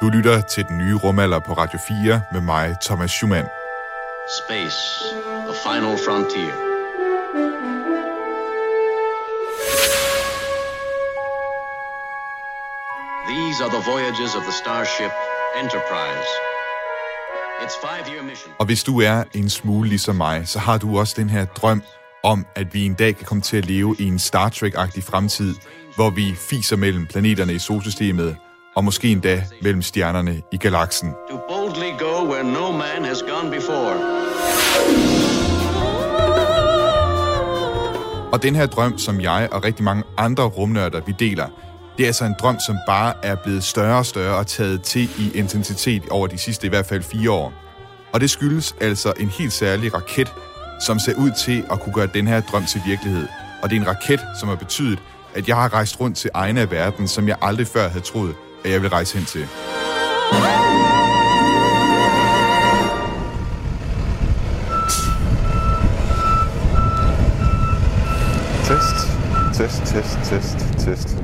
Du 0.00 0.08
lytter 0.08 0.40
til 0.40 0.64
den 0.68 0.78
nye 0.78 0.94
rumalder 0.94 1.38
på 1.38 1.52
Radio 1.52 1.78
4 1.88 2.22
med 2.32 2.40
mig, 2.40 2.76
Thomas 2.82 3.10
Schumann. 3.10 3.46
Space, 4.40 4.78
the 5.48 5.56
final 5.66 5.96
frontier. 6.06 6.54
These 13.30 13.56
are 13.64 13.70
the 13.76 13.84
voyages 13.92 14.32
of 14.38 14.42
the 14.48 14.56
starship 14.62 15.12
Enterprise. 15.62 16.30
Its 17.64 17.76
five-year 17.84 18.22
mission. 18.22 18.52
Og 18.58 18.66
hvis 18.66 18.84
du 18.84 19.00
er 19.00 19.24
en 19.34 19.50
smule 19.50 19.88
ligesom 19.88 20.16
mig, 20.16 20.48
så 20.48 20.58
har 20.58 20.78
du 20.78 20.98
også 20.98 21.14
den 21.16 21.30
her 21.30 21.44
drøm 21.44 21.82
om, 22.22 22.46
at 22.54 22.74
vi 22.74 22.86
en 22.86 22.94
dag 22.94 23.16
kan 23.16 23.26
komme 23.26 23.42
til 23.42 23.56
at 23.56 23.66
leve 23.66 23.96
i 23.98 24.04
en 24.04 24.18
Star 24.18 24.48
Trek-agtig 24.48 25.02
fremtid, 25.02 25.54
hvor 25.94 26.10
vi 26.10 26.34
fiser 26.34 26.76
mellem 26.76 27.06
planeterne 27.06 27.54
i 27.54 27.58
solsystemet, 27.58 28.36
og 28.76 28.84
måske 28.84 29.08
endda 29.08 29.44
mellem 29.62 29.82
stjernerne 29.82 30.42
i 30.52 30.56
galaksen. 30.56 31.14
To 31.30 31.38
boldly 31.48 31.90
go 31.98 32.30
where 32.30 32.44
no 32.44 32.72
man 32.72 33.04
has 33.04 33.22
gone 33.22 33.50
before. 33.50 33.96
Og 38.32 38.42
den 38.42 38.54
her 38.54 38.66
drøm, 38.66 38.98
som 38.98 39.20
jeg 39.20 39.48
og 39.52 39.64
rigtig 39.64 39.84
mange 39.84 40.02
andre 40.18 40.44
rumnørder, 40.44 41.00
vi 41.06 41.14
deler, 41.18 41.46
det 41.96 42.02
er 42.02 42.06
altså 42.06 42.24
en 42.24 42.34
drøm, 42.40 42.56
som 42.66 42.76
bare 42.86 43.14
er 43.22 43.34
blevet 43.34 43.64
større 43.64 43.98
og 43.98 44.06
større 44.06 44.36
og 44.36 44.46
taget 44.46 44.82
til 44.82 45.08
i 45.18 45.30
intensitet 45.34 46.02
over 46.10 46.26
de 46.26 46.38
sidste 46.38 46.66
i 46.66 46.70
hvert 46.70 46.86
fald 46.86 47.02
fire 47.02 47.30
år. 47.30 47.52
Og 48.12 48.20
det 48.20 48.30
skyldes 48.30 48.74
altså 48.80 49.12
en 49.20 49.28
helt 49.28 49.52
særlig 49.52 49.94
raket, 49.94 50.32
som 50.80 50.98
ser 50.98 51.14
ud 51.14 51.30
til 51.44 51.64
at 51.70 51.80
kunne 51.80 51.92
gøre 51.92 52.08
den 52.14 52.26
her 52.26 52.40
drøm 52.40 52.64
til 52.66 52.80
virkelighed. 52.86 53.26
Og 53.62 53.70
det 53.70 53.76
er 53.76 53.80
en 53.80 53.88
raket, 53.88 54.20
som 54.40 54.48
har 54.48 54.56
betydet, 54.56 54.98
at 55.34 55.48
jeg 55.48 55.56
har 55.56 55.74
rejst 55.74 56.00
rundt 56.00 56.16
til 56.16 56.30
egne 56.34 56.60
af 56.60 56.70
verden, 56.70 57.08
som 57.08 57.28
jeg 57.28 57.36
aldrig 57.42 57.66
før 57.66 57.88
havde 57.88 58.04
troet, 58.04 58.34
at 58.66 58.72
jeg 58.72 58.82
vil 58.82 58.90
rejse 58.90 59.18
hen 59.18 59.26
til. 59.26 59.48
Test, 68.64 68.98
test, 69.54 69.94
test, 69.94 70.18
test, 70.24 70.58
test. 70.78 71.22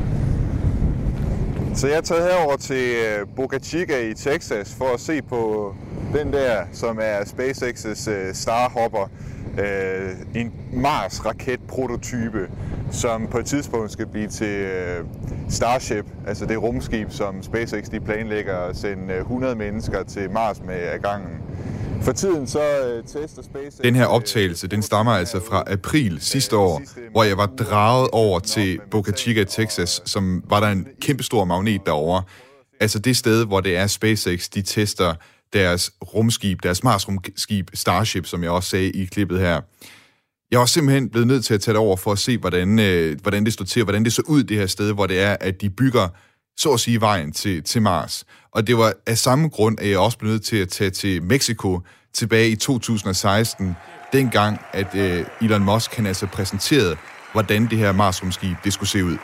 Så 1.74 1.86
jeg 1.88 1.96
er 1.96 2.00
taget 2.00 2.32
herover 2.32 2.56
til 2.56 2.94
øh, 2.94 3.26
Boca 3.36 3.58
Chica 3.58 4.08
i 4.10 4.14
Texas 4.14 4.74
for 4.78 4.94
at 4.94 5.00
se 5.00 5.22
på 5.22 5.74
den 6.14 6.32
der, 6.32 6.64
som 6.72 6.98
er 7.02 7.18
SpaceX's 7.20 8.10
øh, 8.10 8.34
Starhopper. 8.34 9.10
Øh, 9.58 10.42
en 10.42 10.52
Mars-raket-prototype, 10.72 12.48
som 12.92 13.26
på 13.30 13.38
et 13.38 13.46
tidspunkt 13.46 13.92
skal 13.92 14.06
blive 14.06 14.28
til 14.28 14.46
øh, 14.46 15.04
Starship, 15.48 16.06
altså 16.26 16.46
det 16.46 16.62
rumskib, 16.62 17.06
som 17.10 17.42
SpaceX 17.42 17.90
de 17.90 18.00
planlægger 18.00 18.56
at 18.56 18.76
sende 18.76 19.14
øh, 19.14 19.20
100 19.20 19.54
mennesker 19.54 20.02
til 20.02 20.30
Mars 20.30 20.60
med 20.66 20.74
af 20.74 21.02
gangen. 21.02 21.38
For 22.02 22.12
tiden 22.12 22.46
så 22.46 22.60
øh, 22.60 23.04
tester 23.04 23.42
SpaceX... 23.42 23.80
Den 23.82 23.94
her 23.94 24.06
optagelse, 24.06 24.68
den 24.68 24.82
stammer 24.82 25.12
altså 25.12 25.40
fra 25.40 25.64
april 25.66 26.20
sidste 26.20 26.56
år, 26.56 26.82
hvor 27.10 27.22
jeg 27.22 27.36
var 27.36 27.46
draget 27.46 28.08
over 28.12 28.38
til 28.38 28.78
Boca 28.90 29.12
Chica, 29.12 29.44
Texas, 29.44 30.02
som 30.04 30.44
var 30.48 30.60
der 30.60 30.68
en 30.68 30.86
kæmpestor 31.00 31.44
magnet 31.44 31.86
derovre. 31.86 32.22
Altså 32.80 32.98
det 32.98 33.16
sted, 33.16 33.46
hvor 33.46 33.60
det 33.60 33.76
er 33.76 33.86
SpaceX, 33.86 34.48
de 34.48 34.62
tester 34.62 35.14
deres 35.52 35.92
rumskib, 36.14 36.62
deres 36.62 36.84
Mars-rumskib 36.84 37.70
Starship, 37.74 38.26
som 38.26 38.42
jeg 38.42 38.50
også 38.50 38.70
sagde 38.70 38.90
i 38.90 39.04
klippet 39.04 39.40
her. 39.40 39.60
Jeg 40.52 40.60
var 40.60 40.66
simpelthen 40.66 41.10
blevet 41.10 41.26
nødt 41.26 41.44
til 41.44 41.54
at 41.54 41.60
tage 41.60 41.72
det 41.72 41.80
over 41.80 41.96
for 41.96 42.12
at 42.12 42.18
se, 42.18 42.38
hvordan, 42.38 42.78
øh, 42.78 43.20
hvordan 43.22 43.44
det 43.44 43.52
stod 43.52 43.66
til, 43.66 43.84
hvordan 43.84 44.04
det 44.04 44.12
så 44.12 44.22
ud 44.28 44.42
det 44.42 44.56
her 44.56 44.66
sted, 44.66 44.92
hvor 44.92 45.06
det 45.06 45.20
er, 45.20 45.36
at 45.40 45.60
de 45.60 45.70
bygger, 45.70 46.08
så 46.56 46.72
at 46.72 46.80
sige, 46.80 47.00
vejen 47.00 47.32
til, 47.32 47.62
til 47.62 47.82
Mars. 47.82 48.24
Og 48.50 48.66
det 48.66 48.76
var 48.76 48.94
af 49.06 49.18
samme 49.18 49.48
grund, 49.48 49.80
at 49.80 49.90
jeg 49.90 49.98
også 49.98 50.18
blev 50.18 50.30
nødt 50.30 50.44
til 50.44 50.56
at 50.56 50.68
tage 50.68 50.90
til 50.90 51.22
Mexico 51.22 51.80
tilbage 52.14 52.48
i 52.48 52.56
2016, 52.56 53.76
dengang, 54.12 54.60
at 54.72 54.94
øh, 54.94 55.24
Elon 55.40 55.64
Musk 55.64 55.94
han 55.94 56.06
altså 56.06 56.26
præsenterede, 56.26 56.96
hvordan 57.32 57.66
det 57.70 57.78
her 57.78 57.92
Mars-rumskib 57.92 58.56
det 58.64 58.72
skulle 58.72 58.90
se 58.90 59.04
ud. 59.04 59.16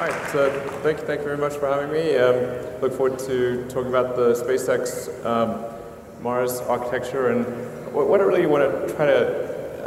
All 0.00 0.10
right, 0.10 0.32
so 0.32 0.38
thank 0.82 0.98
you, 0.98 1.06
thank 1.06 1.20
you 1.20 1.26
very 1.26 1.40
much 1.40 1.54
for 1.60 1.66
having 1.74 1.90
me. 1.90 2.04
Um, 2.24 2.36
look 2.82 2.92
forward 2.96 3.18
to 3.18 3.34
talking 3.74 3.94
about 3.94 4.08
the 4.18 4.34
SpaceX 4.42 4.82
um, 5.24 5.48
Mars 6.22 6.52
architecture 6.68 7.28
and 7.32 7.46
what, 7.96 8.08
what 8.10 8.20
I 8.20 8.24
really 8.24 8.46
want 8.46 8.62
to 8.64 8.94
try 8.94 9.06
to 9.06 9.20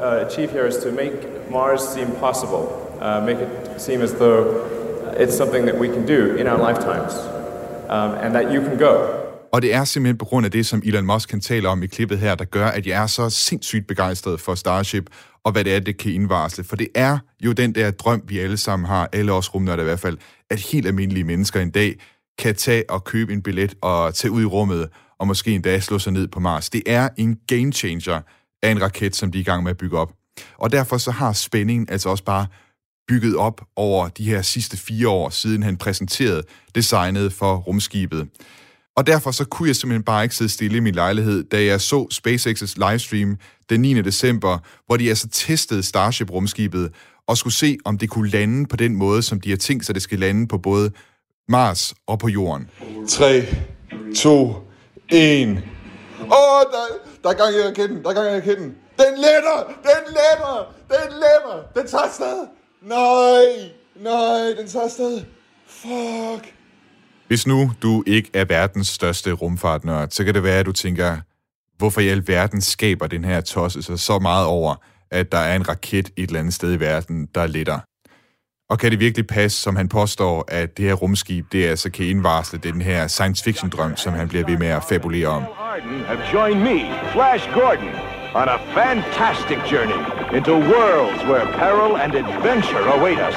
uh, 0.05 0.25
achieve 0.27 0.51
here 0.51 0.67
is 0.67 0.77
to 0.77 0.91
make 0.91 1.13
Mars 1.51 1.81
seem 1.95 2.07
possible, 2.25 2.63
uh, 2.99 3.21
make 3.25 3.39
it 3.45 3.81
seem 3.81 4.01
as 4.01 4.13
though 4.13 4.41
it's 5.21 5.37
something 5.37 5.65
that 5.65 5.77
we 5.77 5.87
can 5.87 6.05
do 6.05 6.35
in 6.35 6.47
our 6.47 6.57
lifetimes, 6.57 7.13
um, 7.89 8.11
and 8.23 8.33
that 8.35 8.51
you 8.53 8.61
can 8.61 8.77
go. 8.77 8.93
Og 9.51 9.61
det 9.61 9.73
er 9.73 9.83
simpelthen 9.83 10.17
på 10.17 10.25
grund 10.25 10.45
af 10.45 10.51
det, 10.51 10.65
som 10.65 10.81
Elon 10.85 11.05
Musk 11.05 11.29
kan 11.29 11.41
tale 11.41 11.69
om 11.69 11.83
i 11.83 11.87
klippet 11.87 12.19
her, 12.19 12.35
der 12.35 12.45
gør, 12.45 12.67
at 12.67 12.87
jeg 12.87 13.03
er 13.03 13.07
så 13.07 13.29
sindssygt 13.29 13.87
begejstret 13.87 14.39
for 14.39 14.55
Starship, 14.55 15.09
og 15.43 15.51
hvad 15.51 15.63
det 15.63 15.75
er, 15.75 15.79
det 15.79 15.97
kan 15.97 16.11
indvarsle. 16.11 16.63
For 16.63 16.75
det 16.75 16.87
er 16.95 17.17
jo 17.41 17.51
den 17.51 17.75
der 17.75 17.91
drøm, 17.91 18.23
vi 18.27 18.39
alle 18.39 18.57
sammen 18.57 18.85
har, 18.85 19.09
alle 19.13 19.31
os 19.31 19.55
rumnørder 19.55 19.81
i 19.81 19.85
hvert 19.85 19.99
fald, 19.99 20.17
at 20.49 20.59
helt 20.59 20.87
almindelige 20.87 21.23
mennesker 21.23 21.59
en 21.59 21.71
dag 21.71 21.95
kan 22.37 22.55
tage 22.55 22.83
og 22.89 23.03
købe 23.03 23.33
en 23.33 23.41
billet 23.41 23.73
og 23.81 24.13
tage 24.13 24.31
ud 24.31 24.41
i 24.41 24.45
rummet, 24.45 24.89
og 25.19 25.27
måske 25.27 25.51
endda 25.51 25.79
slå 25.79 25.99
sig 25.99 26.13
ned 26.13 26.27
på 26.27 26.39
Mars. 26.39 26.69
Det 26.69 26.83
er 26.85 27.09
en 27.17 27.37
game 27.47 27.71
changer 27.71 28.21
af 28.63 28.71
en 28.71 28.81
raket, 28.81 29.15
som 29.15 29.31
de 29.31 29.37
er 29.37 29.41
i 29.41 29.43
gang 29.43 29.63
med 29.63 29.71
at 29.71 29.77
bygge 29.77 29.97
op. 29.97 30.13
Og 30.57 30.71
derfor 30.71 30.97
så 30.97 31.11
har 31.11 31.33
spændingen 31.33 31.89
altså 31.89 32.09
også 32.09 32.23
bare 32.23 32.47
bygget 33.07 33.35
op 33.35 33.61
over 33.75 34.07
de 34.07 34.23
her 34.23 34.41
sidste 34.41 34.77
fire 34.77 35.09
år, 35.09 35.29
siden 35.29 35.63
han 35.63 35.77
præsenterede 35.77 36.43
designet 36.75 37.33
for 37.33 37.55
rumskibet. 37.55 38.27
Og 38.95 39.07
derfor 39.07 39.31
så 39.31 39.45
kunne 39.45 39.67
jeg 39.67 39.75
simpelthen 39.75 40.03
bare 40.03 40.23
ikke 40.23 40.35
sidde 40.35 40.51
stille 40.51 40.77
i 40.77 40.79
min 40.79 40.95
lejlighed, 40.95 41.43
da 41.43 41.63
jeg 41.63 41.81
så 41.81 42.07
SpaceX's 42.13 42.89
livestream 42.89 43.37
den 43.69 43.81
9. 43.81 44.01
december, 44.01 44.57
hvor 44.85 44.97
de 44.97 45.09
altså 45.09 45.27
testede 45.27 45.83
Starship-rumskibet 45.83 46.91
og 47.27 47.37
skulle 47.37 47.53
se, 47.53 47.77
om 47.85 47.97
det 47.97 48.09
kunne 48.09 48.29
lande 48.29 48.65
på 48.65 48.75
den 48.75 48.95
måde, 48.95 49.21
som 49.21 49.41
de 49.41 49.49
har 49.49 49.57
tænkt 49.57 49.85
sig, 49.85 49.95
det 49.95 50.03
skal 50.03 50.19
lande 50.19 50.47
på 50.47 50.57
både 50.57 50.91
Mars 51.49 51.93
og 52.07 52.19
på 52.19 52.27
Jorden. 52.27 52.69
3, 53.07 53.45
2, 54.15 54.68
1. 55.11 55.63
Åh, 56.21 56.27
oh, 56.27 56.63
der, 56.71 56.85
der 57.23 57.29
er 57.29 57.33
gang 57.33 57.55
i 57.55 57.67
raketten, 57.67 58.03
der 58.03 58.09
er 58.09 58.13
gang 58.13 58.27
i 58.27 58.35
raketten. 58.35 58.65
Den 58.97 59.15
letter, 59.15 59.65
den 59.65 60.03
letter, 60.07 60.73
den 60.89 61.13
letter, 61.13 61.63
den 61.75 61.87
tager 61.87 62.03
afsted. 62.03 62.47
Nej, 62.81 63.71
nej, 63.95 64.53
den 64.57 64.67
tager 64.67 64.85
afsted. 64.85 65.21
Fuck. 65.67 66.53
Hvis 67.27 67.47
nu 67.47 67.71
du 67.81 68.03
ikke 68.07 68.29
er 68.33 68.45
verdens 68.45 68.87
største 68.87 69.31
rumfartnørd, 69.31 70.09
så 70.09 70.23
kan 70.23 70.33
det 70.33 70.43
være, 70.43 70.59
at 70.59 70.65
du 70.65 70.71
tænker, 70.71 71.17
hvorfor 71.77 72.01
i 72.01 72.07
alverden 72.07 72.61
skaber 72.61 73.07
den 73.07 73.23
her 73.23 73.41
tosse 73.41 73.81
sig 73.81 73.99
så 73.99 74.19
meget 74.19 74.45
over, 74.45 74.75
at 75.11 75.31
der 75.31 75.37
er 75.37 75.55
en 75.55 75.69
raket 75.69 76.09
et 76.17 76.27
eller 76.27 76.39
andet 76.39 76.53
sted 76.53 76.73
i 76.73 76.79
verden, 76.79 77.25
der 77.35 77.47
letter. 77.47 77.79
Og 78.69 78.79
kan 78.79 78.91
det 78.91 78.99
virkelig 78.99 79.27
passe, 79.27 79.61
som 79.61 79.75
han 79.75 79.89
påstår, 79.89 80.45
at 80.47 80.77
det 80.77 80.85
her 80.85 80.93
rumskib, 80.93 81.45
det 81.51 81.67
altså 81.67 81.89
kan 81.91 82.05
indvarsle 82.05 82.59
den 82.59 82.81
her 82.81 83.07
science 83.07 83.43
fiction 83.43 83.69
drøm, 83.69 83.95
som 83.95 84.13
han 84.13 84.27
bliver 84.27 84.45
ved 84.45 84.57
med 84.57 84.67
at 84.67 84.83
fabulere 84.89 85.27
om? 85.27 85.43
Have 86.07 86.19
joined 86.33 86.61
me, 86.63 86.79
Flash 87.13 87.49
Gordon, 87.53 87.89
on 88.35 88.47
a 88.47 88.57
fantastic 88.73 89.57
journey 89.71 90.01
into 90.37 90.53
worlds 90.53 91.23
where 91.29 91.45
peril 91.45 91.95
and 92.03 92.15
adventure 92.15 92.85
await 92.97 93.19
us. 93.29 93.35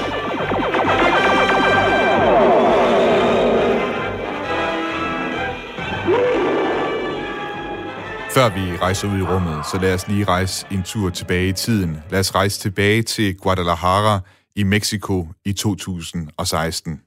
Før 8.35 8.49
vi 8.49 8.77
rejser 8.77 9.09
ud 9.09 9.19
i 9.19 9.23
rummet, 9.23 9.67
så 9.67 9.79
lad 9.79 9.95
os 9.95 10.09
lige 10.09 10.25
rejse 10.25 10.67
en 10.71 10.83
tur 10.83 11.11
tilbage 11.11 11.49
i 11.49 11.53
tiden. 11.53 12.03
Lad 12.11 12.21
os 12.21 12.35
rejse 12.35 12.61
tilbage 12.61 13.03
til 13.03 13.37
Guadalajara 13.37 14.21
i 14.57 14.63
Mexico 14.63 15.29
i 15.45 15.53
2016. 15.53 17.01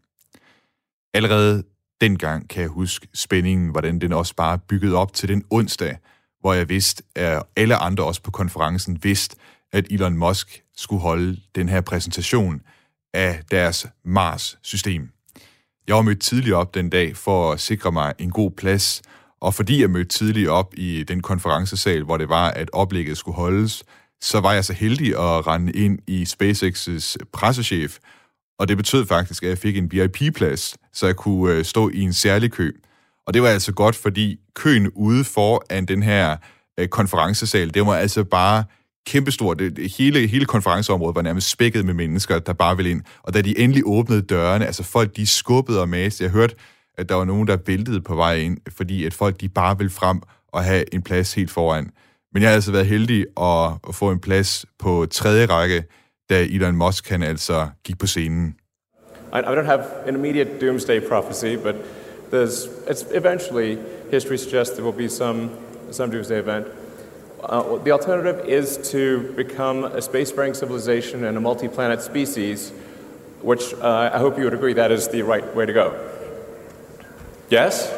Allerede 1.14 1.64
dengang 2.02 2.50
kan 2.50 2.62
jeg 2.62 2.70
huske 2.70 3.08
spændingen, 3.14 3.70
hvordan 3.70 4.00
den 4.00 4.14
også 4.14 4.36
bare 4.36 4.60
byggede 4.60 4.96
op 4.96 5.14
til 5.14 5.30
den 5.30 5.44
onsdag, 5.50 5.98
hvor 6.40 6.54
jeg 6.54 6.70
vidste, 6.70 7.04
at 7.16 7.44
alle 7.56 7.76
andre 7.76 8.04
også 8.04 8.22
på 8.22 8.32
konferencen 8.32 9.04
vidste, 9.04 9.36
at 9.72 9.88
Elon 9.90 10.18
Musk 10.18 10.64
skulle 10.78 11.02
holde 11.02 11.42
den 11.56 11.70
her 11.70 11.82
præsentation 11.82 12.62
af 13.14 13.44
deres 13.52 13.88
Mars-system. 14.06 15.10
Jeg 15.88 15.96
var 15.96 16.02
mødt 16.02 16.22
tidligt 16.22 16.56
op 16.56 16.74
den 16.74 16.90
dag 16.90 17.18
for 17.18 17.52
at 17.52 17.60
sikre 17.60 17.92
mig 17.92 18.14
en 18.20 18.32
god 18.32 18.52
plads, 18.52 19.02
og 19.42 19.54
fordi 19.54 19.82
jeg 19.82 19.90
mødte 19.90 20.10
tidligt 20.10 20.50
op 20.50 20.74
i 20.78 21.04
den 21.04 21.22
konferencesal, 21.22 22.04
hvor 22.04 22.18
det 22.18 22.30
var, 22.30 22.52
at 22.52 22.70
oplægget 22.74 23.18
skulle 23.18 23.36
holdes, 23.36 23.84
så 24.22 24.40
var 24.40 24.54
jeg 24.54 24.66
så 24.66 24.74
heldig 24.74 25.08
at 25.08 25.48
rende 25.48 25.72
ind 25.72 26.00
i 26.08 26.24
SpaceX's 26.24 27.16
pressechef, 27.34 27.98
og 28.60 28.68
det 28.68 28.78
betød 28.78 29.06
faktisk, 29.06 29.44
at 29.44 29.50
jeg 29.50 29.58
fik 29.58 29.78
en 29.78 29.92
VIP-plads, 29.92 30.76
så 30.94 31.06
jeg 31.06 31.16
kunne 31.16 31.54
øh, 31.54 31.66
stå 31.66 31.90
i 31.90 32.00
en 32.00 32.14
særlig 32.14 32.52
kø. 32.52 32.72
Og 33.28 33.34
det 33.34 33.42
var 33.42 33.50
altså 33.50 33.74
godt, 33.74 33.96
fordi 33.96 34.40
køen 34.54 34.92
ude 34.96 35.24
foran 35.24 35.86
den 35.86 36.04
her 36.04 36.38
øh, 36.80 36.88
konferencesal, 36.88 37.74
det 37.74 37.86
var 37.86 37.96
altså 37.96 38.24
bare 38.24 38.64
kæmpestort. 39.08 39.60
Det, 39.60 39.92
hele, 39.98 40.28
hele 40.28 40.46
konferenceområdet 40.46 41.16
var 41.16 41.22
nærmest 41.22 41.50
spækket 41.50 41.86
med 41.86 41.94
mennesker, 41.94 42.40
der 42.40 42.54
bare 42.54 42.76
ville 42.76 42.92
ind. 42.92 43.02
Og 43.24 43.34
da 43.34 43.42
de 43.42 43.60
endelig 43.60 43.84
åbnede 43.86 44.22
dørene, 44.22 44.66
altså 44.66 44.84
folk 44.84 45.16
de 45.16 45.28
skubbede 45.28 45.82
og 45.82 45.90
maste. 45.90 46.24
Jeg 46.24 46.32
hørte 46.32 46.56
at 46.98 47.10
der 47.10 47.16
var 47.16 47.26
nogen, 47.26 47.48
der 47.48 47.58
væltede 47.66 48.02
på 48.02 48.16
vej 48.16 48.36
ind, 48.36 48.58
fordi 48.70 49.06
at 49.06 49.14
folk 49.14 49.42
de 49.42 49.50
bare 49.50 49.78
ville 49.78 49.90
frem 49.90 50.22
og 50.48 50.64
have 50.64 50.94
en 50.94 51.02
plads 51.02 51.34
helt 51.34 51.52
foran. 51.52 51.92
Men 52.36 52.42
jeg 52.42 52.50
har 52.50 52.56
altså 52.56 52.72
været 52.72 52.86
heldig 52.86 53.26
at, 53.42 53.72
at 53.90 53.96
få 53.96 54.12
en 54.12 54.20
plads 54.20 54.66
på 54.80 55.06
tredje 55.12 55.46
række, 55.46 55.84
da 56.30 56.42
Elon 56.42 56.76
Musk 56.76 57.10
han 57.10 57.24
altså 57.24 57.68
gik 57.84 57.98
på 58.00 58.08
scenen. 58.08 58.56
I, 59.34 59.38
I 59.38 59.42
don't 59.42 59.66
have 59.66 59.84
an 60.08 60.16
immediate 60.16 60.50
doomsday 60.62 61.00
prophecy, 61.00 61.56
but 61.64 61.76
there's 62.34 62.68
it's 62.88 63.18
eventually 63.18 63.78
history 64.12 64.38
suggests 64.38 64.76
there 64.76 64.86
will 64.86 65.08
be 65.08 65.10
some 65.10 65.50
some 65.92 66.12
doomsday 66.12 66.40
event. 66.40 66.68
Uh, 67.50 67.84
the 67.84 67.92
alternative 67.92 68.42
is 68.48 68.78
to 68.92 69.34
become 69.36 69.86
a 69.86 70.02
spacefaring 70.02 70.56
civilization 70.56 71.24
and 71.24 71.38
a 71.38 71.42
multi-planet 71.42 72.02
species, 72.02 72.74
which 73.42 73.74
uh, 73.74 74.16
I 74.16 74.20
hope 74.20 74.38
you 74.38 74.44
would 74.44 74.58
agree 74.60 74.74
that 74.74 74.92
is 74.92 75.08
the 75.08 75.22
right 75.22 75.56
way 75.56 75.66
to 75.66 75.74
go. 75.74 75.94
Yes? 77.50 77.92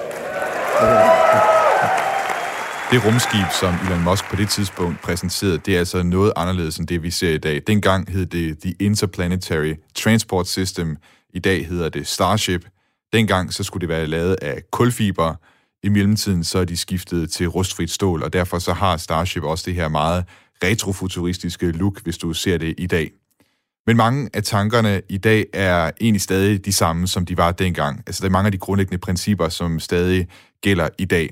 Det 2.91 3.05
rumskib, 3.05 3.47
som 3.59 3.75
Elon 3.85 4.03
Musk 4.03 4.29
på 4.29 4.35
det 4.35 4.49
tidspunkt 4.49 5.01
præsenterede, 5.01 5.57
det 5.57 5.75
er 5.75 5.79
altså 5.79 6.03
noget 6.03 6.33
anderledes 6.35 6.77
end 6.77 6.87
det, 6.87 7.03
vi 7.03 7.11
ser 7.11 7.33
i 7.33 7.37
dag. 7.37 7.61
Dengang 7.67 8.11
hed 8.11 8.25
det 8.25 8.59
The 8.59 8.75
Interplanetary 8.79 9.73
Transport 9.95 10.47
System. 10.47 10.97
I 11.33 11.39
dag 11.39 11.67
hedder 11.67 11.89
det 11.89 12.07
Starship. 12.07 12.65
Dengang 13.13 13.53
så 13.53 13.63
skulle 13.63 13.81
det 13.81 13.89
være 13.89 14.07
lavet 14.07 14.35
af 14.41 14.61
kulfiber. 14.71 15.35
I 15.83 15.89
mellemtiden 15.89 16.43
så 16.43 16.59
er 16.59 16.65
de 16.65 16.77
skiftet 16.77 17.31
til 17.31 17.47
rustfrit 17.47 17.91
stål, 17.91 18.23
og 18.23 18.33
derfor 18.33 18.59
så 18.59 18.73
har 18.73 18.97
Starship 18.97 19.43
også 19.43 19.63
det 19.67 19.75
her 19.75 19.87
meget 19.87 20.25
retrofuturistiske 20.63 21.71
look, 21.71 22.03
hvis 22.03 22.17
du 22.17 22.33
ser 22.33 22.57
det 22.57 22.75
i 22.77 22.87
dag. 22.87 23.11
Men 23.87 23.97
mange 23.97 24.29
af 24.33 24.43
tankerne 24.43 25.01
i 25.09 25.17
dag 25.17 25.45
er 25.53 25.91
egentlig 26.01 26.21
stadig 26.21 26.65
de 26.65 26.73
samme, 26.73 27.07
som 27.07 27.25
de 27.25 27.37
var 27.37 27.51
dengang. 27.51 28.03
Altså 28.07 28.21
der 28.21 28.27
er 28.27 28.31
mange 28.31 28.45
af 28.45 28.51
de 28.51 28.57
grundlæggende 28.57 28.97
principper, 28.97 29.49
som 29.49 29.79
stadig 29.79 30.27
gælder 30.61 30.89
i 30.97 31.05
dag. 31.05 31.29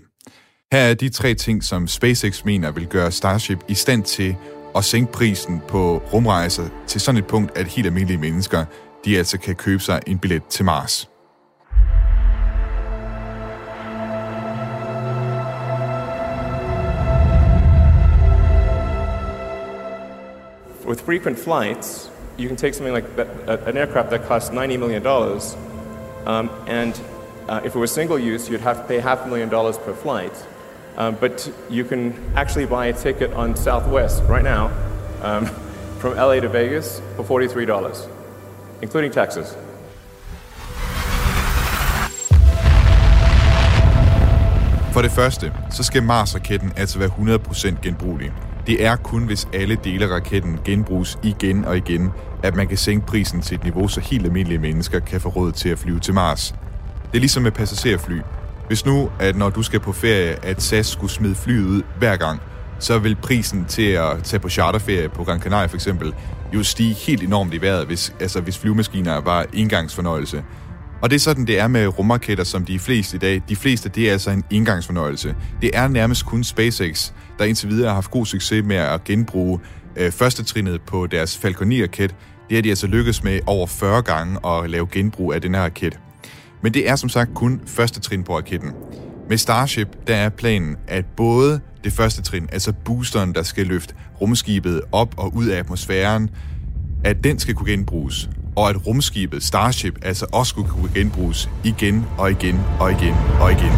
Her 0.71 0.79
er 0.79 0.94
de 0.94 1.09
tre 1.09 1.33
ting, 1.33 1.63
som 1.63 1.88
SpaceX 1.88 2.44
mener 2.45 2.71
vil 2.71 2.88
gøre 2.88 3.12
Starship 3.12 3.59
i 3.67 3.73
stand 3.73 4.03
til 4.03 4.35
at 4.75 4.83
sænke 4.83 5.12
prisen 5.12 5.62
på 5.67 5.97
rumrejser 6.13 6.63
til 6.88 7.01
sådan 7.01 7.19
et 7.19 7.27
punkt, 7.27 7.57
at 7.57 7.67
helt 7.67 7.88
almindelige 7.88 8.17
mennesker, 8.17 8.65
de 9.06 9.17
altså 9.17 9.38
kan 9.38 9.56
købe 9.56 9.83
sig 9.83 10.01
en 10.07 10.19
billet 10.19 10.44
til 10.44 10.65
Mars. 10.65 11.09
With 20.88 21.03
frequent 21.03 21.39
flights, 21.39 22.11
you 22.39 22.47
can 22.47 22.57
take 22.57 22.73
something 22.73 22.95
like 22.95 23.07
that, 23.18 23.27
an 23.68 23.77
aircraft 23.77 24.09
that 24.09 24.21
costs 24.27 24.50
$90 24.50 24.77
million, 24.77 25.03
dollars, 25.03 25.57
um, 26.25 26.50
and 26.68 26.94
uh, 27.50 27.65
if 27.65 27.75
it 27.75 27.79
was 27.79 27.91
single 27.91 28.18
use, 28.35 28.50
you'd 28.50 28.61
have 28.61 28.77
to 28.77 28.88
pay 28.88 29.00
half 29.00 29.19
a 29.25 29.27
million 29.27 29.50
dollars 29.50 29.77
per 29.77 29.94
flight. 29.94 30.47
Um, 30.97 31.15
but 31.15 31.51
you 31.69 31.83
can 31.83 32.13
actually 32.36 32.65
buy 32.65 32.86
a 32.86 32.94
ticket 32.94 33.33
on 33.33 33.56
Southwest 33.56 34.24
right 34.30 34.44
now 34.44 34.71
um, 35.21 35.45
from 36.00 36.15
LA 36.15 36.39
to 36.39 36.47
Vegas 36.47 37.01
for 37.15 37.24
$43, 37.24 38.07
including 38.81 39.12
taxes. 39.12 39.57
For 44.94 45.01
det 45.01 45.12
første, 45.12 45.53
så 45.71 45.83
skal 45.83 46.03
Mars-raketten 46.03 46.74
altså 46.77 47.00
være 47.00 47.09
100% 47.09 47.81
genbrugelig. 47.81 48.33
Det 48.68 48.86
er 48.86 48.95
kun, 48.95 49.24
hvis 49.25 49.47
alle 49.53 49.77
dele 49.83 50.06
af 50.06 50.09
raketten 50.09 50.59
genbruges 50.65 51.19
igen 51.24 51.65
og 51.65 51.77
igen, 51.77 52.12
at 52.44 52.56
man 52.56 52.68
kan 52.68 52.77
sænke 52.77 53.06
prisen 53.07 53.42
til 53.42 53.56
et 53.56 53.63
niveau, 53.63 53.88
så 53.88 54.01
helt 54.01 54.25
almindelige 54.25 54.59
mennesker 54.59 55.00
kan 55.00 55.21
få 55.21 55.30
råd 55.30 55.51
til 55.51 55.69
at 55.69 55.80
flyve 55.80 56.00
til 56.00 56.13
Mars. 56.13 56.56
Det 57.12 57.15
er 57.15 57.19
ligesom 57.19 57.44
med 57.44 57.51
passagerfly. 57.51 58.19
Hvis 58.67 58.85
nu, 58.85 59.09
at 59.19 59.35
når 59.35 59.50
du 59.50 59.63
skal 59.63 59.79
på 59.79 59.91
ferie, 59.91 60.45
at 60.45 60.62
SAS 60.62 60.88
skulle 60.88 61.12
smide 61.12 61.35
flyet 61.35 61.65
ud 61.65 61.81
hver 61.97 62.15
gang, 62.15 62.41
så 62.79 63.00
vil 63.00 63.15
prisen 63.15 63.65
til 63.65 63.91
at 63.91 64.23
tage 64.23 64.39
på 64.39 64.50
charterferie 64.50 65.09
på 65.09 65.23
Gran 65.23 65.41
Canaria 65.41 65.65
for 65.65 65.75
eksempel, 65.75 66.13
jo 66.53 66.63
stige 66.63 66.94
helt 66.94 67.23
enormt 67.23 67.53
i 67.53 67.62
vejret, 67.62 67.85
hvis, 67.85 68.13
altså 68.19 68.41
hvis 68.41 68.57
flyvemaskiner 68.57 69.21
var 69.21 69.45
engangsfornøjelse. 69.53 70.44
Og 71.01 71.09
det 71.09 71.15
er 71.15 71.19
sådan, 71.19 71.47
det 71.47 71.59
er 71.59 71.67
med 71.67 71.88
rumraketter, 71.88 72.44
som 72.44 72.65
de 72.65 72.79
fleste 72.79 73.15
i 73.15 73.19
dag. 73.19 73.41
De 73.50 73.56
fleste, 73.56 73.89
det 73.89 74.07
er 74.07 74.12
altså 74.12 74.31
en 74.31 74.44
engangsfornøjelse. 74.51 75.35
Det 75.61 75.71
er 75.73 75.88
nærmest 75.88 76.25
kun 76.25 76.44
SpaceX, 76.44 77.11
der 77.39 77.45
indtil 77.45 77.69
videre 77.69 77.88
har 77.88 77.94
haft 77.94 78.11
god 78.11 78.25
succes 78.25 78.65
med 78.65 78.75
at 78.75 79.03
genbruge 79.03 79.59
øh, 79.95 80.11
første 80.11 80.44
trinnet 80.44 80.81
på 80.81 81.07
deres 81.07 81.38
Falcon 81.38 81.71
9-raket. 81.71 82.15
Det 82.50 82.57
har 82.57 82.61
de 82.61 82.69
altså 82.69 82.88
lykkes 82.88 83.23
med 83.23 83.39
over 83.47 83.68
40 83.68 84.01
gange 84.01 84.47
at 84.47 84.69
lave 84.69 84.88
genbrug 84.91 85.33
af 85.33 85.41
den 85.41 85.56
her 85.56 85.61
raket. 85.61 86.00
Men 86.62 86.74
det 86.74 86.90
er 86.90 86.96
som 86.96 87.10
sagt 87.10 87.34
kun 87.34 87.62
første 87.66 88.00
trin 88.00 88.24
på 88.24 88.38
raketten. 88.38 88.72
Med 89.30 89.38
Starship, 89.38 89.88
der 90.07 90.16
er 90.16 90.30
planen, 90.30 90.78
at 90.88 91.06
både 91.18 91.60
det 91.84 91.94
første 91.94 92.22
trin, 92.22 92.50
altså 92.52 92.74
boosteren, 92.86 93.36
der 93.36 93.44
skal 93.44 93.66
løfte 93.66 93.94
rumskibet 94.22 94.81
op 94.92 95.13
og 95.18 95.36
ud 95.36 95.46
af 95.46 95.60
atmosfæren, 95.60 96.30
at 97.04 97.24
den 97.24 97.40
skal 97.40 97.56
kunne 97.56 97.72
genbruges, 97.72 98.30
og 98.56 98.69
at 98.69 98.88
rumskibet 98.88 99.44
Starship 99.44 100.00
altså 100.02 100.25
også 100.34 100.50
skulle 100.50 100.69
kunne 100.69 100.92
genbruges 100.94 101.50
igen 101.63 102.06
og 102.18 102.31
igen 102.31 102.60
og 102.80 102.92
igen 102.92 103.16
og 103.40 103.52
igen. 103.52 103.72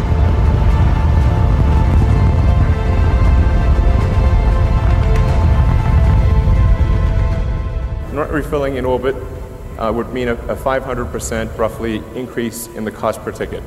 Not 8.14 8.28
refilling 8.32 8.78
in 8.78 8.84
orbit 8.84 9.14
uh, 9.78 9.94
would 9.94 10.12
mean 10.12 10.28
a, 10.28 10.32
a 10.32 10.54
500% 10.54 11.58
roughly 11.58 12.00
increase 12.16 12.70
in 12.78 12.86
the 12.86 12.90
cost 12.90 13.20
per 13.20 13.30
ticket. 13.30 13.62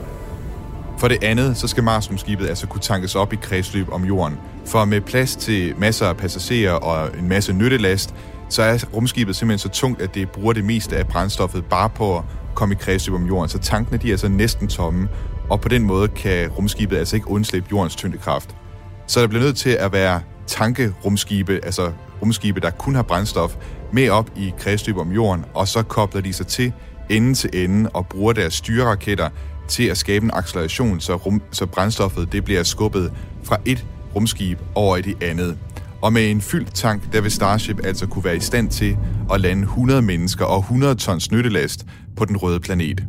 For 0.98 1.08
det 1.08 1.24
andet, 1.24 1.58
så 1.58 1.68
skal 1.68 1.84
Mars-rumskibet 1.84 2.48
altså 2.48 2.68
kunne 2.68 2.82
tankes 2.82 3.16
op 3.16 3.34
i 3.34 3.36
kredsløb 3.36 3.92
om 3.92 4.04
jorden. 4.04 4.40
For 4.66 4.86
med 4.86 5.02
plads 5.02 5.36
til 5.36 5.74
masser 5.78 6.06
af 6.06 6.18
passagerer 6.18 6.74
og 6.74 7.18
en 7.20 7.30
masse 7.30 7.54
nyttelast, 7.54 8.16
så 8.50 8.64
er 8.64 8.78
rumskibet 8.94 9.36
simpelthen 9.36 9.72
så 9.72 9.80
tungt, 9.80 10.02
at 10.02 10.16
det 10.16 10.30
bruger 10.32 10.54
det 10.54 10.66
meste 10.66 10.98
af 10.98 11.08
brændstoffet 11.08 11.66
bare 11.66 11.90
på 11.90 12.18
at 12.18 12.24
komme 12.56 12.76
i 12.76 12.78
kredsløb 12.82 13.16
om 13.16 13.26
jorden. 13.26 13.50
Så 13.50 13.60
tankene 13.60 13.98
de 13.98 14.08
er 14.08 14.12
altså 14.12 14.28
næsten 14.28 14.68
tomme, 14.68 15.08
og 15.50 15.62
på 15.62 15.70
den 15.70 15.84
måde 15.84 16.08
kan 16.08 16.50
rumskibet 16.50 16.98
altså 16.98 17.16
ikke 17.16 17.30
undslippe 17.30 17.68
jordens 17.72 17.96
tyngdekraft. 17.96 18.56
Så 19.08 19.22
der 19.22 19.28
bliver 19.28 19.44
nødt 19.44 19.58
til 19.58 19.70
at 19.70 19.94
være 19.94 20.22
tankerumskibe, 20.48 21.60
altså 21.64 21.92
rumskibe, 22.22 22.60
der 22.60 22.70
kun 22.70 22.96
har 22.96 23.04
brændstof, 23.04 23.56
med 23.94 24.10
op 24.10 24.32
i 24.36 24.54
kredsløb 24.60 24.98
om 24.98 25.12
jorden, 25.12 25.46
og 25.54 25.68
så 25.68 25.84
kobler 25.84 26.22
de 26.22 26.34
sig 26.34 26.48
til 26.48 26.74
ende 27.10 27.34
til 27.34 27.50
ende 27.54 27.90
og 27.90 28.08
bruger 28.08 28.34
deres 28.34 28.54
styreraketter 28.54 29.30
til 29.68 29.84
at 29.84 29.98
skabe 29.98 30.26
en 30.26 30.32
acceleration, 30.34 31.00
så, 31.00 31.16
rum, 31.16 31.42
så 31.52 31.66
brændstoffet 31.66 32.32
det 32.32 32.44
bliver 32.46 32.64
skubbet 32.64 33.14
fra 33.44 33.58
et 33.66 33.86
rumskib 34.16 34.60
over 34.76 34.98
i 34.98 35.02
det 35.02 35.24
andet. 35.24 35.58
Og 36.02 36.14
med 36.14 36.32
en 36.32 36.42
fyldt 36.42 36.76
tank, 36.76 37.14
der 37.14 37.22
vil 37.22 37.32
Starship 37.32 37.86
altså 37.86 38.08
kunne 38.08 38.24
være 38.24 38.36
i 38.36 38.40
stand 38.40 38.70
til 38.70 38.98
at 39.34 39.42
lande 39.42 39.64
100 39.64 40.02
mennesker 40.02 40.46
og 40.46 40.60
100 40.60 40.96
tons 40.96 41.32
nyttelast 41.32 41.86
på 42.16 42.26
den 42.26 42.38
røde 42.38 42.60
planet. 42.60 43.04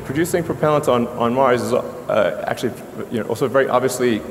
Uh, 0.00 0.06
producing 0.06 0.42
propellant 0.42 0.88
on, 0.88 1.06
on 1.08 1.34
Mars 1.34 1.62
is 1.62 1.72
uh, 1.72 2.44
actually 2.46 2.72
you 3.10 3.20
know, 3.20 3.28
also 3.28 3.48
very 3.48 3.68
obviously 3.68 4.22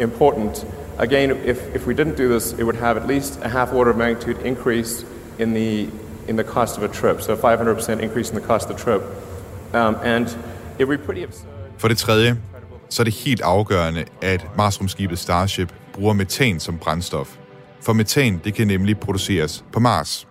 important. 0.00 0.64
Again, 0.98 1.30
if, 1.30 1.58
if 1.74 1.86
we 1.86 1.94
didn't 1.94 2.16
do 2.16 2.28
this, 2.28 2.52
it 2.52 2.64
would 2.64 2.76
have 2.76 2.96
at 2.96 3.06
least 3.06 3.38
a 3.42 3.48
half 3.48 3.72
order 3.72 3.90
of 3.90 3.96
magnitude 3.96 4.38
increase 4.44 5.04
in 5.38 5.54
the, 5.54 5.88
in 6.26 6.36
the 6.36 6.44
cost 6.44 6.76
of 6.78 6.82
a 6.82 6.88
trip, 6.88 7.22
so 7.22 7.32
a 7.32 7.36
500% 7.36 8.00
increase 8.00 8.30
in 8.30 8.34
the 8.34 8.46
cost 8.46 8.70
of 8.70 8.76
the 8.76 8.82
trip. 8.82 9.02
Um, 9.72 9.96
and 10.02 10.26
it 10.78 10.88
would 10.88 10.98
be 10.98 11.04
pretty 11.04 11.22
absurd. 11.22 11.46
For 11.78 11.88
det 11.88 11.98
tredje, 11.98 12.36
så 12.88 13.02
er 13.02 13.04
det 13.04 13.14
helt 13.14 13.40
afgørende, 13.40 14.04
at 14.22 14.46
Marsrumskibet 14.56 15.18
Starship 15.18 15.74
bruger 15.92 16.12
metan 16.12 16.60
som 16.60 16.78
brændstof. 16.78 17.36
For 17.80 17.92
metan, 17.92 18.40
det 18.44 18.54
kan 18.54 18.66
nemlig 18.66 18.98
produceres 18.98 19.64
på 19.72 19.80
Mars. 19.80 20.28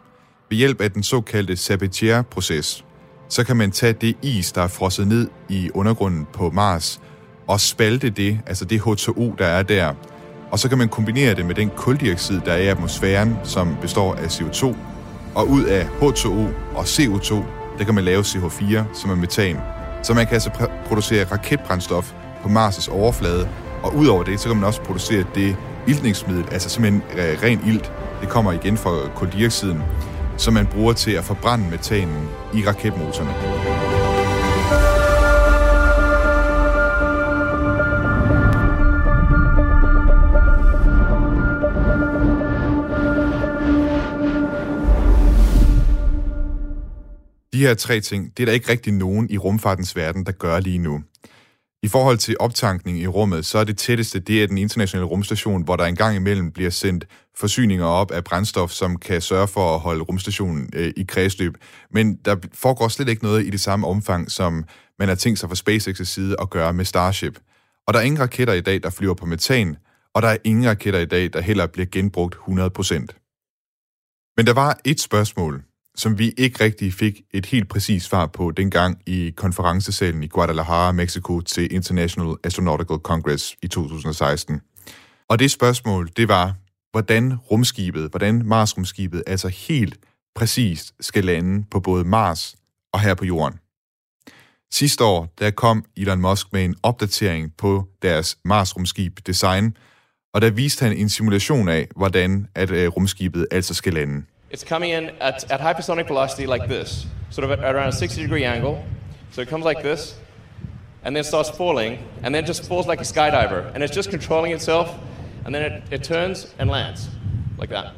Ved 0.49 0.57
hjælp 0.57 0.81
af 0.81 0.91
den 0.91 1.03
såkaldte 1.03 1.55
Sabatier-proces, 1.55 2.83
så 3.29 3.43
kan 3.43 3.57
man 3.57 3.71
tage 3.71 3.93
det 3.93 4.15
is, 4.21 4.51
der 4.51 4.61
er 4.61 4.67
frosset 4.67 5.07
ned 5.07 5.27
i 5.49 5.69
undergrunden 5.73 6.27
på 6.33 6.49
Mars, 6.49 7.01
og 7.47 7.59
spalte 7.59 8.09
det, 8.09 8.39
altså 8.47 8.65
det 8.65 8.79
H2O, 8.79 9.35
der 9.37 9.45
er 9.45 9.63
der. 9.63 9.93
Og 10.51 10.59
så 10.59 10.69
kan 10.69 10.77
man 10.77 10.89
kombinere 10.89 11.35
det 11.35 11.45
med 11.45 11.55
den 11.55 11.69
kuldioxid, 11.69 12.39
der 12.45 12.51
er 12.51 12.57
i 12.57 12.67
atmosfæren, 12.67 13.37
som 13.43 13.77
består 13.81 14.15
af 14.15 14.27
CO2. 14.27 14.75
Og 15.35 15.49
ud 15.49 15.63
af 15.63 15.83
H2O 15.83 16.47
og 16.75 16.83
CO2, 16.83 17.35
der 17.79 17.85
kan 17.85 17.95
man 17.95 18.03
lave 18.03 18.21
CH4, 18.21 18.83
som 18.93 19.11
er 19.11 19.15
metan. 19.15 19.57
Så 20.03 20.13
man 20.13 20.25
kan 20.25 20.33
altså 20.33 20.49
pr- 20.49 20.87
producere 20.87 21.25
raketbrændstof 21.31 22.11
på 22.43 22.49
Mars' 22.49 22.91
overflade, 22.91 23.49
og 23.83 23.95
udover 23.95 24.23
det, 24.23 24.39
så 24.39 24.47
kan 24.47 24.55
man 24.55 24.65
også 24.65 24.81
producere 24.81 25.23
det 25.35 25.55
iltningsmiddel, 25.87 26.45
altså 26.51 26.69
simpelthen 26.69 27.03
øh, 27.13 27.43
ren 27.43 27.61
ilt, 27.67 27.91
det 28.21 28.29
kommer 28.29 28.51
igen 28.51 28.77
fra 28.77 28.91
koldioxiden, 29.15 29.81
som 30.37 30.53
man 30.53 30.67
bruger 30.67 30.93
til 30.93 31.11
at 31.11 31.23
forbrænde 31.23 31.69
metanen 31.69 32.29
i 32.53 32.67
raketmotorerne. 32.67 33.33
De 47.53 47.61
her 47.61 47.73
tre 47.73 47.99
ting, 47.99 48.37
det 48.37 48.43
er 48.43 48.45
der 48.45 48.53
ikke 48.53 48.71
rigtig 48.71 48.93
nogen 48.93 49.29
i 49.29 49.37
rumfartens 49.37 49.95
verden, 49.95 50.25
der 50.25 50.31
gør 50.31 50.59
lige 50.59 50.77
nu. 50.77 51.01
I 51.83 51.87
forhold 51.87 52.17
til 52.17 52.35
optankning 52.39 52.99
i 52.99 53.07
rummet, 53.07 53.45
så 53.45 53.57
er 53.57 53.63
det 53.63 53.77
tætteste, 53.77 54.19
det 54.19 54.43
er 54.43 54.47
den 54.47 54.57
internationale 54.57 55.05
rumstation, 55.05 55.63
hvor 55.63 55.75
der 55.75 55.85
engang 55.85 56.15
imellem 56.15 56.51
bliver 56.51 56.69
sendt 56.69 57.07
forsyninger 57.35 57.85
op 57.85 58.11
af 58.11 58.23
brændstof, 58.23 58.71
som 58.71 58.95
kan 58.95 59.21
sørge 59.21 59.47
for 59.47 59.75
at 59.75 59.79
holde 59.79 60.01
rumstationen 60.01 60.69
øh, 60.73 60.93
i 60.97 61.03
kredsløb. 61.03 61.57
Men 61.91 62.15
der 62.15 62.35
foregår 62.53 62.87
slet 62.87 63.09
ikke 63.09 63.23
noget 63.23 63.45
i 63.45 63.49
det 63.49 63.59
samme 63.59 63.87
omfang, 63.87 64.31
som 64.31 64.65
man 64.99 65.07
har 65.07 65.15
tænkt 65.15 65.39
sig 65.39 65.49
fra 65.49 65.55
SpaceX' 65.55 66.03
side 66.03 66.35
at 66.41 66.49
gøre 66.49 66.73
med 66.73 66.85
Starship. 66.85 67.39
Og 67.87 67.93
der 67.93 67.99
er 67.99 68.03
ingen 68.03 68.21
raketter 68.21 68.53
i 68.53 68.61
dag, 68.61 68.83
der 68.83 68.89
flyver 68.89 69.13
på 69.13 69.25
metan, 69.25 69.77
og 70.13 70.21
der 70.21 70.27
er 70.27 70.37
ingen 70.43 70.69
raketter 70.69 70.99
i 70.99 71.05
dag, 71.05 71.33
der 71.33 71.41
heller 71.41 71.67
bliver 71.67 71.85
genbrugt 71.91 72.35
100%. 72.35 72.43
Men 74.37 74.45
der 74.45 74.53
var 74.53 74.79
et 74.85 74.99
spørgsmål, 74.99 75.63
som 75.97 76.19
vi 76.19 76.33
ikke 76.37 76.63
rigtig 76.63 76.93
fik 76.93 77.21
et 77.31 77.45
helt 77.45 77.69
præcist 77.69 78.05
svar 78.05 78.25
på 78.25 78.51
dengang 78.51 79.01
i 79.05 79.33
konferencesalen 79.35 80.23
i 80.23 80.27
Guadalajara, 80.27 80.91
Mexico 80.91 81.41
til 81.41 81.73
International 81.73 82.35
Astronautical 82.43 82.97
Congress 82.97 83.55
i 83.61 83.67
2016. 83.67 84.61
Og 85.29 85.39
det 85.39 85.51
spørgsmål, 85.51 86.09
det 86.17 86.27
var, 86.27 86.55
hvordan 86.91 87.35
rumskibet, 87.35 88.09
hvordan 88.09 88.45
Mars-rumskibet 88.45 89.23
altså 89.27 89.47
helt 89.47 89.97
præcist 90.35 90.93
skal 90.99 91.25
lande 91.25 91.65
på 91.71 91.79
både 91.79 92.03
Mars 92.03 92.55
og 92.93 92.99
her 92.99 93.13
på 93.13 93.25
Jorden. 93.25 93.59
Sidste 94.71 95.03
år, 95.03 95.33
der 95.39 95.51
kom 95.51 95.85
Elon 95.97 96.21
Musk 96.21 96.53
med 96.53 96.65
en 96.65 96.75
opdatering 96.83 97.53
på 97.57 97.87
deres 98.01 98.37
Mars-rumskib 98.45 99.19
design, 99.27 99.77
og 100.33 100.41
der 100.41 100.49
viste 100.49 100.83
han 100.83 100.97
en 100.97 101.09
simulation 101.09 101.69
af, 101.69 101.87
hvordan 101.95 102.47
at 102.55 102.71
øh, 102.71 102.87
rumskibet 102.87 103.47
altså 103.51 103.73
skal 103.73 103.93
lande. 103.93 104.25
It's 104.49 104.63
coming 104.63 104.91
in 104.91 105.09
at, 105.19 105.51
at 105.51 105.59
hypersonic 105.59 106.07
velocity 106.07 106.47
like 106.47 106.67
this, 106.67 107.05
sort 107.29 107.51
of 107.51 107.59
at, 107.59 107.75
around 107.75 107.89
a 107.89 107.91
60 107.91 108.21
degree 108.21 108.45
angle. 108.45 108.83
So 109.31 109.41
it 109.41 109.49
comes 109.49 109.65
like 109.65 109.83
this, 109.83 110.15
and 111.03 111.15
then 111.15 111.23
starts 111.23 111.49
falling, 111.49 111.99
and 112.23 112.33
then 112.33 112.45
just 112.45 112.65
falls 112.65 112.87
like 112.87 113.01
a 113.01 113.03
skydiver. 113.03 113.71
And 113.73 113.83
it's 113.83 113.95
just 113.95 114.09
controlling 114.09 114.53
itself, 114.53 114.95
and 115.45 115.53
then 115.53 115.63
it, 115.63 115.83
it 115.91 116.03
turns 116.03 116.53
and 116.59 116.69
lands 116.69 117.09
like 117.57 117.69
that. 117.69 117.93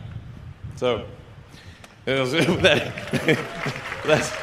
So 0.76 1.06
that, 2.06 2.92
that's 4.06 4.34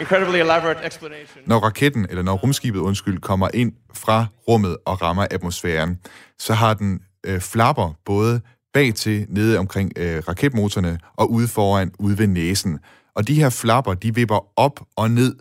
incredibly 0.00 0.40
elaborate 0.40 0.78
explanation. 0.84 1.42
Når 1.46 1.58
raketten, 1.58 2.06
eller 2.10 2.22
når 2.22 2.36
rumskibet, 2.36 2.80
undskyld, 2.80 3.18
kommer 3.18 3.48
ind 3.54 3.72
fra 3.94 4.26
rummet 4.48 4.76
og 4.84 5.02
rammer 5.02 5.26
atmosfæren, 5.30 5.98
så 6.38 6.54
har 6.54 6.74
den 6.74 7.00
øh, 7.26 7.40
flapper 7.40 7.92
både 8.04 8.40
bag 8.78 8.94
til 8.94 9.26
nede 9.28 9.58
omkring 9.58 9.92
øh, 9.96 10.22
raketmotorerne 10.28 10.98
og 11.16 11.30
ude 11.30 11.48
foran, 11.48 11.92
ude 11.98 12.18
ved 12.18 12.26
næsen. 12.26 12.78
Og 13.16 13.28
de 13.28 13.34
her 13.34 13.50
flapper, 13.50 13.94
de 13.94 14.14
vipper 14.14 14.58
op 14.58 14.80
og 14.96 15.10
ned, 15.10 15.36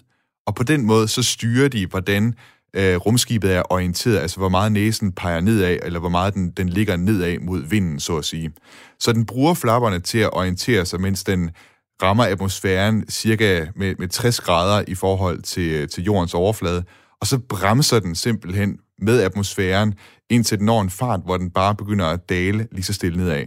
og 0.48 0.56
på 0.56 0.64
den 0.64 0.86
måde 0.86 1.08
så 1.08 1.24
styrer 1.24 1.68
de, 1.68 1.88
hvordan 1.88 2.34
øh, 2.76 2.96
rumskibet 2.96 3.54
er 3.54 3.64
orienteret, 3.70 4.18
altså 4.18 4.38
hvor 4.38 4.50
meget 4.50 4.72
næsen 4.72 5.12
peger 5.12 5.42
nedad, 5.42 5.78
eller 5.84 6.00
hvor 6.00 6.10
meget 6.10 6.34
den, 6.34 6.52
den 6.52 6.70
ligger 6.70 6.96
nedad 6.96 7.40
mod 7.40 7.70
vinden, 7.70 8.00
så 8.00 8.18
at 8.18 8.26
sige. 8.26 8.52
Så 9.00 9.14
den 9.14 9.26
bruger 9.26 9.54
flapperne 9.54 10.00
til 10.00 10.20
at 10.20 10.34
orientere 10.34 10.86
sig, 10.86 11.02
mens 11.02 11.24
den 11.24 11.52
rammer 12.04 12.24
atmosfæren 12.24 13.10
cirka 13.10 13.66
med, 13.76 13.96
med 14.00 14.08
60 14.08 14.40
grader 14.40 14.84
i 14.88 14.96
forhold 14.96 15.42
til, 15.42 15.72
øh, 15.72 15.88
til 15.88 16.04
jordens 16.04 16.34
overflade, 16.34 16.84
og 17.22 17.28
så 17.28 17.40
bremser 17.40 18.00
den 18.00 18.16
simpelthen 18.16 18.80
med 19.02 19.22
atmosfæren, 19.22 19.94
indtil 20.30 20.58
den 20.58 20.66
når 20.66 20.82
en 20.82 20.90
fart, 20.90 21.20
hvor 21.26 21.38
den 21.38 21.50
bare 21.50 21.76
begynder 21.76 22.06
at 22.06 22.30
dale 22.30 22.68
lige 22.72 22.84
så 22.84 22.94
stille 22.94 23.18
nedad. 23.18 23.46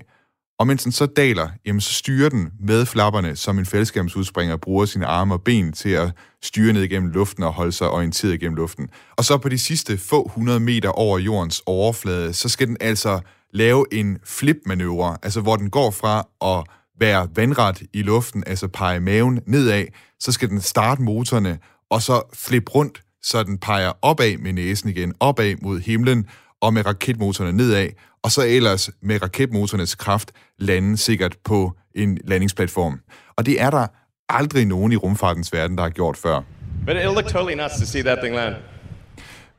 Og 0.59 0.67
mens 0.67 0.83
den 0.83 0.93
så 0.93 1.07
daler, 1.07 1.49
jamen 1.67 1.81
så 1.81 1.93
styrer 1.93 2.29
den 2.29 2.51
med 2.61 2.87
flapperne, 2.87 3.37
som 3.37 3.59
en 3.59 3.67
faldskærmsudspringer 3.67 4.57
bruger 4.57 4.85
sine 4.85 5.07
arme 5.07 5.35
og 5.35 5.43
ben 5.43 5.73
til 5.73 5.89
at 5.89 6.13
styre 6.43 6.73
ned 6.73 6.83
igennem 6.83 7.11
luften 7.11 7.45
og 7.45 7.53
holde 7.53 7.73
sig 7.73 7.91
orienteret 7.91 8.35
igennem 8.35 8.57
luften. 8.57 8.89
Og 9.17 9.25
så 9.25 9.39
på 9.39 9.49
de 9.49 9.59
sidste 9.59 9.99
få 9.99 10.31
hundrede 10.35 10.61
meter 10.61 10.89
over 10.89 11.19
jordens 11.19 11.63
overflade, 11.67 12.33
så 12.33 12.49
skal 12.49 12.69
den 12.69 12.77
altså 12.81 13.21
lave 13.53 13.87
en 13.93 14.19
flipmanøvre, 14.25 15.17
altså 15.23 15.41
hvor 15.41 15.57
den 15.57 15.71
går 15.71 15.91
fra 15.91 16.29
at 16.45 16.65
være 17.01 17.29
vandret 17.37 17.83
i 17.93 18.03
luften, 18.03 18.45
altså 18.47 18.69
pege 18.69 19.01
maven 19.01 19.41
nedad, 19.47 19.85
så 20.21 20.33
skal 20.33 20.49
den 20.49 20.61
starte 20.61 21.03
motorerne, 21.03 21.59
og 21.91 22.03
så 22.03 22.23
flip 22.35 22.75
rundt, 22.75 23.01
så 23.23 23.43
den 23.43 23.59
peger 23.59 23.93
opad 24.03 24.37
med 24.37 24.53
næsen 24.53 24.91
igen, 24.91 25.15
opad 25.21 25.55
mod 25.63 25.81
himlen, 25.81 26.27
og 26.61 26.75
med 26.75 26.87
raketmotorerne 26.87 27.57
nedad, 27.57 27.89
og 28.23 28.31
så 28.33 28.43
ellers 28.47 28.91
med 29.03 29.23
raketmotorernes 29.23 29.95
kraft 29.95 30.33
lande 30.59 30.97
sikkert 30.97 31.37
på 31.45 31.73
en 31.95 32.19
landingsplatform. 32.25 33.01
Og 33.37 33.47
det 33.47 33.61
er 33.61 33.71
der 33.71 33.87
aldrig 34.29 34.67
nogen 34.67 34.93
i 34.93 34.97
rumfartens 34.97 35.53
verden, 35.53 35.77
der 35.77 35.83
har 35.83 35.91
gjort 35.91 36.17
før. 36.17 36.41
But 36.87 36.97
it 36.97 37.05
looked 37.05 37.31
totally 37.31 37.63
nuts 37.63 37.79
to 37.81 37.87
see 37.87 38.03
that 38.03 38.19
thing 38.23 38.35
land. 38.35 38.55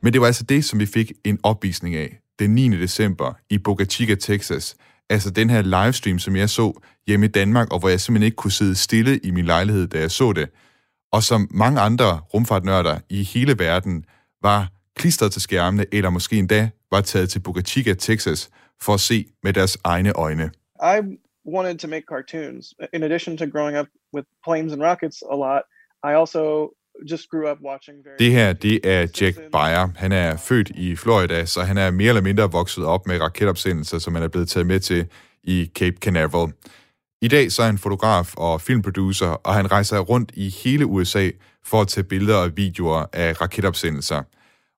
Men 0.00 0.12
det 0.12 0.20
var 0.20 0.26
altså 0.26 0.44
det, 0.44 0.64
som 0.64 0.78
vi 0.78 0.86
fik 0.86 1.12
en 1.24 1.38
opvisning 1.42 1.94
af 1.94 2.18
den 2.38 2.50
9. 2.50 2.68
december 2.68 3.32
i 3.50 3.58
Boca 3.58 3.84
Chica, 3.84 4.14
Texas. 4.14 4.76
Altså 5.10 5.30
den 5.30 5.50
her 5.50 5.62
livestream, 5.62 6.18
som 6.18 6.36
jeg 6.36 6.50
så 6.50 6.80
hjemme 7.06 7.26
i 7.26 7.28
Danmark, 7.28 7.72
og 7.72 7.78
hvor 7.78 7.88
jeg 7.88 8.00
simpelthen 8.00 8.26
ikke 8.26 8.36
kunne 8.36 8.52
sidde 8.52 8.74
stille 8.74 9.18
i 9.18 9.30
min 9.30 9.44
lejlighed, 9.44 9.86
da 9.86 9.98
jeg 9.98 10.10
så 10.10 10.32
det. 10.32 10.48
Og 11.12 11.22
som 11.22 11.48
mange 11.50 11.80
andre 11.80 12.18
rumfartnørder 12.34 12.98
i 13.08 13.22
hele 13.22 13.58
verden 13.58 14.04
var 14.42 14.68
klistret 14.96 15.32
til 15.32 15.42
skærmene, 15.42 15.86
eller 15.92 16.10
måske 16.10 16.36
endda 16.38 16.70
var 16.90 17.00
taget 17.00 17.30
til 17.30 17.40
Boca 17.40 17.60
Chica, 17.60 17.94
Texas, 17.94 18.50
for 18.82 18.94
at 18.94 19.00
se 19.00 19.26
med 19.42 19.52
deres 19.52 19.78
egne 19.84 20.12
øjne. 20.12 20.50
I 20.82 21.00
wanted 21.46 21.78
to 21.78 21.88
make 21.88 22.04
cartoons. 22.08 22.74
In 22.92 23.02
addition 23.02 23.36
to 23.36 23.44
growing 23.46 23.78
up 23.78 23.86
with 24.14 24.26
planes 24.44 24.72
and 24.72 24.82
rockets 24.82 25.22
a 25.32 25.34
lot, 25.34 25.62
I 26.04 26.12
also 26.20 26.70
just 27.10 27.28
grew 27.30 27.50
up 27.50 27.58
watching 27.64 27.96
very... 28.04 28.16
Det 28.18 28.32
her, 28.32 28.52
det 28.52 28.80
er 28.84 29.00
Jack 29.20 29.36
Beyer. 29.36 29.88
Han 29.96 30.12
er 30.12 30.36
født 30.36 30.70
i 30.70 30.96
Florida, 30.96 31.44
så 31.46 31.62
han 31.62 31.78
er 31.78 31.90
mere 31.90 32.08
eller 32.08 32.22
mindre 32.22 32.52
vokset 32.52 32.84
op 32.84 33.06
med 33.06 33.20
raketopsendelser, 33.20 33.98
som 33.98 34.14
han 34.14 34.22
er 34.24 34.28
blevet 34.28 34.48
taget 34.48 34.66
med 34.66 34.80
til 34.80 35.06
i 35.44 35.70
Cape 35.74 35.96
Canaveral. 35.96 36.52
I 37.22 37.28
dag 37.28 37.52
så 37.52 37.62
er 37.62 37.66
han 37.66 37.78
fotograf 37.78 38.34
og 38.36 38.60
filmproducer, 38.60 39.26
og 39.26 39.54
han 39.54 39.72
rejser 39.72 39.98
rundt 39.98 40.32
i 40.34 40.48
hele 40.64 40.86
USA 40.86 41.30
for 41.64 41.80
at 41.80 41.88
tage 41.88 42.04
billeder 42.04 42.36
og 42.36 42.56
videoer 42.56 43.06
af 43.12 43.40
raketopsendelser. 43.40 44.22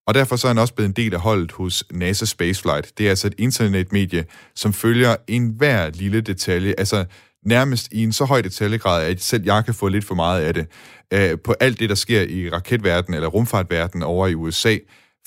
Og 0.06 0.14
derfor 0.14 0.36
så 0.36 0.46
er 0.46 0.48
han 0.48 0.58
også 0.58 0.74
blevet 0.74 0.88
en 0.88 0.94
del 1.04 1.14
af 1.14 1.20
holdet 1.20 1.52
hos 1.52 1.84
NASA 1.92 2.24
Spaceflight. 2.24 2.98
Det 2.98 3.06
er 3.06 3.10
altså 3.10 3.26
et 3.26 3.34
internetmedie, 3.38 4.24
som 4.54 4.72
følger 4.72 5.16
enhver 5.28 5.90
lille 5.90 6.20
detalje, 6.20 6.74
altså 6.78 7.04
nærmest 7.46 7.88
i 7.92 8.02
en 8.02 8.12
så 8.12 8.24
høj 8.24 8.40
detaljegrad, 8.40 9.04
at 9.04 9.22
selv 9.22 9.44
jeg 9.44 9.64
kan 9.64 9.74
få 9.74 9.88
lidt 9.88 10.04
for 10.04 10.14
meget 10.14 10.42
af 10.42 10.54
det, 10.54 10.66
øh, 11.12 11.38
på 11.44 11.54
alt 11.60 11.80
det, 11.80 11.88
der 11.88 11.94
sker 11.94 12.22
i 12.22 12.50
raketverdenen 12.50 13.14
eller 13.14 13.28
rumfartverdenen 13.28 14.02
over 14.02 14.26
i 14.26 14.34
USA, 14.34 14.76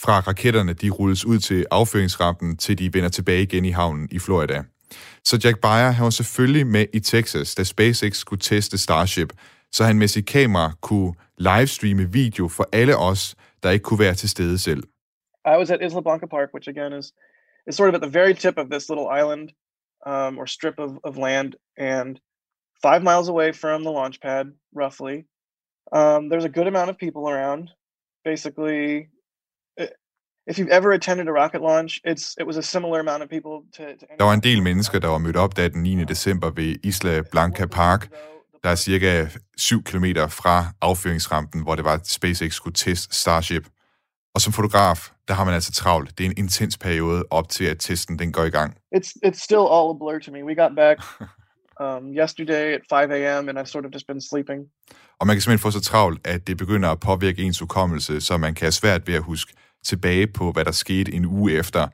fra 0.02 0.20
raketterne 0.20 0.74
de 0.74 0.90
rulles 0.90 1.26
ud 1.26 1.40
til 1.40 1.66
affyringsrampen, 1.72 2.58
til 2.58 2.78
de 2.80 2.94
vender 2.94 3.10
tilbage 3.10 3.42
igen 3.42 3.66
i 3.66 3.72
havnen 3.72 4.08
i 4.12 4.20
Florida. 4.20 4.64
Så 5.28 5.40
Jack 5.44 5.62
Beyer, 5.62 5.92
han 5.98 6.04
var 6.04 6.10
selvfølgelig 6.10 6.68
med 6.68 6.86
i 6.94 7.00
Texas, 7.00 7.56
da 7.56 7.64
SpaceX 7.64 8.16
skulle 8.18 8.42
teste 8.42 8.78
Starship, 8.78 9.34
så 9.72 9.84
han 9.84 9.98
med 9.98 10.08
sit 10.08 10.26
kamera 10.26 10.72
kunne 10.82 11.14
livestreame 11.38 12.12
video 12.12 12.48
for 12.48 12.70
alle 12.74 12.98
os, 12.98 13.36
der 13.64 13.70
ikke 13.70 13.84
kunne 13.84 14.00
være 14.00 14.14
til 14.14 14.30
stede 14.30 14.60
selv. 14.60 14.84
I 15.46 15.56
was 15.60 15.72
at 15.72 15.82
Isla 15.86 16.02
Blanca 16.02 16.26
Park, 16.26 16.50
which 16.54 16.70
again 16.70 16.94
is 17.00 17.14
is 17.68 17.76
sort 17.76 17.90
of 17.90 17.96
at 17.96 18.02
the 18.02 18.20
very 18.20 18.34
tip 18.34 18.58
of 18.58 18.68
this 18.74 18.90
little 18.90 19.08
island 19.20 19.46
um, 20.12 20.34
or 20.40 20.46
strip 20.46 20.78
of, 20.86 20.92
of 21.04 21.18
land, 21.18 21.52
and 21.78 22.10
five 22.86 23.02
miles 23.10 23.30
away 23.30 23.50
from 23.62 23.78
the 23.82 23.92
launch 24.00 24.18
pad, 24.22 24.46
roughly. 24.84 25.18
Um, 26.00 26.30
there's 26.30 26.50
a 26.50 26.56
good 26.58 26.68
amount 26.68 26.90
of 26.90 26.98
people 26.98 27.24
around. 27.30 27.64
Basically, 28.32 29.10
if 30.48 30.58
you've 30.58 30.70
ever 30.70 30.92
attended 30.92 31.28
a 31.28 31.32
rocket 31.32 31.62
launch, 31.62 32.02
it's 32.06 32.36
it 32.40 32.48
was 32.48 32.58
a 32.58 32.62
similar 32.62 33.00
amount 33.00 33.24
of 33.24 33.30
people 33.30 33.56
to. 33.78 33.84
to 34.00 34.06
der 34.20 34.26
var 34.26 34.34
en 34.34 34.40
del 34.40 34.64
mennesker, 34.64 35.00
der 35.00 35.08
var 35.08 35.18
mødt 35.18 35.36
op 35.36 35.58
der 35.58 35.68
den 35.68 35.84
9. 35.84 36.04
december 36.04 36.50
ved 36.50 36.76
Isla 36.84 37.22
Blanca 37.32 37.66
Park, 37.66 38.10
der 38.64 38.70
er 38.70 38.76
cirka 38.76 39.28
7 39.58 39.84
km 39.84 40.06
fra 40.30 40.66
affyringsrampen, 40.82 41.64
hvor 41.64 41.76
det 41.76 41.86
var, 41.86 41.94
at 41.94 42.08
SpaceX 42.08 42.54
skulle 42.54 42.74
teste 42.74 43.16
Starship. 43.16 43.68
Og 44.36 44.42
som 44.42 44.54
fotograf, 44.54 45.10
der 45.28 45.34
har 45.34 45.46
man 45.46 45.54
altså 45.54 45.72
travlt. 45.72 46.18
Det 46.18 46.26
er 46.26 46.30
en 46.30 46.38
intens 46.38 46.78
periode 46.78 47.24
op 47.30 47.50
til, 47.50 47.66
at 47.66 47.80
testen 47.80 48.20
den 48.20 48.32
går 48.32 48.44
i 48.44 48.50
gang. 48.50 48.78
It's 48.96 49.12
it's 49.26 49.44
still 49.44 49.66
all 49.76 49.90
a 49.90 49.98
blur 50.00 50.20
to 50.20 50.32
me. 50.32 50.44
We 50.46 50.56
got 50.56 50.76
back 50.76 50.98
um, 51.86 52.14
yesterday 52.22 52.74
at 52.74 52.82
5 52.90 53.12
a.m. 53.12 53.50
and 53.50 53.60
I've 53.60 53.70
sort 53.70 53.86
of 53.86 53.92
just 53.94 54.08
been 54.08 54.22
sleeping. 54.22 54.60
Og 55.20 55.28
man 55.28 55.36
kan 55.36 55.42
simpelthen 55.42 55.72
få 55.72 55.72
så 55.72 55.82
travlt, 55.82 56.28
at 56.28 56.48
det 56.48 56.58
begynder 56.58 56.90
at 56.90 57.00
påvirke 57.00 57.42
ens 57.42 57.60
hukommelse, 57.60 58.22
så 58.22 58.38
man 58.38 58.54
kan 58.54 58.66
have 58.66 58.72
svært 58.72 59.08
ved 59.08 59.16
at 59.16 59.22
huske 59.22 59.54
tilbage 59.88 60.28
på, 60.28 60.52
hvad 60.52 60.66
der 60.66 60.72
skete 60.72 61.14
en 61.14 61.26
uge 61.26 61.52
efter. 61.52 61.88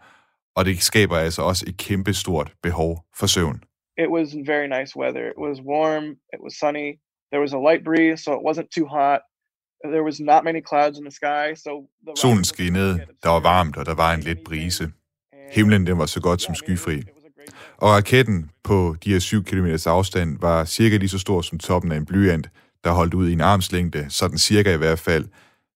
Og 0.55 0.65
det 0.65 0.83
skaber 0.83 1.17
altså 1.17 1.41
også 1.41 1.65
et 1.67 1.77
kæmpe 1.77 2.13
stort 2.13 2.53
behov 2.63 3.05
for 3.15 3.27
søvn. 3.27 3.63
It 3.97 4.09
was 4.09 4.27
very 4.53 4.67
nice 4.77 4.91
weather. 5.01 5.25
It 5.33 5.39
was 5.47 5.57
warm. 5.71 6.05
It 6.33 6.41
was 6.45 6.53
sunny. 6.53 6.89
There 7.31 7.41
was 7.45 7.53
a 7.53 7.61
light 7.67 7.83
breeze, 7.89 8.23
so 8.23 8.29
it 8.39 8.43
wasn't 8.49 8.69
too 8.77 8.87
hot. 8.97 9.19
There 9.93 10.03
was 10.03 10.19
not 10.19 10.43
many 10.43 10.61
clouds 10.69 10.97
in 10.99 11.03
the 11.09 11.15
sky, 11.21 11.47
so 11.65 11.71
the 12.05 12.13
Solen 12.21 12.43
skinnede, 12.43 12.93
der 13.23 13.29
var 13.29 13.39
varmt, 13.39 13.77
og 13.77 13.85
der 13.85 13.95
var 13.95 14.13
en 14.13 14.19
let 14.19 14.39
brise. 14.45 14.91
Himlen 15.51 15.87
den 15.87 15.97
var 15.97 16.05
så 16.05 16.21
godt 16.21 16.41
som 16.41 16.55
skyfri. 16.55 17.01
Og 17.77 17.89
raketten 17.89 18.51
på 18.63 18.95
de 19.03 19.11
her 19.11 19.19
7 19.19 19.43
km 19.43 19.67
afstand 19.85 20.39
var 20.39 20.65
cirka 20.65 20.97
lige 20.97 21.09
så 21.09 21.19
stor 21.19 21.41
som 21.41 21.59
toppen 21.59 21.91
af 21.91 21.97
en 21.97 22.05
blyant, 22.05 22.49
der 22.83 22.91
holdt 22.91 23.13
ud 23.13 23.29
i 23.29 23.33
en 23.33 23.41
armslængde, 23.41 24.05
sådan 24.09 24.37
cirka 24.37 24.73
i 24.73 24.77
hvert 24.77 24.99
fald, 24.99 25.25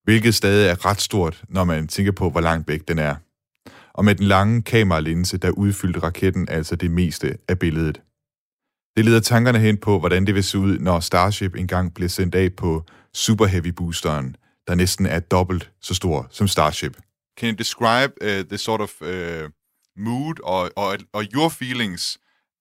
hvilket 0.08 0.36
stadig 0.36 0.70
er 0.70 0.86
ret 0.86 1.02
stort, 1.02 1.44
når 1.50 1.64
man 1.64 1.88
tænker 1.88 2.12
på, 2.12 2.30
hvor 2.30 2.42
langt 2.42 2.68
væk 2.68 2.88
den 2.88 3.00
er. 3.00 3.16
Og 3.94 4.06
med 4.06 4.16
den 4.16 4.26
lange 4.26 4.62
kameralinse, 4.62 5.38
der 5.38 5.52
udfyldte 5.52 6.00
raketten 6.00 6.50
altså 6.50 6.76
det 6.76 6.92
meste 6.92 7.38
af 7.48 7.60
billedet. 7.60 8.02
Det 8.98 9.06
leder 9.06 9.20
tankerne 9.20 9.60
hen 9.60 9.78
på, 9.78 10.00
hvordan 10.00 10.26
det 10.28 10.36
vil 10.36 10.44
se 10.44 10.58
ud, 10.58 10.80
når 10.80 11.00
Starship 11.00 11.56
engang 11.56 11.94
bliver 11.94 12.10
sendt 12.10 12.36
af 12.36 12.54
på 12.54 12.84
Super 13.14 13.46
Heavy 13.46 13.68
boosteren, 13.68 14.36
der 14.68 14.76
næsten 14.76 15.06
er 15.06 15.20
dobbelt 15.20 15.72
så 15.82 15.94
stor 15.94 16.28
som 16.30 16.48
Starship. 16.48 16.98
Can 17.40 17.50
you 17.50 17.56
describe 17.58 18.12
uh, 18.22 18.46
the 18.50 18.58
sort 18.58 18.82
of 18.82 19.02
uh, 19.02 19.50
mood 19.98 20.36
or, 20.44 20.70
or, 20.76 20.98
or 21.14 21.24
your 21.36 21.50
feelings 21.50 22.18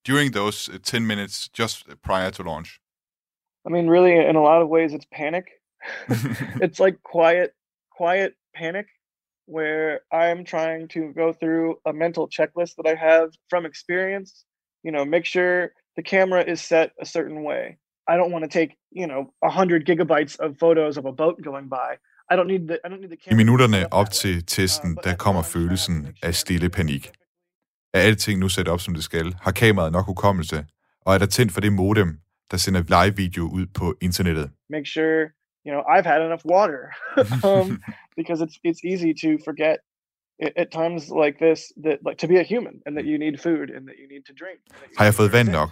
during 0.09 0.35
those 0.35 0.79
10 0.85 1.07
minutes 1.07 1.49
just 1.59 1.87
prior 2.05 2.31
to 2.31 2.43
launch? 2.43 2.71
I 3.67 3.71
mean, 3.71 3.91
really, 3.91 4.29
in 4.31 4.37
a 4.37 4.43
lot 4.43 4.63
of 4.63 4.69
ways, 4.69 4.93
it's 4.93 5.07
panic. 5.13 5.45
it's 6.65 6.81
like 6.81 7.03
quiet, 7.03 7.55
quiet 7.91 8.35
panic 8.55 8.87
where 9.47 10.01
I'm 10.13 10.45
trying 10.45 10.89
to 10.89 11.13
go 11.13 11.33
through 11.33 11.79
a 11.85 11.93
mental 11.93 12.29
checklist 12.29 12.75
that 12.77 12.87
I 12.87 12.95
have 12.95 13.29
from 13.49 13.65
experience. 13.65 14.45
You 14.83 14.93
know, 14.93 15.05
make 15.05 15.25
sure 15.25 15.73
the 15.97 16.03
camera 16.03 16.43
is 16.43 16.61
set 16.61 16.91
a 17.01 17.07
certain 17.07 17.43
way. 17.45 17.79
I 18.09 18.17
don't 18.17 18.33
want 18.33 18.45
to 18.45 18.49
take, 18.49 18.77
you 18.93 19.07
know, 19.07 19.33
100 19.41 19.87
gigabytes 19.87 20.39
of 20.39 20.59
photos 20.59 20.97
of 20.97 21.07
a 21.07 21.13
boat 21.13 21.43
going 21.43 21.69
by. 21.69 21.97
I 22.31 22.37
don't 22.37 22.49
need 22.49 22.69
the, 22.69 22.79
I 22.85 22.89
don't 22.89 23.01
need 23.01 23.11
the 23.11 23.17
camera. 23.17 23.27
I 23.27 23.45
camera. 23.45 23.45
minutterne 23.45 23.93
op 23.93 24.11
til 24.11 24.47
testen, 24.47 24.99
der 25.05 25.17
kommer 25.17 25.43
følelsen 25.43 26.15
af 26.23 26.35
stille 26.35 26.69
panik. 26.69 27.11
Er 27.95 28.01
alting 28.01 28.41
nu 28.41 28.49
sat 28.49 28.69
op, 28.69 28.81
som 28.81 28.95
det 28.95 29.05
skal? 29.05 29.35
Har 29.41 29.53
kameraet 29.53 29.93
nok 29.93 30.07
hukommelse? 30.07 30.67
Og 31.01 31.15
er 31.15 31.19
der 31.19 31.27
tændt 31.27 31.53
for 31.53 31.61
det 31.61 31.73
modem, 31.73 32.21
der 32.51 32.57
sender 32.57 32.83
live-video 32.83 33.43
ud 33.43 33.67
på 33.67 33.95
internettet? 34.01 34.51
Make 34.71 34.87
sure, 34.87 35.31
you 35.67 35.73
know, 35.73 35.83
I've 35.95 36.07
had 36.13 36.21
enough 36.29 36.45
water 36.45 36.83
um, 37.51 37.69
because 38.17 38.39
it's 38.45 38.57
it's 38.69 38.83
easy 38.93 39.13
to 39.23 39.31
forget 39.49 39.79
at, 40.63 40.71
times 40.71 41.03
like 41.23 41.37
this 41.47 41.61
that 41.85 41.97
like 42.09 42.19
to 42.25 42.29
be 42.33 42.37
a 42.45 42.47
human 42.53 42.75
and 42.87 42.93
that 42.97 43.07
you 43.11 43.17
need 43.25 43.35
food 43.47 43.67
and 43.75 43.83
that 43.89 43.97
you 44.01 44.07
need 44.15 44.25
to 44.31 44.35
drink. 44.43 44.59
and 44.71 44.79
that 44.81 44.91
you 44.91 44.97
Har 44.99 45.05
jeg 45.05 45.15
fået 45.15 45.33
vand 45.33 45.49
nok? 45.49 45.71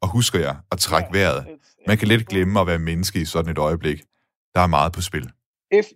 Og 0.00 0.08
husker 0.08 0.38
jeg 0.38 0.56
at 0.72 0.78
trække 0.78 1.08
vejret? 1.12 1.46
Man 1.86 1.96
kan 1.98 2.08
let 2.08 2.26
glemme 2.26 2.60
at 2.60 2.66
være 2.66 2.78
menneske 2.78 3.20
i 3.20 3.24
sådan 3.24 3.50
et 3.50 3.58
øjeblik. 3.58 4.02
Der 4.54 4.60
er 4.60 4.66
meget 4.66 4.92
på 4.92 5.00
spil. 5.00 5.30
if 5.70 5.86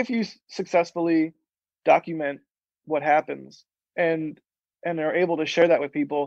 if 0.00 0.10
you 0.10 0.22
successfully 0.48 1.32
document 1.94 2.40
what 2.92 3.02
happens 3.02 3.64
and 3.96 4.40
and 4.86 5.00
are 5.00 5.14
able 5.22 5.36
to 5.36 5.46
share 5.46 5.68
that 5.68 5.80
with 5.80 5.92
people 5.92 6.22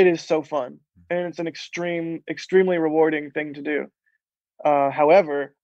it 0.00 0.06
is 0.06 0.20
so 0.20 0.42
fun 0.42 0.70
and 1.10 1.20
it's 1.28 1.38
an 1.38 1.46
extreme 1.46 2.08
extremely 2.34 2.78
rewarding 2.78 3.30
thing 3.30 3.54
to 3.54 3.62
do 3.62 3.78
uh, 4.64 4.90
however 4.90 5.54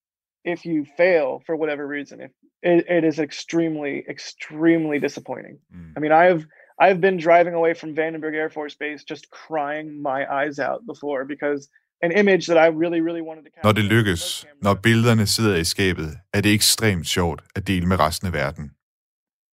if 0.52 0.58
you 0.70 0.78
fail 1.02 1.26
for 1.46 1.54
whatever 1.60 1.84
reason 1.96 2.16
if 2.26 2.30
it, 2.70 2.78
it 2.96 3.04
is 3.10 3.16
extremely 3.28 3.94
extremely 4.14 4.98
disappointing 5.06 5.56
Mm. 5.74 5.92
i 5.96 5.98
mean 6.02 6.12
i've 6.24 6.42
i've 6.84 7.00
been 7.06 7.18
driving 7.28 7.54
away 7.60 7.72
from 7.80 7.88
vandenberg 8.00 8.34
air 8.42 8.50
force 8.58 8.76
base 8.84 9.00
just 9.12 9.24
crying 9.46 9.86
my 10.10 10.20
eyes 10.40 10.56
out 10.68 10.80
before 10.92 11.20
because 11.34 11.60
an 12.06 12.12
image 12.22 12.44
that 12.50 12.58
i 12.66 12.68
really 12.82 13.00
really 13.08 13.22
wanted 13.28 13.42
to 13.46 13.50
capture 13.54 13.66
Når 13.68 13.72
det 13.78 13.84
lykkes, 13.84 14.46
når 14.62 14.74
billederne 14.74 15.26
sidder 15.26 15.56
i 15.56 15.64
skabet, 15.64 16.10
er 16.34 16.40
det 16.40 16.52
ekstremt 16.54 17.06
sjovt 17.06 17.40
at 17.56 17.66
dele 17.66 17.86
med 17.86 18.00
resten 18.00 18.26
af 18.26 18.32
verden. 18.32 18.70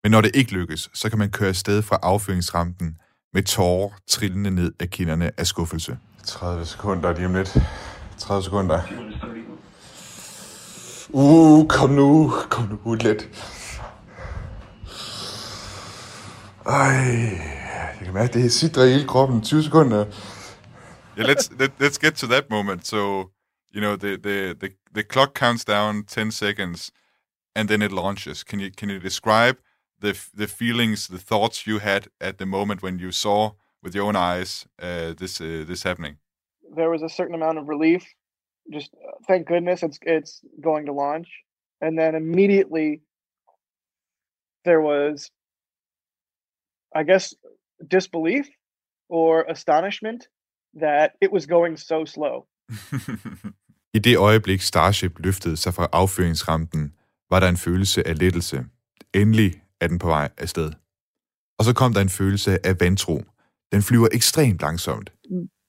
Men 0.03 0.11
når 0.11 0.21
det 0.21 0.35
ikke 0.35 0.51
lykkes, 0.59 0.89
så 0.93 1.09
kan 1.09 1.19
man 1.19 1.29
køre 1.31 1.49
afsted 1.49 1.81
fra 1.81 1.99
affyringsrampen 2.03 2.97
med 3.33 3.43
tårer 3.43 3.89
trillende 4.07 4.51
ned 4.51 4.71
af 4.79 4.89
kinderne 4.89 5.31
af 5.37 5.47
skuffelse. 5.47 5.97
30 6.23 6.65
sekunder 6.65 7.13
lige 7.13 7.25
om 7.25 7.33
lidt. 7.35 7.57
30 8.17 8.43
sekunder. 8.43 8.79
Uh, 11.15 11.67
kom 11.67 11.89
nu. 11.89 12.29
Kom 12.49 12.79
nu 12.85 12.93
lidt. 12.93 13.29
Ej, 16.65 16.95
jeg 17.99 18.01
kan 18.03 18.13
mærke, 18.13 18.33
det 18.33 18.51
sidder 18.51 18.83
i 18.83 18.91
hele 18.91 19.07
kroppen. 19.07 19.41
20 19.41 19.63
sekunder. 19.63 20.05
Yeah, 21.17 21.29
let's 21.29 21.49
let, 21.59 21.71
let's 21.79 21.97
get 21.97 22.13
to 22.15 22.27
that 22.27 22.49
moment. 22.49 22.87
So, 22.87 22.97
you 23.75 23.81
know, 23.81 23.95
the, 23.95 24.17
the 24.17 24.53
the 24.53 24.69
the 24.95 25.03
clock 25.03 25.33
counts 25.33 25.65
down 25.65 26.03
10 26.03 26.31
seconds 26.31 26.91
and 27.55 27.69
then 27.69 27.81
it 27.81 27.91
launches. 27.91 28.43
Can 28.43 28.59
you 28.59 28.71
can 28.77 28.89
you 28.89 28.99
describe 28.99 29.55
the 30.01 30.13
the 30.37 30.47
feelings, 30.47 31.07
the 31.07 31.23
thoughts 31.29 31.67
you 31.67 31.79
had 31.79 32.07
at 32.19 32.37
the 32.37 32.45
moment 32.45 32.81
when 32.81 32.99
you 32.99 33.11
saw 33.11 33.51
with 33.83 33.95
your 33.95 34.05
own 34.07 34.15
eyes 34.15 34.67
uh, 34.81 35.13
this 35.17 35.41
uh, 35.41 35.63
this 35.67 35.83
happening? 35.83 36.17
there 36.75 36.89
was 36.89 37.01
a 37.01 37.09
certain 37.09 37.35
amount 37.35 37.57
of 37.57 37.67
relief. 37.67 38.03
Just 38.73 38.93
uh, 38.93 39.17
thank 39.27 39.47
goodness 39.47 39.83
it's 39.83 39.99
it's 40.01 40.43
going 40.61 40.85
to 40.87 40.93
launch, 40.93 41.29
and 41.81 41.97
then 41.99 42.15
immediately 42.15 43.01
there 44.65 44.81
was, 44.81 45.31
I 46.99 47.03
guess, 47.03 47.35
disbelief 47.87 48.45
or 49.09 49.45
astonishment 49.55 50.21
that 50.79 51.11
it 51.21 51.31
was 51.31 51.45
going 51.45 51.77
so 51.77 52.05
slow. 52.05 52.45
I 53.97 53.99
det 53.99 54.17
øjeblik 54.17 54.61
Starship 54.61 55.19
løftede 55.19 55.57
sig 55.57 55.73
fra 55.73 55.87
affyringsrampen, 55.91 56.93
var 57.29 57.39
der 57.39 57.49
en 57.49 57.57
følelse 57.57 58.07
af 58.07 58.19
lettelse. 58.19 58.65
Endelig 59.13 59.61
er 59.81 59.87
den 59.87 59.99
på 59.99 60.07
vej 60.07 60.29
afsted. 60.37 60.71
Og 61.59 61.65
så 61.65 61.73
kom 61.75 61.93
der 61.93 62.01
en 62.01 62.09
følelse 62.09 62.65
af 62.65 62.79
vantro. 62.79 63.23
Den 63.71 63.81
flyver 63.81 64.07
ekstremt 64.13 64.61
langsomt. 64.61 65.13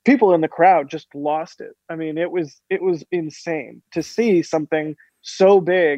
People 0.06 0.34
in 0.34 0.40
the 0.40 0.52
crowd 0.58 0.84
just 0.96 1.08
lost 1.14 1.60
it. 1.60 1.74
I 1.92 1.94
mean, 1.96 2.14
it 2.18 2.30
was 2.36 2.48
it 2.70 2.80
was 2.88 2.98
insane 3.20 3.74
to 3.94 4.02
see 4.02 4.42
something 4.42 4.96
so 5.22 5.60
big 5.60 5.96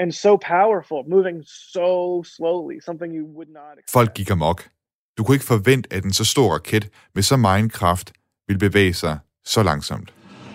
and 0.00 0.12
so 0.12 0.36
powerful 0.36 0.98
moving 1.08 1.44
so 1.72 2.22
slowly. 2.36 2.76
Something 2.80 3.14
you 3.14 3.26
would 3.36 3.48
not. 3.48 3.72
Expect. 3.78 3.90
Folk 3.90 4.14
gik 4.14 4.30
amok. 4.30 4.68
Du 5.18 5.24
kunne 5.24 5.34
ikke 5.34 5.44
forvente, 5.44 5.92
at 5.92 6.04
en 6.04 6.12
så 6.12 6.24
stor 6.24 6.52
raket 6.54 6.88
med 7.14 7.22
så 7.22 7.36
meget 7.36 7.72
kraft 7.72 8.12
ville 8.46 8.58
bevæge 8.58 8.94
sig 8.94 9.18
så 9.44 9.62
langsomt. 9.62 10.14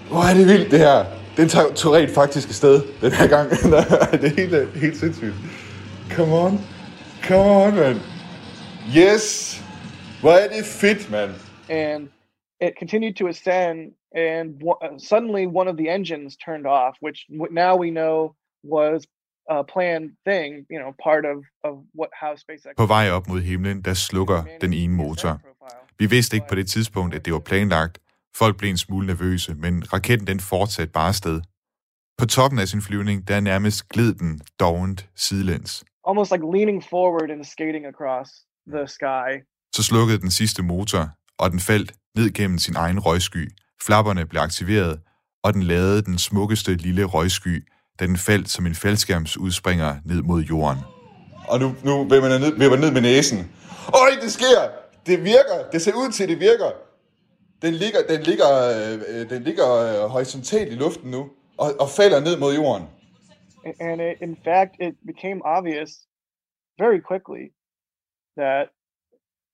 Hvor 0.10 0.24
er 0.24 0.34
det 0.34 0.48
vildt, 0.48 0.72
det 0.72 0.80
her. 0.80 1.06
Den 1.38 1.50
tager 1.50 1.74
tog 1.74 1.94
rent 1.94 2.12
faktisk 2.12 2.48
afsted 2.48 2.84
den 3.02 3.12
her 3.12 3.28
gang. 3.28 3.50
det 4.22 4.32
er 4.32 4.36
helt, 4.36 4.74
helt 4.74 4.98
sindssygt. 4.98 5.34
Come 6.12 6.36
on. 6.36 6.60
Come 7.24 7.52
on, 7.66 7.76
man. 7.76 7.96
Yes. 8.98 9.64
Hvor 10.22 10.32
er 10.32 10.48
det 10.48 10.66
fedt, 10.66 11.12
mand. 11.12 11.32
and 11.70 12.10
it 12.62 12.74
continued 12.80 13.16
to 13.16 13.28
ascend 13.28 13.78
and 14.16 14.46
w- 14.60 14.80
uh, 14.86 14.98
suddenly 15.00 15.46
one 15.48 15.68
of 15.72 15.78
the 15.78 15.88
engines 15.98 16.38
turned 16.38 16.66
off 16.66 16.94
which 17.06 17.20
w- 17.30 17.54
now 17.54 17.74
we 17.84 17.90
know 17.90 18.16
was 18.78 19.00
a 19.50 19.64
planned 19.74 20.10
thing 20.28 20.52
you 20.72 20.80
know 20.82 20.92
part 21.08 21.26
of 21.34 21.38
of 21.64 21.74
what 22.00 22.10
how 22.22 22.36
SpaceX 22.36 22.74
På 22.78 22.86
vej 22.86 23.10
op 23.12 23.28
mod 23.28 23.42
himlen, 23.42 23.82
der 23.82 23.94
slukker 23.94 24.44
den 24.62 24.74
ene 24.74 24.94
motor. 24.96 25.42
Vi 26.00 26.06
vidste 26.06 26.36
ikke 26.38 26.48
på 26.50 26.56
det 26.56 26.68
tidspunkt, 26.68 27.16
at 27.16 27.26
det 27.26 27.34
var 27.34 27.40
planlagt. 27.40 28.00
Folk 28.36 28.58
blev 28.58 28.70
en 28.70 28.78
smule 28.78 29.08
nervøse, 29.08 29.56
men 29.56 29.94
raketten 29.94 30.28
den 30.28 30.40
fortsatte 30.40 30.92
bare 30.94 31.08
afsted. 31.08 31.42
På 32.18 32.26
toppen 32.26 32.60
af 32.60 32.68
sin 32.68 32.82
flyvning, 32.82 33.28
der 33.28 33.40
nærmest 33.40 33.90
gled 33.90 34.14
den 34.14 34.42
dovent 34.60 35.10
sidelæns. 35.16 35.84
almost 36.08 36.32
like 36.32 36.44
leaning 36.56 36.84
forward 36.84 37.30
and 37.32 37.44
skating 37.44 37.86
across 37.86 38.30
the 38.76 38.88
sky 38.88 39.30
Så 39.76 39.84
slukkede 39.84 40.20
den 40.20 40.32
sidste 40.32 40.64
motor, 40.64 41.10
og 41.40 41.52
den 41.52 41.60
faldt 41.60 41.94
ned 42.16 42.34
gennem 42.34 42.58
sin 42.58 42.76
egen 42.76 43.00
røgsky. 43.00 43.52
Flapperne 43.82 44.26
blev 44.26 44.42
aktiveret, 44.42 45.00
og 45.44 45.54
den 45.54 45.64
lavede 45.64 46.02
den 46.02 46.18
smukkeste 46.18 46.76
lille 46.76 47.04
røgsky, 47.04 47.68
da 48.00 48.06
den 48.06 48.18
faldt 48.18 48.50
som 48.50 48.66
en 48.66 48.76
faldskærmsudspringer 48.76 49.96
ned 50.06 50.22
mod 50.22 50.42
jorden. 50.42 50.80
Og 51.48 51.60
nu, 51.60 51.76
nu 51.84 52.04
vil 52.04 52.22
man 52.22 52.42
ned, 52.42 52.58
vil 52.58 52.70
man 52.70 52.80
ned 52.80 52.92
med 52.92 53.02
næsen. 53.02 53.52
Øj, 53.94 54.10
det 54.22 54.32
sker! 54.32 54.60
Det 55.06 55.24
virker! 55.24 55.70
Det 55.72 55.82
ser 55.82 55.94
ud 55.94 56.12
til, 56.12 56.24
at 56.24 56.30
det 56.30 56.40
virker! 56.40 56.72
Den 57.62 57.74
ligger, 57.74 58.00
den 58.10 58.22
ligger, 58.22 58.50
øh, 58.76 59.30
den 59.30 59.44
ligger 59.44 59.70
øh, 59.72 60.10
horisontalt 60.10 60.72
i 60.72 60.76
luften 60.76 61.12
nu, 61.12 61.30
og, 61.58 61.68
og 61.80 61.90
falder 61.90 62.20
ned 62.20 62.38
mod 62.40 62.54
jorden. 62.56 62.88
And 63.80 64.02
it, 64.02 64.22
in 64.22 64.38
fact 64.48 64.72
it 64.80 64.96
became 65.12 65.40
obvious 65.58 65.92
very 66.84 67.00
quickly 67.10 67.46
that 68.38 68.66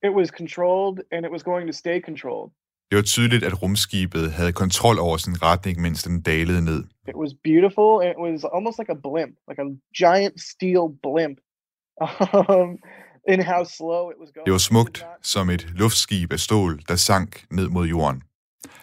it 0.07 0.11
was 0.19 0.29
controlled 0.41 0.97
and 1.11 1.25
it 1.25 1.31
was 1.31 1.43
going 1.43 1.65
to 1.71 1.73
stay 1.83 1.97
controlled 2.09 2.51
Det 2.89 2.95
var 2.95 3.01
tydeligt, 3.01 3.43
at 3.43 3.61
rumskibet 3.63 4.31
havde 4.31 4.53
kontrol 4.53 4.99
over 4.99 5.17
sin 5.17 5.43
retning, 5.43 5.81
mens 5.81 6.03
den 6.03 6.21
dalede 6.21 6.61
ned. 6.65 6.83
it 7.07 7.15
was 7.23 7.31
beautiful 7.43 7.89
and 8.03 8.09
it 8.15 8.19
was 8.27 8.43
almost 8.55 8.75
like 8.79 8.91
a 8.97 8.99
blimp 9.07 9.33
like 9.49 9.61
a 9.65 9.67
giant 10.01 10.37
steel 10.51 10.83
blimp 11.05 11.37
um, 12.49 12.69
in 13.33 13.39
how 13.51 13.63
slow 13.77 14.03
it 14.13 14.17
was 14.21 14.29
going 14.33 14.45
Det 14.45 14.51
var 14.51 14.57
smukt, 14.71 15.05
som 15.21 15.49
et 15.49 15.67
luftskib 15.75 16.33
af 16.33 16.39
stål, 16.39 16.79
der 16.87 16.95
sank 16.95 17.45
ned 17.51 17.67
mod 17.69 17.87
jorden. 17.87 18.23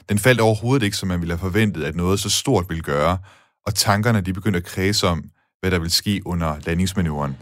Den 0.09 0.19
faldt 0.19 0.41
overhovedet 0.41 0.83
ikke, 0.85 0.97
som 0.97 1.09
man 1.09 1.21
ville 1.21 1.33
have 1.33 1.39
forventet, 1.51 1.85
at 1.85 1.95
noget 1.97 2.21
så 2.21 2.31
stort 2.31 2.65
ville 2.69 2.83
gøre, 2.83 3.19
og 3.67 3.75
tankerne 3.75 4.21
de 4.21 4.33
begyndte 4.33 4.57
at 4.57 4.65
kredse 4.65 5.07
om, 5.07 5.25
hvad 5.61 5.71
der 5.71 5.79
ville 5.79 5.93
ske 5.93 6.23
under 6.27 6.57
landingsmanøvren. 6.67 7.37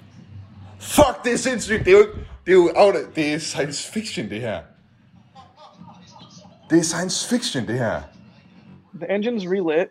Fuck, 0.81 1.25
det 1.25 1.33
er 1.33 1.37
sindssygt! 1.37 1.85
Det 1.85 1.89
er 1.89 1.93
jo, 1.93 1.99
ikke- 2.07 2.19
det 2.47 2.53
er 2.53 2.57
jo 2.57 2.71
out 2.77 2.95
of, 2.95 3.15
det 3.15 3.35
er 3.35 3.39
science 3.39 3.93
fiction, 3.93 4.31
det 4.31 4.41
her. 4.41 4.63
Det 6.71 6.79
er 6.79 6.83
science 6.83 7.29
fiction, 7.29 7.67
det 7.69 7.79
her. 7.79 8.03
the 9.01 9.11
engines 9.15 9.45
relit 9.47 9.89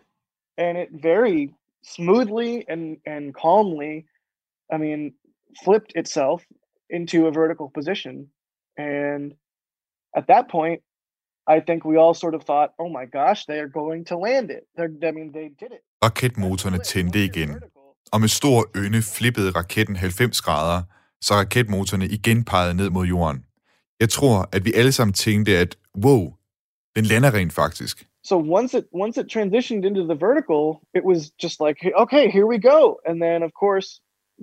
and 0.58 0.78
it 0.78 0.88
very 1.02 1.48
smoothly 1.96 2.62
and 2.68 2.96
and 3.06 3.34
calmly, 3.34 3.94
I 4.74 4.76
mean, 4.84 5.14
flipped 5.64 5.92
itself 5.96 6.42
into 6.90 7.26
a 7.26 7.30
vertical 7.30 7.66
position, 7.74 8.14
and 8.78 9.32
at 10.14 10.24
that 10.28 10.44
point, 10.50 10.80
I 11.56 11.60
think 11.66 11.84
we 11.84 11.96
all 12.02 12.14
sort 12.14 12.34
of 12.34 12.42
thought, 12.50 12.70
"Oh 12.78 12.88
my 12.98 13.06
gosh, 13.18 13.40
they 13.50 13.58
are 13.64 13.68
going 13.68 14.06
to 14.06 14.16
land 14.18 14.50
it." 14.50 14.62
They're, 14.76 15.08
I 15.08 15.12
mean, 15.12 15.32
they 15.32 15.48
did 15.62 15.70
it. 15.78 15.82
Raketmotorerne 16.04 16.78
tændte 16.78 17.24
igen, 17.24 17.50
og 18.12 18.20
med 18.20 18.28
stor 18.28 18.70
ynde 18.76 19.02
flippede 19.02 19.50
raketten 19.50 19.96
90 19.96 20.40
grader, 20.40 20.82
så 21.20 21.34
raketmotorerne 21.34 22.06
igen 22.06 22.44
pegede 22.44 22.74
ned 22.74 22.90
mod 22.90 23.06
jorden. 23.06 23.44
Jeg 24.00 24.08
tror, 24.08 24.48
at 24.52 24.64
vi 24.64 24.72
alle 24.72 24.92
sammen 24.92 25.14
tænkte, 25.14 25.58
at 25.58 25.76
wow, 26.04 26.32
den 26.96 27.04
lander 27.04 27.34
rent 27.34 27.52
faktisk. 27.52 28.06
So 28.24 28.36
once 28.58 28.78
it 28.78 28.84
once 28.94 29.20
it 29.20 29.26
transitioned 29.30 29.84
into 29.84 30.02
the 30.02 30.18
vertical, 30.26 30.64
it 30.98 31.02
was 31.10 31.20
just 31.42 31.56
like, 31.66 31.76
"Hey, 31.82 31.92
okay, 32.02 32.24
here 32.30 32.46
we 32.52 32.58
go. 32.72 32.80
And 33.08 33.16
then 33.24 33.42
of 33.48 33.52
course, 33.62 33.88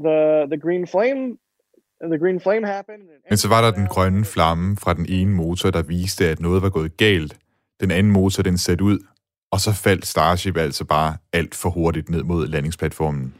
the 0.06 0.20
the 0.52 0.60
green 0.66 0.88
flame 0.88 1.22
the 2.12 2.20
green 2.20 2.40
flame 2.40 2.68
happened. 2.68 3.02
Men 3.30 3.38
så 3.38 3.48
var 3.48 3.62
der 3.62 3.72
den 3.72 3.88
grønne 3.88 4.26
flamme 4.26 4.78
fra 4.78 4.94
den 4.94 5.06
ene 5.10 5.32
motor, 5.32 5.72
der 5.72 5.82
viste, 5.82 6.28
at 6.28 6.40
noget 6.40 6.62
var 6.62 6.70
gået 6.70 6.98
galt. 6.98 7.38
Den 7.80 7.92
anden 7.92 8.12
motor, 8.12 8.44
den 8.44 8.58
satte 8.58 8.84
ud, 8.84 9.00
og 9.52 9.60
så 9.60 9.74
faldt 9.74 10.06
Starship 10.06 10.58
altså 10.58 10.86
bare 10.86 11.18
alt 11.34 11.56
for 11.56 11.70
hurtigt 11.70 12.10
ned 12.10 12.24
mod 12.24 12.48
landingsplatformen. 12.48 13.34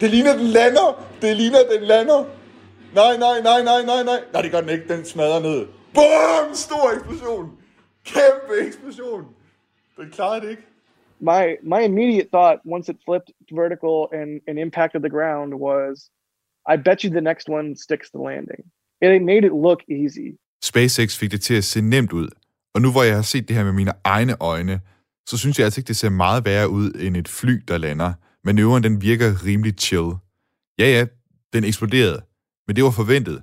Det 0.00 0.10
ligner, 0.10 0.32
den 0.36 0.46
lander! 0.46 1.06
Det 1.22 1.36
ligner, 1.36 1.58
den 1.74 1.82
lander! 1.82 2.24
Nej, 2.94 3.16
nej, 3.16 3.40
nej, 3.42 3.62
nej, 3.62 3.82
nej, 3.84 4.02
nej. 4.04 4.20
Nej, 4.32 4.42
det 4.42 4.50
gør 4.50 4.60
den 4.60 4.70
ikke. 4.70 4.88
Den 4.94 5.04
smadrer 5.04 5.40
ned. 5.40 5.66
Bum! 5.94 6.54
Stor 6.54 6.92
eksplosion! 6.96 7.50
Kæmpe 8.04 8.66
eksplosion! 8.66 9.24
Den 9.96 10.10
klarede 10.10 10.40
det 10.40 10.50
ikke. 10.50 10.62
my 11.20 11.56
my 11.62 11.80
immediate 11.84 12.28
thought 12.32 12.60
once 12.64 12.88
it 12.88 12.96
flipped 13.04 13.30
vertical 13.52 14.08
and, 14.12 14.40
and 14.48 14.58
impacted 14.58 15.00
the 15.02 15.10
ground 15.10 15.54
was 15.54 16.10
I 16.72 16.76
bet 16.76 17.02
you 17.02 17.10
the 17.10 17.20
next 17.20 17.48
one 17.48 17.76
sticks 17.76 18.10
the 18.10 18.22
landing. 18.30 18.62
It 19.02 19.22
made 19.22 19.44
it 19.44 19.52
look 19.66 19.80
easy. 19.88 20.28
SpaceX 20.62 21.18
fik 21.18 21.30
det 21.30 21.40
til 21.40 21.54
at 21.54 21.64
se 21.64 21.80
nemt 21.80 22.12
ud, 22.12 22.28
og 22.74 22.82
nu 22.82 22.92
hvor 22.92 23.02
jeg 23.02 23.14
har 23.14 23.22
set 23.22 23.48
det 23.48 23.56
her 23.56 23.64
med 23.64 23.72
mine 23.72 23.92
egne 24.04 24.36
øjne, 24.40 24.80
så 25.26 25.38
synes 25.38 25.58
jeg 25.58 25.64
altså 25.64 25.80
ikke, 25.80 25.88
det 25.88 25.96
ser 25.96 26.10
meget 26.10 26.44
værre 26.44 26.68
ud 26.68 26.92
end 27.00 27.16
et 27.16 27.28
fly, 27.28 27.62
der 27.68 27.78
lander. 27.78 28.12
Manøvren, 28.44 28.82
den 28.82 29.02
virker 29.02 29.44
rimelig 29.46 29.74
chill. 29.78 30.10
Ja, 30.78 30.86
ja, 30.96 31.06
den 31.52 31.64
eksploderede, 31.64 32.20
men 32.66 32.76
det 32.76 32.84
var 32.84 32.90
forventet. 32.90 33.42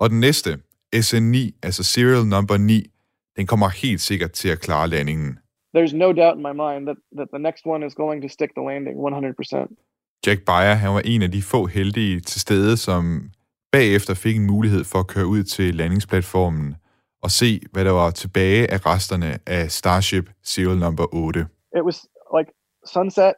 Og 0.00 0.10
den 0.10 0.20
næste, 0.20 0.58
SN9, 0.96 1.58
altså 1.62 1.82
Serial 1.82 2.26
Number 2.26 2.56
9, 2.56 2.90
den 3.36 3.46
kommer 3.46 3.68
helt 3.68 4.00
sikkert 4.00 4.32
til 4.32 4.48
at 4.48 4.60
klare 4.60 4.88
landingen. 4.88 5.38
There's 5.76 5.96
no 5.96 6.12
doubt 6.12 6.36
in 6.36 6.42
my 6.42 6.54
mind 6.64 6.86
that, 6.88 6.98
that 7.18 7.28
the 7.34 7.42
next 7.48 7.62
one 7.66 7.86
is 7.86 7.94
going 7.94 8.22
to 8.22 8.28
stick 8.28 8.50
the 8.56 8.64
landing 8.70 8.96
100%. 8.96 10.26
Jack 10.26 10.40
Beyer, 10.44 10.74
han 10.74 10.94
var 10.94 11.00
en 11.04 11.22
af 11.22 11.30
de 11.30 11.42
få 11.42 11.66
heldige 11.66 12.20
til 12.20 12.40
stede, 12.40 12.76
som 12.76 13.30
bagefter 13.72 14.14
fik 14.14 14.36
en 14.36 14.46
mulighed 14.46 14.84
for 14.84 14.98
at 14.98 15.06
køre 15.06 15.26
ud 15.26 15.42
til 15.42 15.74
landingsplatformen 15.74 16.74
og 17.22 17.30
se, 17.30 17.60
hvad 17.72 17.84
der 17.84 17.90
var 17.90 18.10
tilbage 18.10 18.70
af 18.70 18.86
resterne 18.86 19.38
af 19.46 19.70
Starship 19.70 20.30
Serial 20.42 20.78
Number 20.78 21.14
8. 21.14 21.40
It 21.40 21.82
was 21.84 22.06
like 22.38 22.50
sunset, 22.94 23.32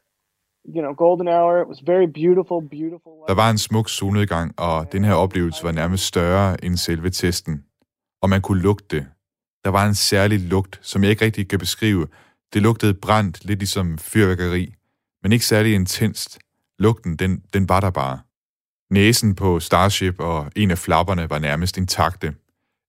you 0.75 0.83
know, 0.83 0.95
golden 0.95 1.29
hour. 1.29 1.63
It 1.63 1.69
was 1.69 1.81
very 1.87 2.07
beautiful, 2.07 2.61
beautiful. 2.77 3.13
Der 3.29 3.35
var 3.35 3.51
en 3.51 3.59
smuk 3.59 3.89
solnedgang, 3.89 4.55
og 4.59 4.93
den 4.93 5.05
her 5.05 5.15
oplevelse 5.15 5.65
var 5.65 5.73
nærmest 5.73 6.05
større 6.05 6.65
end 6.65 6.77
selve 6.77 7.11
testen. 7.11 7.65
Og 8.23 8.31
man 8.31 8.43
kunne 8.43 8.63
lugte 8.63 8.97
det. 8.97 9.07
Der 9.65 9.71
var 9.71 9.87
en 9.87 9.95
særlig 9.95 10.41
lugt, 10.41 10.79
som 10.83 11.03
jeg 11.03 11.11
ikke 11.11 11.25
rigtig 11.25 11.49
kan 11.49 11.59
beskrive. 11.59 12.07
Det 12.53 12.63
lugtede 12.63 12.95
brændt, 12.95 13.45
lidt 13.45 13.59
ligesom 13.59 13.99
fyrværkeri, 13.99 14.75
men 15.23 15.33
ikke 15.33 15.47
særlig 15.47 15.75
intenst. 15.75 16.39
Lugten, 16.79 17.17
den, 17.17 17.43
den 17.55 17.69
var 17.69 17.81
der 17.81 17.91
bare. 17.91 18.19
Næsen 18.91 19.35
på 19.35 19.61
Starship 19.61 20.21
og 20.21 20.51
en 20.57 20.71
af 20.71 20.79
flapperne 20.79 21.31
var 21.31 21.39
nærmest 21.39 21.77
intakte. 21.79 22.35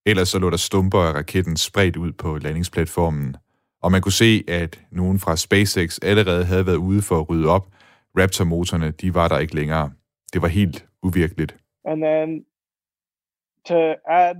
Ellers 0.06 0.28
så 0.28 0.38
lå 0.38 0.50
der 0.50 0.56
stumper 0.56 0.98
af 0.98 1.12
raketten 1.12 1.56
spredt 1.56 1.96
ud 1.96 2.12
på 2.12 2.38
landingsplatformen. 2.38 3.36
Og 3.82 3.92
man 3.92 4.02
kunne 4.02 4.12
se, 4.12 4.44
at 4.48 4.80
nogen 4.90 5.18
fra 5.18 5.36
SpaceX 5.36 5.98
allerede 6.02 6.44
havde 6.44 6.66
været 6.66 6.76
ude 6.76 7.02
for 7.02 7.20
at 7.20 7.30
rydde 7.30 7.48
op. 7.48 7.66
Raptor-motorerne, 8.18 8.90
de 8.90 9.14
var 9.14 9.28
der 9.28 9.38
ikke 9.38 9.54
længere. 9.54 9.92
Det 10.32 10.42
var 10.42 10.48
helt 10.48 10.86
uvirkeligt. 11.02 11.56
and 11.84 12.02
then 12.02 12.44
to 13.64 13.94
add 14.08 14.36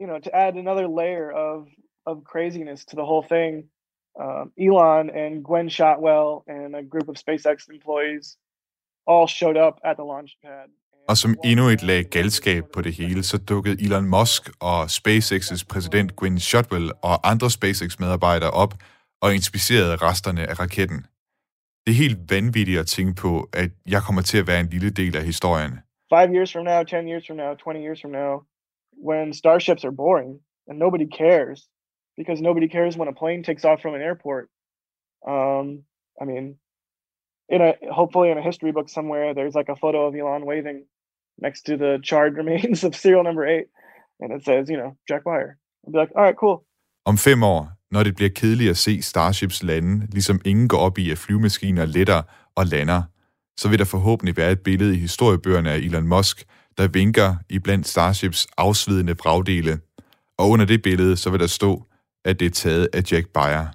you 0.00 0.06
know 0.06 0.18
to 0.18 0.30
add 0.34 0.56
another 0.56 0.88
layer 0.88 1.30
of 1.30 1.68
of 2.06 2.24
craziness 2.24 2.84
to 2.86 2.96
the 2.96 3.04
whole 3.04 3.22
thing 3.22 3.68
um, 4.20 4.50
elon 4.58 5.10
and 5.10 5.44
gwen 5.44 5.68
shotwell 5.68 6.44
and 6.46 6.74
a 6.74 6.82
group 6.82 7.08
of 7.08 7.16
spacex 7.16 7.68
employees 7.68 8.36
all 9.06 9.26
showed 9.26 9.56
up 9.56 9.78
at 9.84 9.96
the 9.96 10.04
launch 10.04 10.36
pad 10.42 10.68
og 11.08 11.16
som 11.16 11.34
endnu 11.44 11.64
et 11.68 11.82
lag 11.82 12.04
galskab 12.04 12.64
på 12.74 12.80
det 12.82 12.92
hele, 12.94 13.22
så 13.22 13.38
dukkede 13.38 13.82
Elon 13.84 14.08
Musk 14.08 14.42
og 14.60 14.84
SpaceX's 14.84 15.66
præsident 15.70 16.16
Gwynne 16.16 16.40
Shotwell 16.40 16.92
og 17.02 17.30
andre 17.30 17.50
SpaceX-medarbejdere 17.50 18.50
op 18.50 18.74
og 19.22 19.34
inspicerede 19.34 19.96
resterne 19.96 20.46
af 20.50 20.60
raketten. 20.60 21.06
Det 21.86 21.90
er 21.92 21.98
helt 22.04 22.18
vanvittigt 22.30 22.80
at 22.80 22.86
tænke 22.86 23.14
på, 23.22 23.48
at 23.52 23.70
jeg 23.86 24.02
kommer 24.02 24.22
til 24.22 24.38
at 24.38 24.46
være 24.46 24.60
en 24.60 24.66
lille 24.66 24.90
del 24.90 25.16
af 25.16 25.24
historien. 25.24 25.72
five 26.08 26.32
years 26.34 26.50
from 26.52 26.64
now 26.64 26.82
10 26.84 27.06
years 27.06 27.26
from 27.26 27.36
now 27.36 27.54
20 27.54 27.82
years 27.82 28.00
from 28.00 28.12
now 28.12 28.44
when 28.96 29.32
starships 29.32 29.84
are 29.84 29.90
boring 29.92 30.40
and 30.66 30.78
nobody 30.78 31.06
cares 31.06 31.68
because 32.16 32.40
nobody 32.40 32.68
cares 32.68 32.96
when 32.96 33.08
a 33.08 33.12
plane 33.12 33.42
takes 33.42 33.64
off 33.64 33.82
from 33.82 33.94
an 33.94 34.00
airport 34.00 34.48
um, 35.26 35.82
i 36.20 36.24
mean 36.24 36.56
in 37.48 37.60
a 37.60 37.74
hopefully 37.92 38.30
in 38.30 38.38
a 38.38 38.42
history 38.42 38.72
book 38.72 38.88
somewhere 38.88 39.34
there's 39.34 39.54
like 39.54 39.68
a 39.68 39.76
photo 39.76 40.06
of 40.06 40.14
elon 40.14 40.46
waving 40.46 40.84
next 41.46 41.60
to 41.66 41.72
the 41.76 41.92
charred 42.08 42.34
remains 42.40 42.78
of 42.86 42.94
serial 42.94 43.24
number 43.28 43.44
eight 43.54 43.66
and 44.20 44.30
it 44.36 44.44
says 44.44 44.68
you 44.70 44.78
know 44.80 44.90
jack 45.08 45.22
Wire. 45.26 45.52
i'll 45.84 45.92
be 45.92 45.98
like 46.02 46.12
all 46.16 46.24
right 46.24 46.38
cool 46.44 46.58
Om 47.08 47.18
fem 47.18 47.42
år, 47.42 47.72
når 47.90 48.02
det 48.02 48.16
bliver 48.16 48.30
kedeligt 48.34 48.70
at 48.70 48.76
se 48.76 49.02
Starships 49.02 49.62
lande, 49.62 50.06
ligesom 50.12 50.40
ingen 50.44 50.68
går 50.68 50.78
op 50.78 50.98
i, 50.98 51.10
at 51.10 51.18
flyvemaskiner 51.18 51.86
letter 51.86 52.22
og 52.54 52.66
lander, 52.66 53.02
så 53.56 53.68
vil 53.68 53.78
der 53.78 53.84
forhåbentlig 53.84 54.36
være 54.36 54.52
et 54.52 54.60
billede 54.60 54.94
i 54.94 54.98
historiebøgerne 54.98 55.70
af 55.70 55.76
Elon 55.76 56.08
Musk, 56.08 56.44
der 56.78 56.88
vinker 56.88 57.36
i 57.48 57.58
blandt 57.58 57.88
Starships 57.88 58.46
afsvidende 58.56 59.14
bragdele. 59.14 59.78
Og 60.38 60.50
under 60.50 60.66
det 60.66 60.82
billede, 60.82 61.16
så 61.16 61.30
vil 61.30 61.40
der 61.40 61.46
stå, 61.46 61.84
at 62.24 62.40
det 62.40 62.46
er 62.46 62.50
taget 62.50 62.88
af 62.92 63.12
Jack 63.12 63.28
Beyer. 63.28 63.66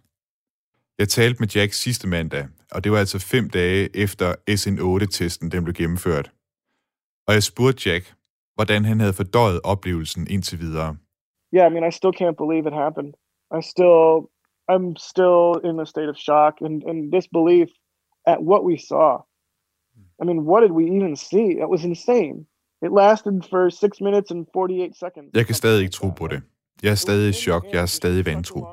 Jeg 0.99 1.10
talte 1.10 1.39
med 1.39 1.47
Jack 1.56 1.73
sidste 1.73 2.08
mandag, 2.08 2.47
og 2.71 2.84
det 2.84 2.91
var 2.91 2.97
altså 2.97 3.19
fem 3.19 3.49
dage 3.49 3.97
efter 3.97 4.36
SN8-testen 4.49 5.49
den 5.49 5.63
blev 5.63 5.73
gennemført. 5.73 6.32
Og 7.27 7.33
jeg 7.33 7.43
spurgte 7.43 7.89
Jack, 7.89 8.13
hvordan 8.55 8.86
han 8.86 8.99
havde 8.99 9.13
fordøjet 9.13 9.59
oplevelsen 9.63 10.27
indtil 10.29 10.59
videre. 10.59 10.97
yeah, 11.55 11.67
I 11.69 11.73
mean, 11.73 11.88
I 11.88 11.91
still 11.91 12.13
can't 12.21 12.38
believe 12.43 12.65
it 12.69 12.73
happened. 12.73 13.13
I 13.57 13.62
still, 13.62 14.07
I'm 14.71 14.95
still 15.12 15.45
in 15.69 15.79
a 15.79 15.86
state 15.86 16.09
of 16.13 16.17
shock 16.27 16.53
and, 16.65 16.83
and 16.89 17.12
disbelief 17.12 17.67
at 18.25 18.38
what 18.49 18.62
we 18.69 18.77
saw. 18.89 19.12
I 20.21 20.23
mean, 20.25 20.39
what 20.49 20.62
did 20.62 20.71
we 20.71 20.86
even 20.97 21.15
see? 21.15 21.47
It 21.63 21.69
was 21.73 21.83
insane. 21.83 22.38
It 22.86 22.91
lasted 22.91 23.36
for 23.49 23.69
six 23.69 23.91
minutes 24.01 24.31
and 24.31 24.45
48 24.53 24.93
seconds. 24.93 25.29
Jeg 25.33 25.45
kan 25.45 25.55
stadig 25.55 25.79
ikke 25.81 25.91
tro 25.91 26.09
på 26.09 26.27
det. 26.27 26.41
Jeg 26.83 26.91
er 26.91 26.95
stadig 26.95 27.29
i 27.29 27.33
chok. 27.33 27.65
Jeg 27.73 27.81
er 27.81 27.86
stadig 27.86 28.25
vantro. 28.25 28.67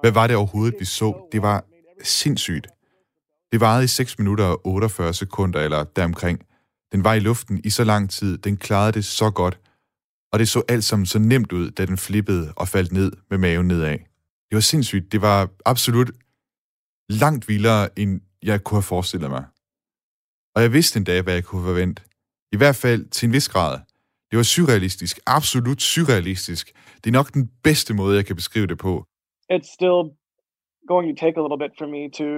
Hvad 0.00 0.12
var 0.12 0.26
det 0.26 0.36
overhovedet, 0.36 0.74
vi 0.78 0.84
så? 0.84 1.28
Det 1.32 1.42
var 1.42 1.64
sindssygt. 2.02 2.66
Det 3.52 3.60
varede 3.60 3.84
i 3.84 3.86
6 3.86 4.18
minutter 4.18 4.44
og 4.44 4.60
48 4.64 5.12
sekunder, 5.14 5.60
eller 5.60 5.84
deromkring. 5.84 6.42
Den 6.92 7.04
var 7.04 7.14
i 7.14 7.20
luften 7.20 7.60
i 7.64 7.70
så 7.70 7.84
lang 7.84 8.10
tid. 8.10 8.38
Den 8.38 8.56
klarede 8.56 8.92
det 8.92 9.04
så 9.04 9.30
godt. 9.30 9.60
Og 10.32 10.38
det 10.38 10.48
så 10.48 10.62
alt 10.68 10.84
sammen 10.84 11.06
så 11.06 11.18
nemt 11.18 11.52
ud, 11.52 11.70
da 11.70 11.86
den 11.86 11.98
flippede 11.98 12.52
og 12.56 12.68
faldt 12.68 12.92
ned 12.92 13.12
med 13.30 13.38
maven 13.38 13.68
nedad. 13.68 13.98
Det 14.48 14.54
var 14.54 14.60
sindssygt. 14.60 15.12
Det 15.12 15.22
var 15.22 15.50
absolut 15.64 16.10
langt 17.08 17.48
vildere, 17.48 17.98
end 17.98 18.20
jeg 18.42 18.64
kunne 18.64 18.76
have 18.76 18.82
forestillet 18.82 19.30
mig. 19.30 19.44
Og 20.54 20.62
jeg 20.62 20.72
vidste 20.72 20.96
endda, 20.96 21.22
hvad 21.22 21.34
jeg 21.34 21.44
kunne 21.44 21.64
forvente. 21.64 22.02
I 22.52 22.56
hvert 22.56 22.76
fald 22.76 23.08
til 23.08 23.26
en 23.26 23.32
vis 23.32 23.48
grad. 23.48 23.80
Det 24.30 24.36
var 24.36 24.42
surrealistisk. 24.42 25.20
Absolut 25.26 25.82
surrealistisk. 25.82 26.72
Det 27.04 27.06
er 27.10 27.12
nok 27.12 27.34
den 27.34 27.50
bedste 27.62 27.94
måde, 27.94 28.16
jeg 28.16 28.26
kan 28.26 28.36
beskrive 28.36 28.66
det 28.66 28.78
på. 28.78 29.04
It's 29.52 29.74
still 29.74 30.02
going 30.88 31.06
to 31.10 31.16
take 31.24 31.36
a 31.40 31.42
little 31.44 31.60
bit 31.64 31.72
for 31.78 31.86
me 31.94 32.02
to 32.20 32.28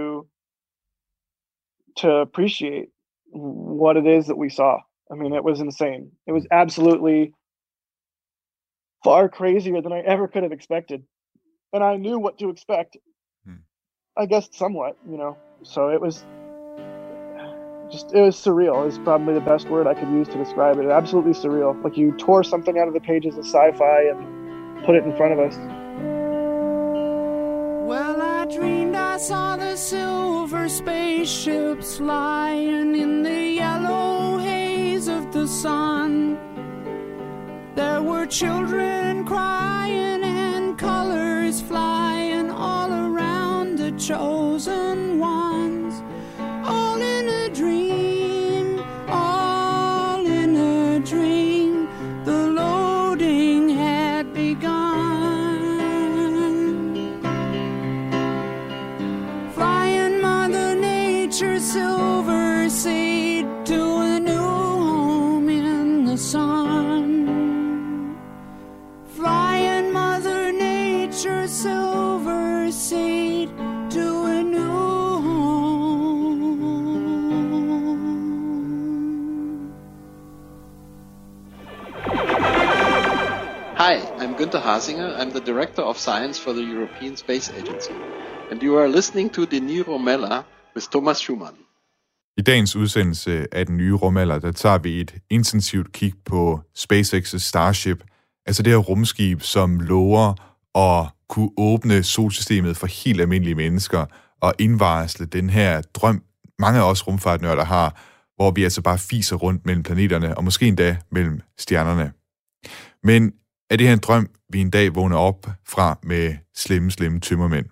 to 2.01 2.09
appreciate 2.27 2.87
what 3.33 3.97
it 3.97 4.07
is 4.07 4.27
that 4.27 4.37
we 4.37 4.49
saw. 4.49 4.79
I 5.11 5.15
mean, 5.15 5.33
it 5.35 5.45
was 5.45 5.61
insane. 5.61 6.13
It 6.27 6.33
was 6.33 6.47
absolutely 6.51 7.35
far 9.05 9.29
crazier 9.29 9.83
than 9.83 9.93
I 9.93 10.01
ever 10.01 10.29
could 10.29 10.43
have 10.43 10.53
expected. 10.53 11.03
And 11.73 11.83
I 11.83 11.97
knew 11.97 12.19
what 12.19 12.39
to 12.39 12.51
expect. 12.51 12.97
Hmm. 13.45 13.57
I 14.17 14.27
guess 14.27 14.49
somewhat, 14.53 14.97
you 15.09 15.17
know. 15.17 15.37
So 15.63 15.89
it 15.89 16.01
was 16.01 16.25
just 17.91 18.13
it 18.15 18.21
was 18.21 18.37
surreal 18.37 18.89
is 18.89 18.99
probably 18.99 19.35
the 19.35 19.41
best 19.41 19.69
word 19.69 19.87
I 19.87 19.95
could 19.95 20.09
use 20.09 20.29
to 20.29 20.39
describe 20.39 20.79
it. 20.79 20.87
Absolutely 20.87 21.33
surreal. 21.33 21.83
Like 21.83 21.97
you 21.97 22.13
tore 22.13 22.45
something 22.45 22.79
out 22.79 22.89
of 22.89 22.95
the 22.95 23.01
pages 23.01 23.37
of 23.37 23.45
sci-fi 23.45 24.03
and 24.03 24.85
put 24.85 24.97
it 24.97 25.05
in 25.05 25.17
front 25.17 25.33
of 25.33 25.39
us. 25.39 25.57
Well, 27.87 28.23
I 28.23 28.43
I 28.43 28.47
dreamed 28.47 28.92
I 28.92 28.92
saw 29.23 29.57
the 29.57 29.77
silver 29.77 30.69
spaceships 30.69 32.01
lying 32.01 32.97
in 32.97 33.23
the 33.23 33.41
yellow 33.63 34.37
haze 34.39 35.07
of 35.07 35.33
the 35.33 35.47
sun. 35.47 36.37
There 37.77 38.03
were 38.03 38.27
children 38.27 39.25
crying 39.25 40.25
and 40.25 40.77
colors 40.77 41.61
flying 41.63 42.51
all 42.51 42.91
around 42.93 43.79
the 43.79 43.93
chosen 43.93 45.21
ones. 45.21 45.32
Hi, 83.77 83.95
I'm 84.19 84.37
Günter 84.37 84.61
Hasinger. 84.61 85.19
I'm 85.19 85.31
the 85.31 85.41
Director 85.41 85.83
of 85.83 85.97
Science 85.97 86.41
for 86.45 86.53
the 86.53 86.63
European 86.63 87.17
Space 87.17 87.51
Agency. 87.51 87.93
And 88.51 88.63
you 88.63 88.79
are 88.79 88.89
listening 88.89 89.33
to 89.33 89.47
De 89.47 89.61
Nye 89.61 89.83
Romella 89.83 90.45
with 90.75 90.87
Thomas 90.91 91.19
Schumann. 91.19 91.55
I 92.37 92.43
dagens 92.43 92.77
udsendelse 92.77 93.47
af 93.53 93.67
den 93.67 93.77
nye 93.77 93.95
rumalder, 93.95 94.39
der 94.39 94.53
tager 94.53 94.79
vi 94.79 95.01
et 95.01 95.15
intensivt 95.31 95.93
kig 95.93 96.13
på 96.25 96.61
SpaceX's 96.79 97.39
Starship, 97.39 98.05
altså 98.47 98.63
det 98.63 98.73
her 98.73 98.79
rumskib, 98.79 99.43
som 99.43 99.81
lover 99.81 100.35
at 100.75 101.07
kunne 101.29 101.51
åbne 101.59 102.03
solsystemet 102.03 102.77
for 102.77 102.87
helt 102.87 103.21
almindelige 103.21 103.55
mennesker 103.55 104.07
og 104.41 104.55
indvarsle 104.59 105.27
den 105.27 105.51
her 105.51 105.81
drøm, 105.81 106.23
mange 106.59 106.81
af 106.81 106.91
os 106.91 107.07
rumfartnørder 107.07 107.65
har, 107.65 108.01
hvor 108.37 108.51
vi 108.51 108.65
altså 108.65 108.83
bare 108.83 108.99
fiser 108.99 109.37
rundt 109.37 109.67
mellem 109.67 109.83
planeterne, 109.83 110.37
og 110.37 110.45
måske 110.45 110.67
endda 110.67 110.97
mellem 111.11 111.41
stjernerne. 111.59 112.13
Men 113.05 113.33
er 113.73 113.77
det 113.77 113.87
her 113.87 113.93
en 113.95 113.99
drøm, 113.99 114.29
vi 114.53 114.61
en 114.61 114.71
dag 114.71 114.95
vågner 114.95 115.17
op 115.17 115.47
fra 115.69 115.99
med 116.03 116.35
slemme, 116.57 116.91
slemme 116.91 117.21
tømmermænd? 117.21 117.67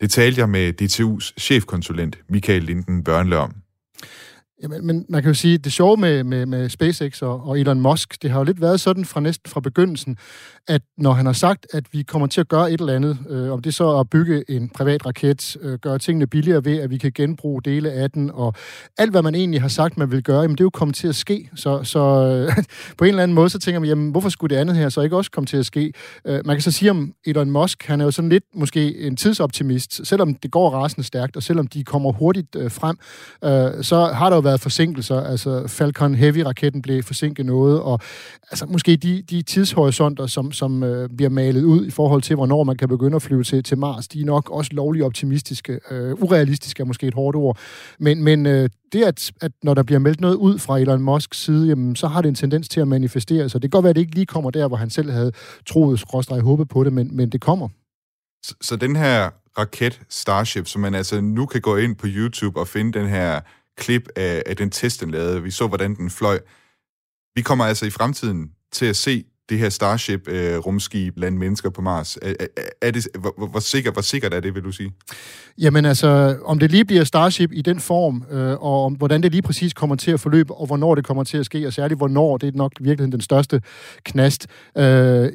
Det 0.00 0.10
talte 0.10 0.40
jeg 0.40 0.48
med 0.48 0.82
DTU's 0.82 1.32
chefkonsulent 1.38 2.18
Michael 2.28 2.62
Linden 2.62 3.04
Børnle 3.04 3.36
om. 3.36 3.54
Jamen, 4.62 4.86
men 4.86 5.06
man 5.08 5.22
kan 5.22 5.30
jo 5.30 5.34
sige, 5.34 5.54
at 5.54 5.64
det 5.64 5.72
sjove 5.72 5.96
med, 5.96 6.24
med, 6.24 6.46
med 6.46 6.68
SpaceX 6.68 7.22
og, 7.22 7.42
og 7.42 7.60
Elon 7.60 7.80
Musk, 7.80 8.22
det 8.22 8.30
har 8.30 8.38
jo 8.38 8.44
lidt 8.44 8.60
været 8.60 8.80
sådan 8.80 9.04
fra 9.04 9.20
næsten 9.20 9.50
fra 9.50 9.60
begyndelsen, 9.60 10.16
at 10.70 10.82
når 10.98 11.12
han 11.12 11.26
har 11.26 11.32
sagt, 11.32 11.66
at 11.72 11.84
vi 11.92 12.02
kommer 12.02 12.26
til 12.26 12.40
at 12.40 12.48
gøre 12.48 12.72
et 12.72 12.80
eller 12.80 12.94
andet, 12.94 13.18
øh, 13.30 13.52
om 13.52 13.62
det 13.62 13.74
så 13.74 13.84
er 13.84 14.00
at 14.00 14.10
bygge 14.10 14.50
en 14.50 14.68
privat 14.68 15.06
raket, 15.06 15.56
øh, 15.60 15.78
gøre 15.78 15.98
tingene 15.98 16.26
billigere 16.26 16.64
ved, 16.64 16.78
at 16.80 16.90
vi 16.90 16.98
kan 16.98 17.12
genbruge 17.14 17.62
dele 17.62 17.92
af 17.92 18.10
den, 18.10 18.30
og 18.34 18.54
alt, 18.98 19.10
hvad 19.10 19.22
man 19.22 19.34
egentlig 19.34 19.60
har 19.60 19.68
sagt, 19.68 19.98
man 19.98 20.10
vil 20.10 20.22
gøre, 20.22 20.40
jamen 20.40 20.56
det 20.56 20.60
er 20.60 20.64
jo 20.64 20.70
kommet 20.70 20.96
til 20.96 21.08
at 21.08 21.14
ske. 21.14 21.50
Så, 21.54 21.84
så 21.84 21.98
øh, 21.98 22.64
på 22.98 23.04
en 23.04 23.08
eller 23.08 23.22
anden 23.22 23.34
måde, 23.34 23.50
så 23.50 23.58
tænker 23.58 23.80
man, 23.80 23.88
jamen 23.88 24.10
hvorfor 24.10 24.28
skulle 24.28 24.54
det 24.54 24.60
andet 24.60 24.76
her 24.76 24.88
så 24.88 25.00
ikke 25.00 25.16
også 25.16 25.30
komme 25.30 25.46
til 25.46 25.56
at 25.56 25.66
ske? 25.66 25.92
Øh, 26.24 26.40
man 26.44 26.56
kan 26.56 26.62
så 26.62 26.70
sige 26.70 26.90
om 26.90 27.12
Elon 27.26 27.50
Musk, 27.50 27.86
han 27.86 28.00
er 28.00 28.04
jo 28.04 28.10
sådan 28.10 28.28
lidt 28.28 28.44
måske 28.54 28.98
en 28.98 29.16
tidsoptimist, 29.16 30.06
selvom 30.06 30.34
det 30.34 30.50
går 30.50 30.70
rasende 30.70 31.06
stærkt, 31.06 31.36
og 31.36 31.42
selvom 31.42 31.66
de 31.66 31.84
kommer 31.84 32.12
hurtigt 32.12 32.56
øh, 32.56 32.70
frem, 32.70 32.96
øh, 33.44 33.84
så 33.84 34.04
har 34.04 34.28
der 34.28 34.36
jo 34.36 34.40
været 34.40 34.60
forsinkelser. 34.60 35.20
Altså 35.20 35.66
Falcon 35.66 36.14
Heavy-raketten 36.14 36.82
blev 36.82 37.02
forsinket 37.02 37.46
noget, 37.46 37.80
og 37.80 38.00
altså, 38.50 38.66
måske 38.66 38.96
de, 38.96 39.22
de 39.30 39.42
tidshorisonter, 39.42 40.26
som, 40.26 40.52
som 40.60 40.82
øh, 40.82 41.08
bliver 41.16 41.28
malet 41.30 41.64
ud 41.64 41.86
i 41.86 41.90
forhold 41.90 42.22
til, 42.22 42.36
hvornår 42.36 42.64
man 42.64 42.76
kan 42.76 42.88
begynde 42.88 43.16
at 43.16 43.22
flyve 43.22 43.44
til, 43.44 43.62
til 43.62 43.78
Mars, 43.78 44.08
de 44.08 44.20
er 44.20 44.24
nok 44.24 44.50
også 44.50 44.70
lovligt 44.72 45.04
optimistiske. 45.04 45.80
Øh, 45.90 46.12
urealistiske 46.22 46.80
er 46.80 46.84
måske 46.84 47.06
et 47.06 47.14
hårdt 47.14 47.36
ord. 47.36 47.58
Men, 47.98 48.24
men 48.24 48.46
øh, 48.46 48.68
det, 48.92 49.04
at, 49.04 49.32
at 49.40 49.52
når 49.62 49.74
der 49.74 49.82
bliver 49.82 49.98
meldt 49.98 50.20
noget 50.20 50.34
ud 50.34 50.58
fra 50.58 50.78
Elon 50.78 51.02
Musks 51.02 51.38
side, 51.44 51.68
jamen, 51.68 51.96
så 51.96 52.06
har 52.06 52.20
det 52.22 52.28
en 52.28 52.34
tendens 52.34 52.68
til 52.68 52.80
at 52.80 52.88
manifestere 52.88 53.48
sig. 53.48 53.62
Det 53.62 53.70
kan 53.70 53.76
godt 53.76 53.84
være, 53.84 53.90
at 53.90 53.96
det 53.96 54.02
ikke 54.02 54.14
lige 54.14 54.26
kommer 54.26 54.50
der, 54.50 54.68
hvor 54.68 54.76
han 54.76 54.90
selv 54.90 55.10
havde 55.10 55.32
troet, 55.66 56.00
skråstrej 56.00 56.40
håbet 56.40 56.68
på 56.68 56.84
det, 56.84 56.92
men, 56.92 57.16
men 57.16 57.30
det 57.30 57.40
kommer. 57.40 57.68
Så, 58.46 58.54
så 58.60 58.76
den 58.76 58.96
her 58.96 59.30
raket 59.58 60.00
Starship, 60.08 60.66
som 60.66 60.80
man 60.80 60.94
altså 60.94 61.20
nu 61.20 61.46
kan 61.46 61.60
gå 61.60 61.76
ind 61.76 61.96
på 61.96 62.06
YouTube 62.08 62.60
og 62.60 62.68
finde 62.68 62.98
den 62.98 63.08
her 63.08 63.40
klip 63.76 64.08
af, 64.16 64.42
af 64.46 64.56
den 64.56 64.70
test, 64.70 65.00
den 65.00 65.10
lavede. 65.10 65.42
Vi 65.42 65.50
så, 65.50 65.66
hvordan 65.66 65.94
den 65.94 66.10
fløj. 66.10 66.38
Vi 67.34 67.42
kommer 67.42 67.64
altså 67.64 67.86
i 67.86 67.90
fremtiden 67.90 68.50
til 68.72 68.86
at 68.86 68.96
se 68.96 69.24
det 69.50 69.58
her 69.58 69.68
Starship-rumskib 69.68 71.16
øh, 71.16 71.22
lande 71.22 71.38
mennesker 71.38 71.70
på 71.70 71.82
Mars. 71.82 72.18
Er, 72.22 72.32
er, 72.40 72.46
er 72.82 72.90
det, 72.90 73.08
hvor, 73.18 73.48
hvor, 73.50 73.60
sikker, 73.60 73.92
hvor 73.92 74.02
sikkert 74.02 74.34
er 74.34 74.40
det, 74.40 74.54
vil 74.54 74.64
du 74.64 74.72
sige? 74.72 74.92
Jamen 75.58 75.84
altså, 75.84 76.36
om 76.44 76.58
det 76.58 76.70
lige 76.70 76.84
bliver 76.84 77.04
Starship 77.04 77.50
i 77.52 77.62
den 77.62 77.80
form, 77.80 78.24
øh, 78.30 78.52
og 78.52 78.84
om, 78.84 78.92
hvordan 78.92 79.22
det 79.22 79.32
lige 79.32 79.42
præcis 79.42 79.72
kommer 79.72 79.96
til 79.96 80.10
at 80.10 80.20
forløbe, 80.20 80.54
og 80.54 80.66
hvornår 80.66 80.94
det 80.94 81.04
kommer 81.04 81.24
til 81.24 81.38
at 81.38 81.46
ske, 81.46 81.66
og 81.66 81.72
særligt 81.72 81.98
hvornår, 81.98 82.36
det 82.36 82.54
er 82.54 82.58
nok 82.58 82.72
virkelig 82.80 83.12
den 83.12 83.20
største 83.20 83.62
knast. 84.04 84.46
Øh, 84.78 84.84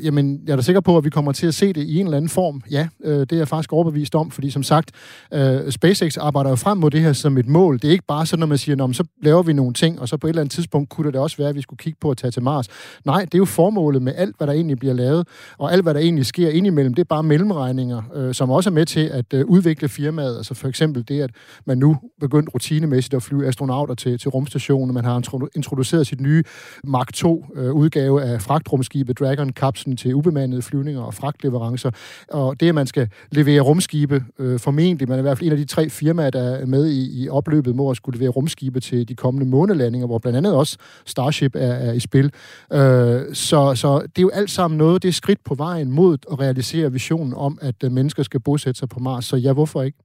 jamen, 0.05 0.41
jeg 0.45 0.51
er 0.51 0.55
da 0.55 0.61
sikker 0.61 0.81
på, 0.81 0.97
at 0.97 1.03
vi 1.03 1.09
kommer 1.09 1.31
til 1.31 1.47
at 1.47 1.55
se 1.55 1.73
det 1.73 1.83
i 1.83 1.99
en 1.99 2.05
eller 2.05 2.17
anden 2.17 2.29
form. 2.29 2.61
Ja, 2.71 2.87
øh, 3.03 3.19
det 3.19 3.31
er 3.31 3.37
jeg 3.37 3.47
faktisk 3.47 3.73
overbevist 3.73 4.15
om, 4.15 4.31
fordi 4.31 4.49
som 4.49 4.63
sagt, 4.63 4.91
øh, 5.33 5.71
SpaceX 5.71 6.17
arbejder 6.17 6.49
jo 6.49 6.55
frem 6.55 6.77
mod 6.77 6.91
det 6.91 7.01
her 7.01 7.13
som 7.13 7.37
et 7.37 7.47
mål. 7.47 7.75
Det 7.75 7.87
er 7.87 7.91
ikke 7.91 8.05
bare 8.07 8.25
sådan, 8.25 8.39
når 8.39 8.47
man 8.47 8.57
siger, 8.57 8.91
så 8.93 9.03
laver 9.21 9.43
vi 9.43 9.53
nogle 9.53 9.73
ting, 9.73 9.99
og 10.01 10.09
så 10.09 10.17
på 10.17 10.27
et 10.27 10.29
eller 10.29 10.41
andet 10.41 10.51
tidspunkt 10.51 10.89
kunne 10.89 11.11
det 11.11 11.19
også 11.19 11.37
være, 11.37 11.49
at 11.49 11.55
vi 11.55 11.61
skulle 11.61 11.77
kigge 11.77 11.97
på 12.01 12.11
at 12.11 12.17
tage 12.17 12.31
til 12.31 12.43
Mars. 12.43 12.67
Nej, 13.05 13.25
det 13.25 13.33
er 13.33 13.37
jo 13.37 13.45
formålet 13.45 14.01
med 14.05 14.13
alt, 14.17 14.37
hvad 14.37 14.47
der 14.47 14.53
egentlig 14.53 14.79
bliver 14.79 14.93
lavet, 14.93 15.27
og 15.57 15.73
alt, 15.73 15.83
hvad 15.83 15.93
der 15.93 15.99
egentlig 15.99 16.25
sker 16.25 16.49
indimellem, 16.49 16.93
det 16.93 17.01
er 17.01 17.07
bare 17.09 17.23
mellemregninger, 17.23 18.01
øh, 18.15 18.33
som 18.33 18.49
også 18.49 18.69
er 18.69 18.73
med 18.73 18.85
til 18.85 18.99
at 18.99 19.33
øh, 19.33 19.45
udvikle 19.45 19.89
firmaet. 19.89 20.37
Altså 20.37 20.53
for 20.53 20.67
eksempel 20.67 21.07
det, 21.07 21.21
at 21.21 21.29
man 21.65 21.77
nu 21.77 21.97
begyndt 22.19 22.49
rutinemæssigt 22.53 23.13
at 23.13 23.23
flyve 23.23 23.47
astronauter 23.47 23.95
til, 23.95 24.19
til 24.19 24.29
rumstationen. 24.29 24.93
Man 24.93 25.05
har 25.05 25.15
introduceret 25.55 26.07
sit 26.07 26.21
nye 26.21 26.43
Mark 26.83 27.23
II-udgave 27.23 28.23
øh, 28.23 28.31
af 28.31 28.41
fragtrumskibet 28.41 29.19
Dragon-kapslen 29.19 29.97
til 29.97 30.15
ubemandede 30.15 30.61
flyvninger 30.61 31.01
og 31.01 31.13
fragtleverancer. 31.13 31.91
Og 32.29 32.59
det, 32.59 32.69
at 32.69 32.75
man 32.75 32.87
skal 32.87 33.09
levere 33.31 33.61
rumskibe, 33.61 34.23
øh, 34.39 34.59
formentlig, 34.59 35.09
man 35.09 35.15
er 35.15 35.19
i 35.19 35.21
hvert 35.21 35.37
fald 35.37 35.47
en 35.47 35.51
af 35.51 35.57
de 35.57 35.65
tre 35.65 35.89
firmaer, 35.89 36.29
der 36.29 36.41
er 36.41 36.65
med 36.65 36.87
i, 36.87 37.23
i 37.23 37.29
opløbet 37.29 37.75
mod 37.75 37.91
at 37.91 37.97
skulle 37.97 38.19
levere 38.19 38.29
rumskibe 38.29 38.79
til 38.79 39.07
de 39.07 39.15
kommende 39.15 39.47
månelandinger, 39.47 40.07
hvor 40.07 40.17
blandt 40.17 40.37
andet 40.37 40.53
også 40.53 40.77
Starship 41.05 41.55
er, 41.55 41.59
er 41.59 41.93
i 41.93 41.99
spil. 41.99 42.31
Øh, 42.73 43.21
så, 43.33 43.75
så 43.75 43.94
det 44.01 44.17
er 44.17 44.21
jo 44.21 44.29
alt 44.29 44.51
sammen 44.51 44.77
noget, 44.77 45.03
det 45.03 45.09
er 45.09 45.13
skridt 45.13 45.43
på 45.43 45.55
vejen 45.55 45.91
mod 45.91 46.17
at 46.31 46.39
realisere 46.39 46.91
visionen 46.91 47.33
om, 47.33 47.57
at 47.61 47.83
øh, 47.83 47.91
mennesker 47.91 48.23
skal 48.23 48.39
bosætte 48.39 48.79
sig 48.79 48.89
på 48.89 48.99
Mars. 48.99 49.25
Så 49.25 49.35
ja, 49.35 49.53
hvorfor 49.53 49.83
ikke? 49.83 49.97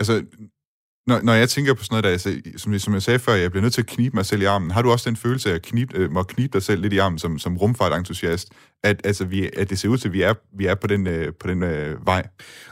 Altså, 0.00 0.22
når, 1.06 1.20
når 1.22 1.32
jeg 1.32 1.48
tænker 1.48 1.74
på 1.74 1.84
sådan 1.84 1.92
noget, 1.92 2.04
der, 2.04 2.10
altså, 2.10 2.40
som, 2.56 2.78
som 2.78 2.94
jeg 2.94 3.02
sagde 3.02 3.18
før, 3.18 3.34
jeg 3.34 3.50
bliver 3.50 3.62
nødt 3.62 3.74
til 3.74 3.80
at 3.80 3.86
knibe 3.86 4.16
mig 4.16 4.26
selv 4.26 4.42
i 4.42 4.44
armen. 4.44 4.70
Har 4.70 4.82
du 4.82 4.90
også 4.90 5.10
den 5.10 5.16
følelse 5.16 5.50
af 5.50 5.54
at 5.54 5.62
knibe, 5.62 5.98
øh, 5.98 6.10
må 6.10 6.22
knibe 6.22 6.52
dig 6.52 6.62
selv 6.62 6.82
lidt 6.82 6.92
i 6.92 6.98
armen 6.98 7.18
som, 7.18 7.38
som 7.38 7.56
rumfartentusiast, 7.56 8.48
at, 8.82 9.00
altså, 9.04 9.24
vi, 9.24 9.50
at 9.56 9.70
det 9.70 9.78
ser 9.78 9.88
ud 9.88 9.98
til, 9.98 10.08
at 10.08 10.12
vi 10.12 10.22
er, 10.22 10.34
vi 10.52 10.66
er 10.66 10.74
på 10.74 10.86
den, 10.86 11.06
øh, 11.06 11.32
på 11.40 11.46
den 11.48 11.62
øh, 11.62 12.06
vej? 12.06 12.26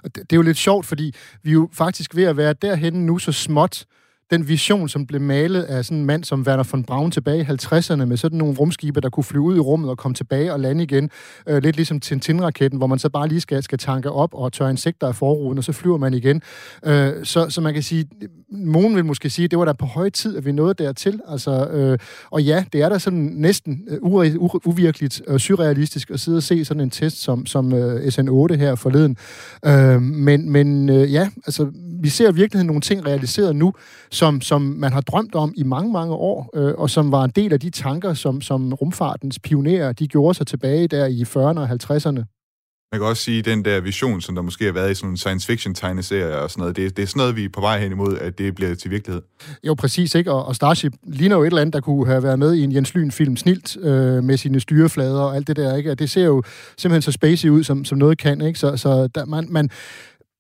Det, 0.04 0.14
det 0.14 0.32
er 0.32 0.36
jo 0.36 0.42
lidt 0.42 0.56
sjovt, 0.56 0.86
fordi 0.86 1.14
vi 1.42 1.50
er 1.50 1.54
jo 1.54 1.68
faktisk 1.72 2.16
ved 2.16 2.24
at 2.24 2.36
være 2.36 2.52
derhen 2.62 3.06
nu 3.06 3.18
så 3.18 3.32
småt, 3.32 3.84
den 4.30 4.48
vision, 4.48 4.88
som 4.88 5.06
blev 5.06 5.20
malet 5.20 5.62
af 5.62 5.84
sådan 5.84 5.98
en 5.98 6.04
mand 6.04 6.24
som 6.24 6.42
Werner 6.42 6.64
von 6.72 6.84
Braun 6.84 7.10
tilbage 7.10 7.40
i 7.40 7.44
50'erne, 7.44 8.04
med 8.04 8.16
sådan 8.16 8.38
nogle 8.38 8.54
rumskibe, 8.54 9.00
der 9.00 9.10
kunne 9.10 9.24
flyve 9.24 9.42
ud 9.42 9.56
i 9.56 9.60
rummet 9.60 9.90
og 9.90 9.98
komme 9.98 10.14
tilbage 10.14 10.52
og 10.52 10.60
lande 10.60 10.84
igen. 10.84 11.10
Øh, 11.46 11.62
lidt 11.62 11.76
ligesom 11.76 12.00
Tintin-raketten, 12.00 12.78
hvor 12.78 12.86
man 12.86 12.98
så 12.98 13.08
bare 13.08 13.28
lige 13.28 13.40
skal, 13.40 13.62
skal 13.62 13.78
tanke 13.78 14.10
op 14.10 14.34
og 14.34 14.52
tørre 14.52 14.70
insekter 14.70 15.06
af 15.06 15.14
forruden, 15.14 15.58
og 15.58 15.64
så 15.64 15.72
flyver 15.72 15.96
man 15.96 16.14
igen. 16.14 16.42
Øh, 16.84 17.24
så, 17.24 17.50
så 17.50 17.60
man 17.60 17.74
kan 17.74 17.82
sige, 17.82 18.04
nogen 18.50 18.96
vil 18.96 19.04
måske 19.04 19.30
sige, 19.30 19.44
at 19.44 19.50
det 19.50 19.58
var 19.58 19.64
da 19.64 19.72
på 19.72 19.86
høje 19.86 20.10
tid, 20.10 20.36
at 20.36 20.44
vi 20.44 20.52
nåede 20.52 20.74
dertil. 20.74 21.20
Altså, 21.28 21.66
øh, 21.66 21.98
og 22.30 22.42
ja, 22.42 22.64
det 22.72 22.82
er 22.82 22.88
da 22.88 22.98
sådan 22.98 23.18
næsten 23.18 23.88
øh, 23.88 23.96
u- 23.96 24.36
u- 24.36 24.60
uvirkeligt 24.64 25.22
og 25.26 25.40
surrealistisk 25.40 26.10
at 26.10 26.20
sidde 26.20 26.36
og 26.36 26.42
se 26.42 26.64
sådan 26.64 26.80
en 26.80 26.90
test 26.90 27.22
som, 27.22 27.46
som 27.46 27.72
øh, 27.72 27.94
uh, 27.94 28.00
SN8 28.00 28.54
her 28.54 28.74
forleden. 28.74 29.16
Øh, 29.66 30.02
men 30.02 30.50
men 30.50 30.88
øh, 30.88 31.12
ja, 31.12 31.28
altså, 31.46 31.70
vi 32.00 32.08
ser 32.08 32.32
virkeligheden 32.32 32.66
nogle 32.66 32.80
ting 32.80 33.06
realiseret 33.06 33.56
nu, 33.56 33.72
som, 34.10 34.40
som 34.40 34.62
man 34.62 34.92
har 34.92 35.00
drømt 35.00 35.34
om 35.34 35.52
i 35.56 35.62
mange, 35.62 35.92
mange 35.92 36.14
år, 36.14 36.50
øh, 36.54 36.74
og 36.78 36.90
som 36.90 37.12
var 37.12 37.24
en 37.24 37.32
del 37.36 37.52
af 37.52 37.60
de 37.60 37.70
tanker, 37.70 38.14
som, 38.14 38.40
som 38.40 38.72
rumfartens 38.72 39.38
pionerer, 39.38 39.92
de 39.92 40.08
gjorde 40.08 40.34
sig 40.34 40.46
tilbage 40.46 40.88
der 40.88 41.06
i 41.06 41.22
40'erne 41.22 41.60
og 41.60 41.70
50'erne. 41.70 42.37
Man 42.92 43.00
kan 43.00 43.06
også 43.06 43.22
sige, 43.22 43.38
at 43.38 43.44
den 43.44 43.64
der 43.64 43.80
vision, 43.80 44.20
som 44.20 44.34
der 44.34 44.42
måske 44.42 44.64
har 44.64 44.72
været 44.72 44.90
i 44.90 44.94
sådan 44.94 45.06
nogle 45.06 45.18
science 45.18 45.46
fiction 45.46 45.74
tegneserier 45.74 46.36
og 46.36 46.50
sådan 46.50 46.60
noget, 46.60 46.76
det, 46.76 46.96
det 46.96 47.02
er 47.02 47.06
sådan 47.06 47.20
noget, 47.20 47.36
vi 47.36 47.44
er 47.44 47.48
på 47.48 47.60
vej 47.60 47.80
hen 47.80 47.92
imod, 47.92 48.18
at 48.18 48.38
det 48.38 48.54
bliver 48.54 48.74
til 48.74 48.90
virkelighed. 48.90 49.22
Jo, 49.64 49.74
præcis, 49.74 50.14
ikke? 50.14 50.32
Og, 50.32 50.44
og 50.44 50.56
Starship 50.56 50.92
ligner 51.06 51.36
jo 51.36 51.42
et 51.42 51.46
eller 51.46 51.60
andet, 51.60 51.72
der 51.72 51.80
kunne 51.80 52.06
have 52.06 52.22
været 52.22 52.38
med 52.38 52.54
i 52.54 52.64
en 52.64 52.72
Jens 52.72 52.94
Lyn-film 52.94 53.36
snilt 53.36 53.76
øh, 53.76 54.24
med 54.24 54.36
sine 54.36 54.60
styreflader 54.60 55.20
og 55.20 55.36
alt 55.36 55.46
det 55.46 55.56
der, 55.56 55.76
ikke? 55.76 55.90
Og 55.90 55.98
det 55.98 56.10
ser 56.10 56.24
jo 56.24 56.42
simpelthen 56.78 57.02
så 57.02 57.12
spacey 57.12 57.48
ud, 57.48 57.64
som, 57.64 57.84
som 57.84 57.98
noget 57.98 58.18
kan, 58.18 58.40
ikke? 58.40 58.58
Så, 58.58 58.76
så 58.76 59.06
der, 59.06 59.24
man, 59.24 59.46
man, 59.50 59.70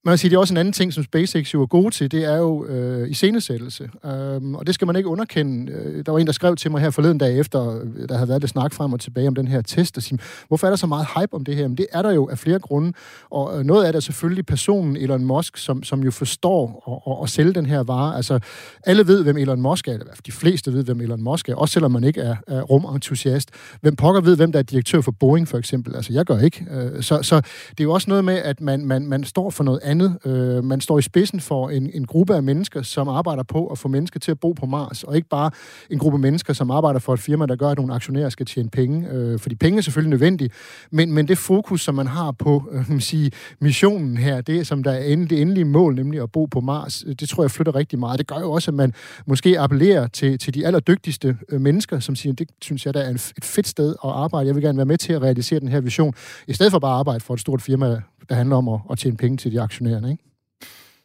man 0.04 0.12
kan 0.12 0.18
sige, 0.18 0.30
det 0.30 0.36
er 0.36 0.40
også 0.40 0.54
en 0.54 0.58
anden 0.58 0.72
ting, 0.72 0.92
som 0.92 1.04
SpaceX 1.04 1.54
jo 1.54 1.62
er 1.62 1.66
gode 1.66 1.90
til, 1.90 2.10
det 2.10 2.24
er 2.24 2.36
jo 2.36 2.64
øh, 2.64 3.10
iscenesættelse. 3.10 3.90
Øhm, 4.04 4.54
og 4.54 4.66
det 4.66 4.74
skal 4.74 4.86
man 4.86 4.96
ikke 4.96 5.08
underkende. 5.08 5.72
Øh, 5.72 6.06
der 6.06 6.12
var 6.12 6.18
en, 6.18 6.26
der 6.26 6.32
skrev 6.32 6.56
til 6.56 6.70
mig 6.70 6.80
her 6.80 6.90
forleden 6.90 7.18
dag 7.18 7.38
efter, 7.38 7.80
øh, 7.80 8.08
der 8.08 8.14
havde 8.14 8.28
været 8.28 8.42
det 8.42 8.50
snak 8.50 8.72
frem 8.72 8.92
og 8.92 9.00
tilbage 9.00 9.28
om 9.28 9.34
den 9.34 9.48
her 9.48 9.62
test, 9.62 9.96
og 9.96 10.02
sige, 10.02 10.18
hvorfor 10.48 10.66
er 10.66 10.70
der 10.70 10.76
så 10.76 10.86
meget 10.86 11.06
hype 11.16 11.34
om 11.34 11.44
det 11.44 11.56
her? 11.56 11.68
Men 11.68 11.76
det 11.76 11.86
er 11.92 12.02
der 12.02 12.10
jo 12.10 12.28
af 12.28 12.38
flere 12.38 12.58
grunde. 12.58 12.92
Og 13.30 13.58
øh, 13.58 13.64
noget 13.64 13.84
af 13.84 13.92
det 13.92 13.96
er 13.96 14.00
selvfølgelig 14.00 14.46
personen 14.46 14.96
Elon 14.96 15.24
Musk, 15.24 15.56
som, 15.56 15.82
som 15.82 16.00
jo 16.02 16.10
forstår 16.10 16.82
at, 17.06 17.12
at, 17.12 17.24
at 17.24 17.30
sælge 17.30 17.52
den 17.52 17.66
her 17.66 17.82
vare. 17.82 18.16
Altså, 18.16 18.38
alle 18.84 19.06
ved, 19.06 19.22
hvem 19.22 19.36
Elon 19.36 19.60
Musk 19.60 19.88
er, 19.88 19.92
eller 19.92 20.04
i 20.04 20.06
hvert 20.06 20.16
fald 20.16 20.24
de 20.24 20.32
fleste 20.32 20.72
ved, 20.72 20.84
hvem 20.84 21.00
Elon 21.00 21.22
Musk 21.22 21.48
er, 21.48 21.54
også 21.54 21.72
selvom 21.72 21.90
man 21.90 22.04
ikke 22.04 22.20
er, 22.20 22.36
er 22.46 22.62
rumentusiast. 22.62 23.50
Hvem 23.80 23.96
pokker 23.96 24.20
ved, 24.20 24.36
hvem 24.36 24.52
der 24.52 24.58
er 24.58 24.62
direktør 24.62 25.00
for 25.00 25.12
Boeing, 25.20 25.48
for 25.48 25.58
eksempel? 25.58 25.96
Altså, 25.96 26.12
jeg 26.12 26.24
gør 26.24 26.38
ikke. 26.38 26.66
Øh, 26.70 27.02
Så, 27.02 27.22
så 27.22 27.36
det 27.70 27.80
er 27.80 27.84
jo 27.84 27.92
også 27.92 28.10
noget 28.10 28.24
med, 28.24 28.34
at 28.34 28.60
man, 28.60 28.86
man, 28.86 29.06
man 29.06 29.24
står 29.24 29.50
for 29.50 29.64
noget 29.64 29.80
andet. 29.88 30.18
Øh, 30.24 30.64
Man 30.64 30.80
står 30.80 30.98
i 30.98 31.02
spidsen 31.02 31.40
for 31.40 31.68
en, 31.70 31.90
en 31.94 32.04
gruppe 32.06 32.36
af 32.36 32.42
mennesker, 32.42 32.82
som 32.82 33.08
arbejder 33.08 33.42
på 33.42 33.66
at 33.66 33.78
få 33.78 33.88
mennesker 33.88 34.20
til 34.20 34.30
at 34.30 34.40
bo 34.40 34.52
på 34.52 34.66
Mars, 34.66 35.04
og 35.04 35.16
ikke 35.16 35.28
bare 35.28 35.50
en 35.90 35.98
gruppe 35.98 36.18
mennesker, 36.18 36.52
som 36.52 36.70
arbejder 36.70 37.00
for 37.00 37.14
et 37.14 37.20
firma, 37.20 37.46
der 37.46 37.56
gør, 37.56 37.68
at 37.68 37.78
nogle 37.78 37.94
aktionærer 37.94 38.28
skal 38.28 38.46
tjene 38.46 38.70
penge. 38.70 39.08
Øh, 39.10 39.38
Fordi 39.38 39.54
penge 39.54 39.78
er 39.78 39.82
selvfølgelig 39.82 40.10
nødvendige, 40.10 40.50
men, 40.90 41.12
men 41.12 41.28
det 41.28 41.38
fokus, 41.38 41.80
som 41.82 41.94
man 41.94 42.06
har 42.06 42.30
på 42.30 42.62
øh, 42.72 42.90
man 42.90 43.00
sige, 43.00 43.30
missionen 43.60 44.16
her, 44.16 44.40
det 44.40 44.66
som 44.66 44.82
der 44.82 44.90
er 44.92 45.04
ende, 45.04 45.28
det 45.28 45.40
endelige 45.40 45.64
mål, 45.64 45.94
nemlig 45.94 46.20
at 46.22 46.32
bo 46.32 46.44
på 46.44 46.60
Mars, 46.60 47.04
øh, 47.06 47.14
det 47.20 47.28
tror 47.28 47.42
jeg 47.42 47.50
flytter 47.50 47.74
rigtig 47.74 47.98
meget. 47.98 48.18
Det 48.18 48.26
gør 48.26 48.40
jo 48.40 48.52
også, 48.52 48.70
at 48.70 48.74
man 48.74 48.92
måske 49.26 49.60
appellerer 49.60 50.06
til, 50.06 50.38
til 50.38 50.54
de 50.54 50.66
allerdygtigste 50.66 51.36
øh, 51.48 51.60
mennesker, 51.60 52.00
som 52.00 52.16
siger, 52.16 52.32
det 52.32 52.48
synes 52.62 52.86
jeg, 52.86 52.94
der 52.94 53.00
er 53.00 53.08
en, 53.08 53.14
et 53.14 53.44
fedt 53.44 53.68
sted 53.68 53.90
at 54.04 54.10
arbejde. 54.10 54.46
Jeg 54.46 54.54
vil 54.54 54.62
gerne 54.62 54.76
være 54.76 54.86
med 54.86 54.98
til 54.98 55.12
at 55.12 55.22
realisere 55.22 55.60
den 55.60 55.68
her 55.68 55.80
vision, 55.80 56.14
i 56.46 56.52
stedet 56.52 56.72
for 56.72 56.78
bare 56.78 56.92
at 56.92 56.98
arbejde 56.98 57.20
for 57.20 57.34
et 57.34 57.40
stort 57.40 57.62
firma, 57.62 58.00
der 58.28 58.34
handler 58.34 58.56
om 58.56 58.68
at, 58.68 58.80
at 58.90 58.98
tjene 58.98 59.16
penge 59.16 59.36
til 59.36 59.52
de 59.52 59.60
aktionærer. 59.60 60.10
Ikke? 60.10 60.24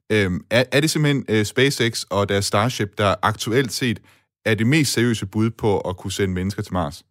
Øhm, 0.09 0.45
er, 0.49 0.63
er 0.71 0.79
det 0.79 0.89
simpelthen 0.89 1.25
øh, 1.29 1.45
SpaceX 1.45 2.03
og 2.03 2.29
deres 2.29 2.45
Starship, 2.45 2.97
der 2.97 3.15
aktuelt 3.21 3.71
set 3.71 3.99
er 4.45 4.55
det 4.55 4.67
mest 4.67 4.93
seriøse 4.93 5.25
bud 5.25 5.49
på 5.49 5.79
at 5.79 5.97
kunne 5.97 6.11
sende 6.11 6.33
mennesker 6.33 6.61
til 6.61 6.73
Mars? 6.73 7.03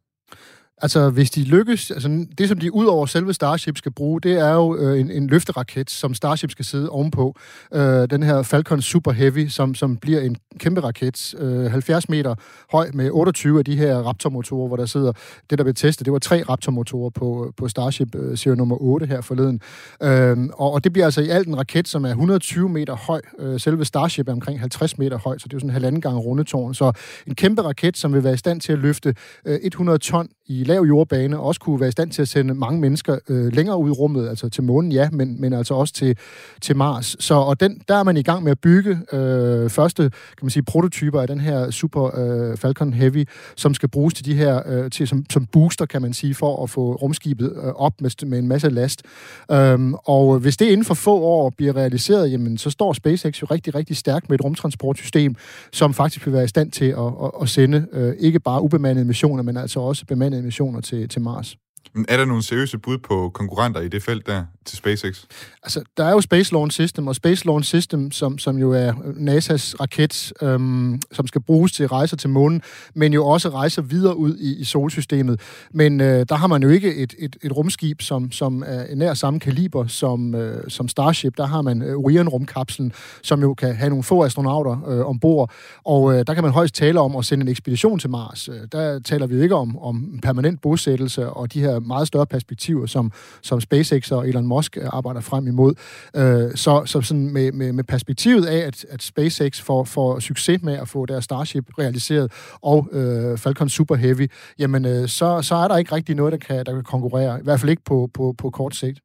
Altså, 0.83 1.11
hvis 1.11 1.31
de 1.31 1.45
lykkes, 1.45 1.91
altså 1.91 2.27
det 2.39 2.49
som 2.49 2.59
de 2.59 2.75
ud 2.75 2.87
over 2.87 3.07
selve 3.07 3.35
Starship 3.35 3.79
skal 3.79 3.93
bruge, 3.93 4.21
det 4.21 4.33
er 4.33 4.55
jo 4.55 4.77
øh, 4.77 5.01
en, 5.01 5.11
en 5.11 5.27
løfteraket, 5.27 5.91
som 5.91 6.15
Starship 6.15 6.51
skal 6.51 6.65
sidde 6.65 6.89
ovenpå. 6.89 7.37
Øh, 7.75 8.11
den 8.11 8.23
her 8.23 8.43
Falcon 8.43 8.83
Super 8.83 9.13
Heavy, 9.13 9.49
som, 9.49 9.75
som 9.75 9.97
bliver 9.97 10.21
en 10.21 10.37
kæmpe 10.59 10.81
raket, 10.81 11.35
øh, 11.39 11.71
70 11.71 12.09
meter 12.09 12.35
høj 12.73 12.91
med 12.95 13.11
28 13.11 13.59
af 13.59 13.65
de 13.65 13.77
her 13.77 13.97
Raptor-motorer, 13.97 14.69
hvor 14.69 14.77
der 14.77 14.87
sidder, 14.87 15.13
det 15.51 15.59
der 15.59 15.65
blev 15.65 15.75
testet, 15.75 16.05
det 16.05 16.13
var 16.13 16.19
tre 16.19 16.43
Raptor-motorer 16.43 17.11
på, 17.11 17.53
på 17.57 17.69
Starship 17.69 18.15
øh, 18.15 18.39
serie 18.39 18.57
nummer 18.57 18.77
8 18.81 19.07
her 19.07 19.21
forleden. 19.21 19.61
Øh, 20.03 20.37
og, 20.53 20.73
og 20.73 20.85
det 20.85 20.93
bliver 20.93 21.05
altså 21.05 21.21
i 21.21 21.29
alt 21.29 21.49
en 21.49 21.59
raket, 21.59 21.89
som 21.89 22.05
er 22.05 22.09
120 22.09 22.69
meter 22.69 22.97
høj. 22.97 23.21
Øh, 23.39 23.61
selve 23.61 23.85
Starship 23.85 24.29
er 24.29 24.33
omkring 24.33 24.61
50 24.61 24.99
meter 24.99 25.19
høj, 25.19 25.39
så 25.39 25.45
det 25.49 25.53
er 25.53 25.57
jo 25.57 25.61
sådan 25.61 25.71
en 25.71 25.75
halvanden 25.75 26.01
gang 26.01 26.19
rundetårn. 26.19 26.75
Så 26.75 26.93
en 27.27 27.35
kæmpe 27.35 27.63
raket, 27.63 27.97
som 27.97 28.15
vil 28.15 28.25
være 28.25 28.35
i 28.35 28.37
stand 28.37 28.61
til 28.61 28.73
at 28.73 28.79
løfte 28.79 29.15
øh, 29.45 29.59
100 29.63 29.99
ton 29.99 30.29
i 30.47 30.65
lav 30.73 30.83
jordbane, 30.83 31.39
også 31.39 31.61
kunne 31.61 31.81
være 31.81 31.89
i 31.89 31.93
stand 31.93 32.11
til 32.11 32.23
at 32.23 32.29
sende 32.29 32.55
mange 32.55 32.81
mennesker 32.81 33.19
øh, 33.29 33.53
længere 33.53 33.79
ud 33.79 33.89
i 33.89 33.93
rummet, 33.93 34.29
altså 34.29 34.49
til 34.49 34.63
månen, 34.63 34.93
ja, 34.93 35.09
men, 35.13 35.41
men 35.41 35.53
altså 35.53 35.75
også 35.75 35.95
til, 35.95 36.17
til 36.61 36.77
Mars. 36.77 37.17
Så 37.19 37.35
og 37.35 37.61
den, 37.61 37.81
der 37.89 37.95
er 37.95 38.03
man 38.03 38.17
i 38.17 38.23
gang 38.23 38.43
med 38.43 38.51
at 38.51 38.59
bygge 38.59 38.99
øh, 39.13 39.71
første, 39.71 40.03
kan 40.03 40.43
man 40.43 40.51
sige, 40.51 40.63
prototyper 40.63 41.21
af 41.21 41.29
den 41.29 41.41
her 41.41 41.71
Super 41.71 42.11
øh, 42.19 42.57
Falcon 42.57 42.93
Heavy, 42.93 43.25
som 43.57 43.75
skal 43.75 43.89
bruges 43.89 44.15
til 44.15 44.25
de 44.25 44.35
her, 44.35 44.63
øh, 44.67 44.91
til, 44.91 45.09
som, 45.09 45.25
som 45.31 45.47
booster, 45.47 45.87
kan 45.87 46.03
man 46.03 46.13
sige, 46.13 46.35
for 46.35 46.63
at 46.63 46.71
få 46.71 46.95
rumskibet 46.95 47.53
øh, 47.65 47.73
op 47.75 48.01
med, 48.01 48.27
med 48.27 48.39
en 48.39 48.49
masse 48.49 48.69
last. 48.69 49.03
Øhm, 49.51 49.95
og 49.95 50.39
hvis 50.39 50.57
det 50.57 50.67
inden 50.67 50.85
for 50.85 50.95
få 50.95 51.21
år 51.21 51.51
bliver 51.51 51.77
realiseret, 51.77 52.33
jamen, 52.33 52.59
så 52.59 52.71
står 52.71 52.93
SpaceX 52.93 53.43
jo 53.43 53.47
rigtig, 53.51 53.75
rigtig 53.75 53.97
stærkt 53.97 54.29
med 54.29 54.39
et 54.39 54.45
rumtransportsystem, 54.45 55.35
som 55.73 55.95
faktisk 55.95 56.27
vil 56.27 56.35
være 56.35 56.45
i 56.45 56.49
stand 56.49 56.71
til 56.71 56.85
at, 56.85 56.99
at, 56.99 57.31
at 57.43 57.49
sende 57.49 57.87
øh, 57.93 58.15
ikke 58.19 58.41
bare 58.41 58.63
ubemandede 58.63 59.05
missioner, 59.05 59.43
men 59.43 59.57
altså 59.57 59.81
også 59.81 60.07
bemandede 60.07 60.43
missioner 60.43 60.62
til, 60.81 61.09
til 61.09 61.23
Mars. 61.23 61.57
Men 61.95 62.07
Er 62.09 62.17
der 62.17 62.25
nogle 62.25 62.43
seriøse 62.43 62.79
bud 62.79 62.99
på 62.99 63.31
konkurrenter 63.35 63.81
i 63.81 63.89
det 63.89 64.03
felt 64.03 64.27
der 64.27 64.45
til 64.65 64.79
SpaceX? 64.79 65.25
Altså, 65.63 65.83
der 65.97 66.05
er 66.05 66.11
jo 66.11 66.21
Space 66.21 66.53
Launch 66.53 66.75
System, 66.75 67.07
og 67.07 67.15
Space 67.15 67.47
Launch 67.47 67.69
System, 67.69 68.11
som, 68.11 68.39
som 68.39 68.59
jo 68.59 68.73
er 68.73 68.93
NASA's 68.93 69.75
raket, 69.81 70.33
øhm, 70.43 71.01
som 71.13 71.27
skal 71.27 71.41
bruges 71.41 71.73
til 71.73 71.89
rejser 71.89 72.17
til 72.17 72.31
månen, 72.31 72.63
men 72.95 73.13
jo 73.13 73.27
også 73.27 73.49
rejser 73.49 73.83
videre 73.83 74.17
ud 74.17 74.37
i, 74.37 74.61
i 74.61 74.65
solsystemet. 74.65 75.41
Men 75.71 76.01
øh, 76.01 76.27
der 76.29 76.35
har 76.35 76.47
man 76.47 76.63
jo 76.63 76.69
ikke 76.69 76.95
et, 76.95 77.15
et, 77.19 77.37
et 77.43 77.57
rumskib, 77.57 78.03
som, 78.03 78.33
som 78.33 78.63
er 78.67 78.95
nær 78.95 79.15
samme 79.15 79.41
kaliber 79.41 79.87
som, 79.87 80.35
øh, 80.35 80.71
som 80.71 80.89
Starship. 80.89 81.37
Der 81.37 81.47
har 81.47 81.63
man 81.63 81.83
øh, 81.83 81.97
Orion-rumkapslen, 81.97 82.93
som 83.23 83.41
jo 83.41 83.55
kan 83.55 83.77
have 83.77 83.89
nogle 83.89 84.03
få 84.03 84.25
astronauter 84.25 84.89
øh, 84.89 85.07
ombord, 85.07 85.51
og 85.85 86.13
øh, 86.13 86.25
der 86.27 86.35
kan 86.35 86.43
man 86.43 86.53
højst 86.53 86.75
tale 86.75 87.01
om 87.01 87.17
at 87.17 87.25
sende 87.25 87.43
en 87.43 87.49
ekspedition 87.49 87.99
til 87.99 88.11
Mars. 88.11 88.49
Øh, 88.49 88.55
der 88.73 88.99
taler 88.99 89.27
vi 89.27 89.37
jo 89.37 89.43
ikke 89.43 89.55
om, 89.55 89.79
om 89.79 90.19
permanent 90.23 90.63
bosættelse 90.63 91.31
og 91.31 91.53
de 91.53 91.61
her 91.61 91.82
meget 91.87 92.09
større 92.09 92.27
perspektiver, 92.27 92.87
som, 92.87 93.13
som 93.43 93.61
SpaceX 93.61 94.11
og 94.11 94.29
Elon 94.29 94.47
Musk 94.47 94.77
arbejder 94.93 95.21
frem 95.21 95.47
imod. 95.47 95.75
Øh, 96.17 96.57
så 96.57 96.83
så 96.87 97.01
sådan 97.01 97.33
med, 97.33 97.53
med, 97.53 97.73
med 97.73 97.85
perspektivet 97.85 98.47
af, 98.47 98.59
at, 98.59 98.85
at 98.89 99.03
SpaceX 99.03 99.61
får, 99.61 99.85
får 99.85 100.21
succes 100.21 100.63
med 100.63 100.79
at 100.79 100.89
få 100.89 101.07
deres 101.07 101.25
Starship 101.25 101.65
realiseret, 101.79 102.33
og 102.63 102.89
øh, 102.93 103.39
Falcon 103.39 103.69
Super 103.69 103.95
Heavy, 103.95 104.31
jamen 104.59 104.85
øh, 104.85 105.09
så, 105.09 105.43
så 105.43 105.55
er 105.55 105.69
der 105.69 105.77
ikke 105.77 105.95
rigtig 105.95 106.15
noget, 106.15 106.33
der 106.33 106.39
kan, 106.39 106.67
der 106.67 106.73
kan 106.73 106.85
konkurrere. 106.85 107.41
I 107.41 107.43
hvert 107.43 107.61
fald 107.61 107.71
ikke 107.71 107.85
på, 107.85 108.11
på, 108.15 108.35
på 108.39 108.51
kort 108.51 108.77
sigt. 108.77 109.01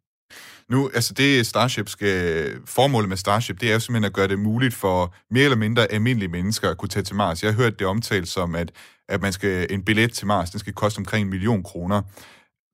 Nu, 0.69 0.89
altså 0.93 1.13
det 1.13 1.45
Starship 1.45 1.89
skal, 1.89 2.49
formålet 2.65 3.09
med 3.09 3.17
Starship, 3.17 3.61
det 3.61 3.69
er 3.69 3.73
jo 3.73 3.79
simpelthen 3.79 4.05
at 4.05 4.13
gøre 4.13 4.27
det 4.27 4.39
muligt 4.39 4.73
for 4.73 5.13
mere 5.31 5.43
eller 5.43 5.57
mindre 5.57 5.91
almindelige 5.91 6.29
mennesker 6.29 6.69
at 6.69 6.77
kunne 6.77 6.89
tage 6.89 7.03
til 7.03 7.15
Mars. 7.15 7.43
Jeg 7.43 7.51
har 7.51 7.57
hørt 7.57 7.79
det 7.79 7.87
omtalt 7.87 8.27
som, 8.27 8.55
at, 8.55 8.71
at 9.09 9.21
man 9.21 9.33
skal, 9.33 9.67
en 9.69 9.83
billet 9.83 10.13
til 10.13 10.27
Mars, 10.27 10.49
den 10.49 10.59
skal 10.59 10.73
koste 10.73 10.97
omkring 10.97 11.23
en 11.23 11.29
million 11.29 11.63
kroner. 11.63 12.01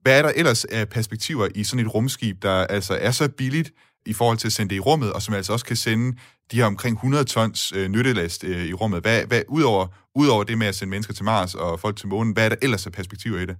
Hvad 0.04 0.18
er 0.18 0.22
der 0.22 0.32
ellers 0.36 0.66
af 0.66 0.90
perspektiver 0.90 1.48
i 1.56 1.64
sådan 1.64 1.86
et 1.86 1.94
rumskib, 1.94 2.42
der 2.42 2.68
altså 2.68 2.98
er 3.02 3.12
så 3.12 3.30
billigt 3.38 3.72
i 4.06 4.14
forhold 4.14 4.38
til 4.38 4.48
at 4.48 4.54
sende 4.54 4.70
det 4.70 4.76
i 4.76 4.80
rummet, 4.80 5.14
og 5.14 5.22
som 5.22 5.34
altså 5.34 5.54
også 5.54 5.66
kan 5.66 5.76
sende 5.76 6.18
de 6.52 6.58
her 6.58 6.66
omkring 6.66 6.96
100 6.96 7.24
tons 7.24 7.74
øh, 7.76 7.90
nyttelast 7.90 8.44
øh, 8.44 8.66
i 8.66 8.74
rummet? 8.74 9.02
Hvad, 9.02 9.26
hvad, 9.26 9.42
udover, 9.48 9.88
udover 10.16 10.44
det 10.44 10.58
med 10.58 10.68
at 10.68 10.76
sende 10.76 10.90
mennesker 10.92 11.14
til 11.14 11.26
Mars 11.26 11.56
og 11.56 11.80
folk 11.80 11.98
til 11.98 12.08
månen, 12.08 12.34
hvad 12.34 12.46
er 12.46 12.50
der 12.50 12.56
ellers 12.62 12.86
af 12.86 12.92
perspektiver 12.92 13.40
i 13.40 13.46
det? 13.46 13.58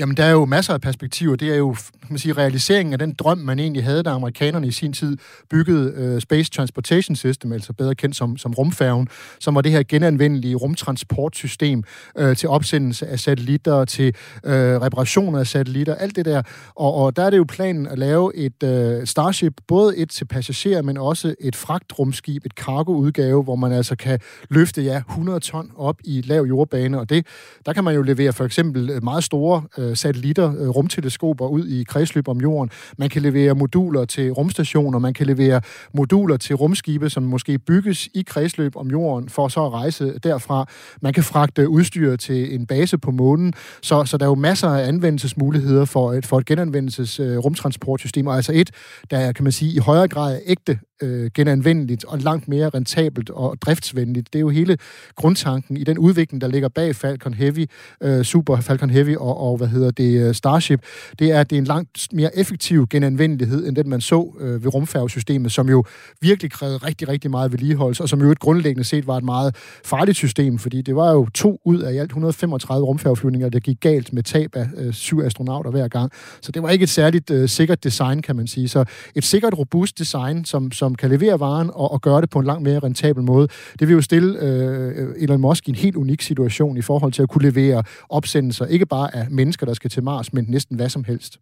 Jamen, 0.00 0.16
der 0.16 0.24
er 0.24 0.30
jo 0.30 0.44
masser 0.44 0.74
af 0.74 0.80
perspektiver. 0.80 1.36
Det 1.36 1.52
er 1.52 1.56
jo 1.56 1.76
kan 2.06 2.12
man 2.12 2.18
sige, 2.18 2.32
realiseringen 2.32 2.92
af 2.92 2.98
den 2.98 3.12
drøm, 3.12 3.38
man 3.38 3.58
egentlig 3.58 3.84
havde, 3.84 4.02
da 4.02 4.10
amerikanerne 4.10 4.66
i 4.66 4.70
sin 4.70 4.92
tid 4.92 5.16
byggede 5.50 5.92
øh, 5.96 6.20
Space 6.20 6.50
Transportation 6.50 7.16
System, 7.16 7.52
altså 7.52 7.72
bedre 7.72 7.94
kendt 7.94 8.16
som, 8.16 8.36
som 8.36 8.52
rumfærgen, 8.52 9.08
som 9.40 9.54
var 9.54 9.60
det 9.60 9.72
her 9.72 9.82
genanvendelige 9.88 10.54
rumtransportsystem 10.54 11.82
øh, 12.18 12.36
til 12.36 12.48
opsendelse 12.48 13.06
af 13.06 13.18
satellitter, 13.18 13.84
til 13.84 14.14
øh, 14.44 14.52
reparationer 14.54 15.38
af 15.38 15.46
satellitter, 15.46 15.94
alt 15.94 16.16
det 16.16 16.24
der. 16.24 16.42
Og, 16.74 16.94
og 16.94 17.16
der 17.16 17.22
er 17.22 17.30
det 17.30 17.36
jo 17.36 17.44
planen 17.48 17.86
at 17.86 17.98
lave 17.98 18.36
et 18.36 18.62
øh, 18.62 19.06
Starship, 19.06 19.52
både 19.68 19.96
et 19.96 20.10
til 20.10 20.24
passagerer, 20.24 20.82
men 20.82 20.96
også 20.96 21.34
et 21.40 21.56
fragtrumskib, 21.56 22.46
et 22.46 22.52
cargo-udgave, 22.52 23.42
hvor 23.42 23.56
man 23.56 23.72
altså 23.72 23.96
kan 23.96 24.18
løfte 24.50 24.82
ja, 24.82 25.02
100 25.10 25.40
ton 25.40 25.70
op 25.76 25.96
i 26.04 26.20
lav 26.20 26.42
jordbane, 26.42 27.00
og 27.00 27.10
det, 27.10 27.26
der 27.66 27.72
kan 27.72 27.84
man 27.84 27.94
jo 27.94 28.02
levere 28.02 28.32
for 28.32 28.44
eksempel 28.44 28.90
øh, 28.90 29.04
meget 29.04 29.24
store 29.24 29.62
øh, 29.78 29.85
Øh, 29.86 29.96
satellitter, 29.96 30.54
øh, 30.58 30.68
rumteleskoper 30.68 31.46
ud 31.46 31.66
i 31.66 31.82
kredsløb 31.82 32.28
om 32.28 32.40
jorden. 32.40 32.70
Man 32.98 33.08
kan 33.08 33.22
levere 33.22 33.54
moduler 33.54 34.04
til 34.04 34.30
rumstationer, 34.30 34.98
man 34.98 35.14
kan 35.14 35.26
levere 35.26 35.60
moduler 35.94 36.36
til 36.36 36.56
rumskibe, 36.56 37.10
som 37.10 37.22
måske 37.22 37.58
bygges 37.58 38.08
i 38.14 38.22
kredsløb 38.26 38.76
om 38.76 38.90
jorden, 38.90 39.28
for 39.28 39.48
så 39.48 39.64
at 39.64 39.72
rejse 39.72 40.18
derfra. 40.18 40.66
Man 41.00 41.12
kan 41.12 41.22
fragte 41.22 41.68
udstyr 41.68 42.16
til 42.16 42.54
en 42.54 42.66
base 42.66 42.98
på 42.98 43.10
månen, 43.10 43.52
så, 43.82 44.04
så 44.04 44.16
der 44.16 44.24
er 44.24 44.28
jo 44.28 44.34
masser 44.34 44.68
af 44.68 44.88
anvendelsesmuligheder 44.88 45.84
for 45.84 46.12
et, 46.12 46.26
for 46.26 46.38
et 46.38 46.46
genanvendelses 46.46 47.20
øh, 47.20 47.38
rumtransportsystem, 47.38 48.26
og 48.26 48.36
altså 48.36 48.52
et, 48.54 48.70
der 49.10 49.32
kan 49.32 49.42
man 49.42 49.52
sige, 49.52 49.72
i 49.72 49.78
højere 49.78 50.08
grad 50.08 50.34
er 50.34 50.40
ægte 50.46 50.78
øh, 51.02 51.30
genanvendeligt 51.34 52.04
og 52.04 52.18
langt 52.18 52.48
mere 52.48 52.68
rentabelt 52.68 53.30
og 53.30 53.56
driftsvenligt. 53.60 54.32
Det 54.32 54.38
er 54.38 54.40
jo 54.40 54.48
hele 54.48 54.78
grundtanken 55.14 55.76
i 55.76 55.84
den 55.84 55.98
udvikling, 55.98 56.40
der 56.40 56.48
ligger 56.48 56.68
bag 56.68 56.96
Falcon 56.96 57.34
Heavy, 57.34 57.66
øh, 58.02 58.24
Super 58.24 58.60
Falcon 58.60 58.90
Heavy 58.90 59.16
og, 59.16 59.40
og 59.40 59.56
hvad 59.56 59.68
hedder 59.68 59.90
det, 59.90 60.28
øh, 60.28 60.34
Starship. 60.34 60.80
Det 61.18 61.30
er, 61.30 61.40
at 61.40 61.50
det 61.50 61.56
er 61.56 61.60
en 61.60 61.66
langt 61.66 62.08
mere 62.12 62.38
effektiv 62.38 62.86
genanvendelighed, 62.90 63.66
end 63.66 63.76
den 63.76 63.88
man 63.88 64.00
så 64.00 64.34
øh, 64.40 64.64
ved 64.64 64.74
rumfærgesystemet, 64.74 65.52
som 65.52 65.68
jo 65.68 65.84
virkelig 66.20 66.50
krævede 66.50 66.76
rigtig, 66.76 67.08
rigtig 67.08 67.30
meget 67.30 67.52
vedligeholdelse, 67.52 68.02
og 68.02 68.08
som 68.08 68.20
jo 68.20 68.30
et 68.30 68.38
grundlæggende 68.38 68.84
set 68.84 69.06
var 69.06 69.16
et 69.16 69.24
meget 69.24 69.56
farligt 69.84 70.16
system, 70.16 70.58
fordi 70.58 70.82
det 70.82 70.96
var 70.96 71.12
jo 71.12 71.26
to 71.34 71.60
ud 71.64 71.80
af 71.80 71.92
i 71.92 71.96
alt 71.96 72.10
135 72.10 72.86
rumfærgeflyvninger, 72.86 73.48
der 73.48 73.60
gik 73.60 73.80
galt 73.80 74.12
med 74.12 74.22
tab 74.22 74.56
af 74.56 74.68
øh, 74.76 74.92
syv 74.92 75.20
astronauter 75.20 75.70
hver 75.70 75.88
gang. 75.88 76.12
Så 76.40 76.52
det 76.52 76.62
var 76.62 76.70
ikke 76.70 76.82
et 76.82 76.88
særligt 76.88 77.30
øh, 77.30 77.48
sikkert 77.48 77.84
design, 77.84 78.22
kan 78.22 78.36
man 78.36 78.46
sige. 78.46 78.68
Så 78.68 78.84
et 79.14 79.24
sikkert, 79.24 79.58
robust 79.58 79.98
design, 79.98 80.44
som, 80.44 80.72
som 80.72 80.85
kan 80.94 81.10
levere 81.10 81.40
varen 81.40 81.70
og, 81.74 81.92
og 81.92 82.00
gøre 82.00 82.20
det 82.20 82.30
på 82.30 82.38
en 82.38 82.46
langt 82.46 82.62
mere 82.62 82.78
rentabel 82.78 83.22
måde, 83.22 83.48
det 83.78 83.88
vil 83.88 83.94
jo 83.94 84.00
stille 84.00 84.42
øh, 84.42 85.08
øh, 85.08 85.22
Elon 85.22 85.40
Musk 85.40 85.68
i 85.68 85.70
en 85.70 85.76
helt 85.76 85.96
unik 85.96 86.22
situation 86.22 86.76
i 86.76 86.82
forhold 86.82 87.12
til 87.12 87.22
at 87.22 87.28
kunne 87.28 87.50
levere 87.50 87.82
opsendelser, 88.08 88.66
ikke 88.66 88.86
bare 88.86 89.14
af 89.14 89.26
mennesker, 89.30 89.66
der 89.66 89.74
skal 89.74 89.90
til 89.90 90.02
Mars, 90.02 90.32
men 90.32 90.44
næsten 90.48 90.76
hvad 90.76 90.88
som 90.88 91.04
helst. 91.04 91.38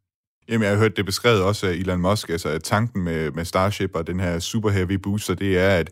Jamen, 0.48 0.62
jeg 0.62 0.70
har 0.70 0.78
hørt 0.78 0.96
det 0.96 1.06
beskrevet 1.06 1.42
også 1.42 1.66
af 1.66 1.72
Elon 1.72 2.00
Musk, 2.00 2.28
altså 2.28 2.48
at 2.48 2.62
tanken 2.62 3.04
med, 3.04 3.30
med 3.30 3.44
Starship 3.44 3.90
og 3.94 4.06
den 4.06 4.20
her 4.20 4.38
Super 4.38 4.70
Heavy 4.70 4.92
booster, 4.92 5.34
det 5.34 5.58
er, 5.58 5.68
at 5.68 5.90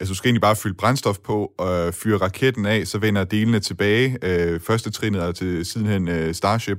altså, 0.00 0.12
du 0.12 0.16
skal 0.16 0.28
egentlig 0.28 0.40
bare 0.40 0.56
fylde 0.56 0.74
brændstof 0.74 1.18
på 1.18 1.52
og 1.58 1.86
øh, 1.86 1.92
fyre 1.92 2.16
raketten 2.16 2.66
af, 2.66 2.86
så 2.86 2.98
vender 2.98 3.24
delene 3.24 3.60
tilbage, 3.60 4.18
øh, 4.22 4.60
første 4.60 4.90
trinet 4.90 5.22
er 5.22 5.32
til 5.32 5.64
sidenhen 5.66 6.08
øh, 6.08 6.34
Starship, 6.34 6.78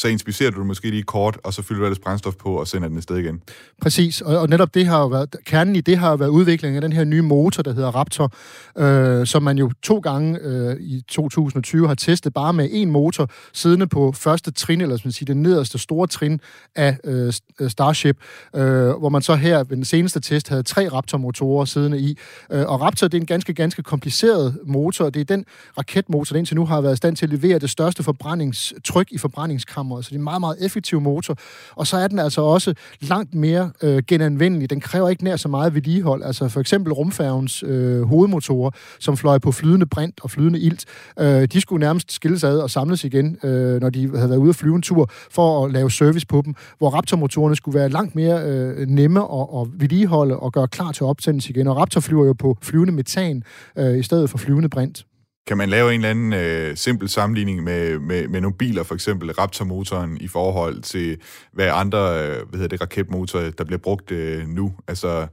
så 0.00 0.08
inspicerer 0.08 0.50
du 0.50 0.58
det 0.58 0.66
måske 0.66 0.90
lige 0.90 1.02
kort, 1.02 1.38
og 1.44 1.54
så 1.54 1.62
fylder 1.62 1.78
du 1.78 1.86
ellers 1.86 1.98
brændstof 1.98 2.34
på 2.34 2.54
og 2.54 2.68
sender 2.68 2.88
den 2.88 2.96
afsted 2.96 3.16
igen. 3.16 3.42
Præcis, 3.82 4.20
og, 4.20 4.38
og 4.38 4.48
netop 4.48 4.74
det 4.74 4.86
har 4.86 5.00
jo 5.00 5.06
været, 5.06 5.36
kernen 5.44 5.76
i 5.76 5.80
det 5.80 5.98
har 5.98 6.10
jo 6.10 6.16
været 6.16 6.28
udviklingen 6.28 6.76
af 6.76 6.80
den 6.80 6.92
her 6.92 7.04
nye 7.04 7.22
motor, 7.22 7.62
der 7.62 7.72
hedder 7.72 7.90
Raptor, 7.90 8.32
øh, 8.78 9.26
som 9.26 9.42
man 9.42 9.58
jo 9.58 9.70
to 9.82 9.98
gange 9.98 10.38
øh, 10.42 10.76
i 10.80 11.04
2020 11.08 11.88
har 11.88 11.94
testet 11.94 12.34
bare 12.34 12.52
med 12.52 12.68
en 12.72 12.90
motor, 12.90 13.30
siddende 13.52 13.86
på 13.86 14.12
første 14.12 14.50
trin, 14.50 14.80
eller 14.80 14.96
som 14.96 15.06
man 15.08 15.12
siger, 15.12 15.26
det 15.26 15.36
nederste 15.36 15.78
store 15.78 16.06
trin 16.06 16.40
af 16.76 16.98
øh, 17.04 17.32
øh, 17.60 17.70
Starship, 17.70 18.16
øh, 18.56 18.62
hvor 18.90 19.08
man 19.08 19.22
så 19.22 19.34
her 19.34 19.58
ved 19.58 19.76
den 19.76 19.84
seneste 19.84 20.20
test 20.20 20.48
havde 20.48 20.62
tre 20.62 20.88
Raptor-motorer 20.88 21.64
siddende 21.64 22.00
i. 22.00 22.18
Øh, 22.52 22.66
og 22.66 22.80
Raptor, 22.80 23.08
det 23.08 23.18
er 23.18 23.20
en 23.20 23.26
ganske, 23.26 23.54
ganske 23.54 23.82
kompliceret 23.82 24.58
motor. 24.66 25.10
Det 25.10 25.20
er 25.20 25.24
den 25.24 25.44
raketmotor, 25.78 26.34
der 26.34 26.38
indtil 26.38 26.56
nu 26.56 26.66
har 26.66 26.80
været 26.80 26.92
i 26.92 26.96
stand 26.96 27.16
til 27.16 27.26
at 27.26 27.30
levere 27.30 27.58
det 27.58 27.70
største 27.70 28.02
forbrændingstryk 28.02 29.08
i 29.10 29.18
forbrændingskammer 29.18 29.89
kameraet, 29.90 30.04
så 30.04 30.08
det 30.08 30.14
er 30.14 30.18
en 30.18 30.24
meget, 30.24 30.40
meget 30.40 30.56
effektiv 30.64 31.00
motor. 31.00 31.36
Og 31.76 31.86
så 31.86 31.96
er 31.96 32.08
den 32.08 32.18
altså 32.18 32.40
også 32.40 32.74
langt 33.00 33.34
mere 33.34 33.70
øh, 33.82 34.02
genanvendelig. 34.06 34.70
Den 34.70 34.80
kræver 34.80 35.08
ikke 35.08 35.24
nær 35.24 35.36
så 35.36 35.48
meget 35.48 35.74
vedligehold. 35.74 36.22
Altså 36.22 36.48
for 36.48 36.60
eksempel 36.60 36.92
rumfærgens 36.92 37.62
øh, 37.66 38.02
hovedmotorer, 38.02 38.70
som 38.98 39.16
fløj 39.16 39.38
på 39.38 39.52
flydende 39.52 39.86
brint 39.86 40.20
og 40.22 40.30
flydende 40.30 40.60
ilt, 40.60 40.84
øh, 41.18 41.44
de 41.52 41.60
skulle 41.60 41.80
nærmest 41.80 42.12
skilles 42.12 42.44
ad 42.44 42.58
og 42.58 42.70
samles 42.70 43.04
igen, 43.04 43.38
øh, 43.42 43.80
når 43.80 43.90
de 43.90 44.16
havde 44.16 44.30
været 44.30 44.40
ude 44.40 44.48
at 44.48 44.56
flyve 44.56 44.76
en 44.76 44.82
tur, 44.82 45.10
for 45.30 45.64
at 45.64 45.72
lave 45.72 45.90
service 45.90 46.26
på 46.26 46.42
dem, 46.44 46.54
hvor 46.78 46.90
Raptor-motorerne 46.90 47.56
skulle 47.56 47.78
være 47.78 47.88
langt 47.88 48.14
mere 48.14 48.42
øh, 48.44 48.88
nemme 48.88 49.20
at, 49.20 49.46
at 49.60 49.68
vedligeholde 49.80 50.36
og 50.36 50.52
gøre 50.52 50.68
klar 50.68 50.92
til 50.92 51.06
opsendelse 51.06 51.50
igen. 51.50 51.66
Og 51.66 51.76
Raptor 51.76 52.00
flyver 52.00 52.26
jo 52.26 52.32
på 52.32 52.56
flyvende 52.62 52.92
metan 52.92 53.42
øh, 53.76 53.98
i 53.98 54.02
stedet 54.02 54.30
for 54.30 54.38
flyvende 54.38 54.68
brint. 54.68 55.04
Kan 55.46 55.56
man 55.58 55.68
lave 55.68 55.94
en 55.94 56.04
eller 56.04 56.10
anden 56.10 56.32
øh, 56.32 56.76
simpel 56.76 57.08
sammenligning 57.08 57.62
med, 57.62 57.98
med, 57.98 58.28
med 58.28 58.40
nogle 58.40 58.56
biler, 58.56 58.82
for 58.82 58.94
eksempel 58.94 59.32
Raptor-motoren, 59.32 60.16
i 60.20 60.28
forhold 60.28 60.82
til 60.82 61.20
hvad 61.52 61.68
andre 61.72 61.98
øh, 61.98 62.48
hvad 62.48 62.58
hedder 62.58 62.68
det, 62.68 62.80
raketmotorer, 62.80 63.50
der 63.50 63.64
bliver 63.64 63.78
brugt 63.78 64.10
øh, 64.10 64.48
nu? 64.48 64.74
Altså, 64.88 65.26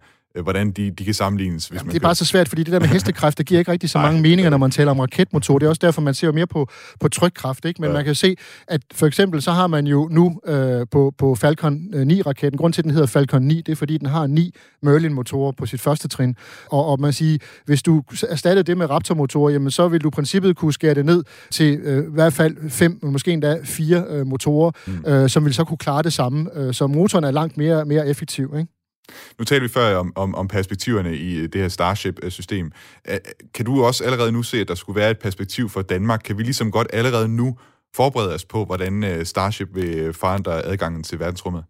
hvordan 0.44 0.72
de, 0.72 0.92
de 0.92 1.06
kan 1.06 1.14
sammenlignes. 1.14 1.68
Hvis 1.68 1.78
Jamen, 1.78 1.88
man 1.88 1.94
det 1.94 2.00
er 2.00 2.08
bare 2.08 2.16
så 2.16 2.26
svært, 2.26 2.50
fordi 2.50 2.64
det 2.64 2.74
der 2.74 2.80
med 2.80 2.88
hestekræft, 2.88 3.38
det 3.38 3.46
giver 3.46 3.60
ikke 3.60 3.72
rigtig 3.72 3.90
så 3.90 3.98
mange 4.08 4.22
meninger, 4.22 4.50
når 4.50 4.58
man 4.58 4.72
taler 4.72 4.92
om 4.92 5.00
raketmotor. 5.00 5.60
Det 5.60 5.66
er 5.66 5.70
også 5.70 5.80
derfor, 5.84 6.02
man 6.02 6.14
ser 6.14 6.32
mere 6.32 6.48
på, 6.48 6.70
på 7.00 7.08
trykkraft. 7.08 7.66
Ikke? 7.66 7.82
Men 7.82 7.90
ja. 7.90 7.94
man 7.94 8.06
kan 8.06 8.16
se, 8.16 8.36
at 8.68 8.82
for 8.94 9.06
eksempel 9.08 9.42
så 9.42 9.52
har 9.52 9.68
man 9.68 9.88
jo 9.88 10.08
nu 10.12 10.40
øh, 10.48 10.86
på, 10.92 11.14
på 11.18 11.36
Falcon 11.36 11.80
9-raketten, 11.94 12.58
grund 12.58 12.74
til, 12.74 12.82
at 12.82 12.84
den 12.84 12.92
hedder 12.92 13.08
Falcon 13.08 13.42
9, 13.42 13.62
det 13.62 13.72
er 13.72 13.76
fordi, 13.76 13.98
den 13.98 14.08
har 14.08 14.28
ni 14.28 14.54
Merlin-motorer 14.82 15.52
på 15.52 15.66
sit 15.66 15.82
første 15.82 16.08
trin. 16.08 16.36
Og, 16.72 16.86
og 16.86 17.00
man 17.00 17.14
siger, 17.14 17.38
hvis 17.66 17.84
du 17.84 18.04
erstatter 18.30 18.64
det 18.64 18.78
med 18.78 18.90
Raptor-motorer, 18.90 19.52
jamen 19.52 19.72
så 19.72 19.88
vil 19.88 20.04
du 20.04 20.08
i 20.08 20.12
princippet 20.12 20.56
kunne 20.56 20.74
skære 20.74 20.94
det 20.94 21.06
ned 21.06 21.24
til 21.52 21.80
øh, 21.84 22.04
i 22.04 22.14
hvert 22.14 22.34
fald 22.34 22.70
fem, 22.70 23.00
måske 23.04 23.32
endda 23.32 23.58
fire 23.64 24.04
øh, 24.10 24.28
motorer, 24.28 24.72
mm. 24.88 25.12
øh, 25.12 25.30
som 25.30 25.46
vil 25.46 25.54
så 25.54 25.64
kunne 25.64 25.78
klare 25.78 26.04
det 26.04 26.14
samme. 26.14 26.50
Øh, 26.56 26.74
så 26.74 26.88
motoren 26.88 27.24
er 27.24 27.32
langt 27.32 27.58
mere, 27.58 27.86
mere 27.86 28.08
effektiv. 28.08 28.54
Ikke? 28.58 28.77
Nu 29.40 29.46
talte 29.46 29.62
vi 29.62 29.70
før 29.70 29.96
om, 29.96 30.14
om, 30.16 30.36
om 30.36 30.48
perspektiverne 30.48 31.16
i 31.16 31.36
øh, 31.38 31.44
det 31.44 31.62
her 31.62 31.68
Starship-system. 31.68 32.72
Kan 33.54 33.66
du 33.66 33.84
også 33.84 34.04
allerede 34.04 34.32
nu 34.32 34.44
se, 34.44 34.58
at 34.62 34.68
der 34.68 34.76
skulle 34.76 35.00
være 35.00 35.12
et 35.12 35.20
perspektiv 35.20 35.70
for 35.70 35.82
Danmark? 35.82 36.22
Kan 36.26 36.38
vi 36.38 36.44
ligesom 36.44 36.72
godt 36.72 36.88
allerede 36.94 37.28
nu 37.28 37.58
forberede 37.96 38.34
os 38.34 38.46
på, 38.46 38.66
hvordan 38.66 39.04
øh, 39.04 39.26
Starship 39.26 39.70
vil 39.76 39.98
øh, 39.98 40.14
forandre 40.14 40.66
adgangen 40.66 41.04
til 41.04 41.20
verdensrummet? 41.20 41.64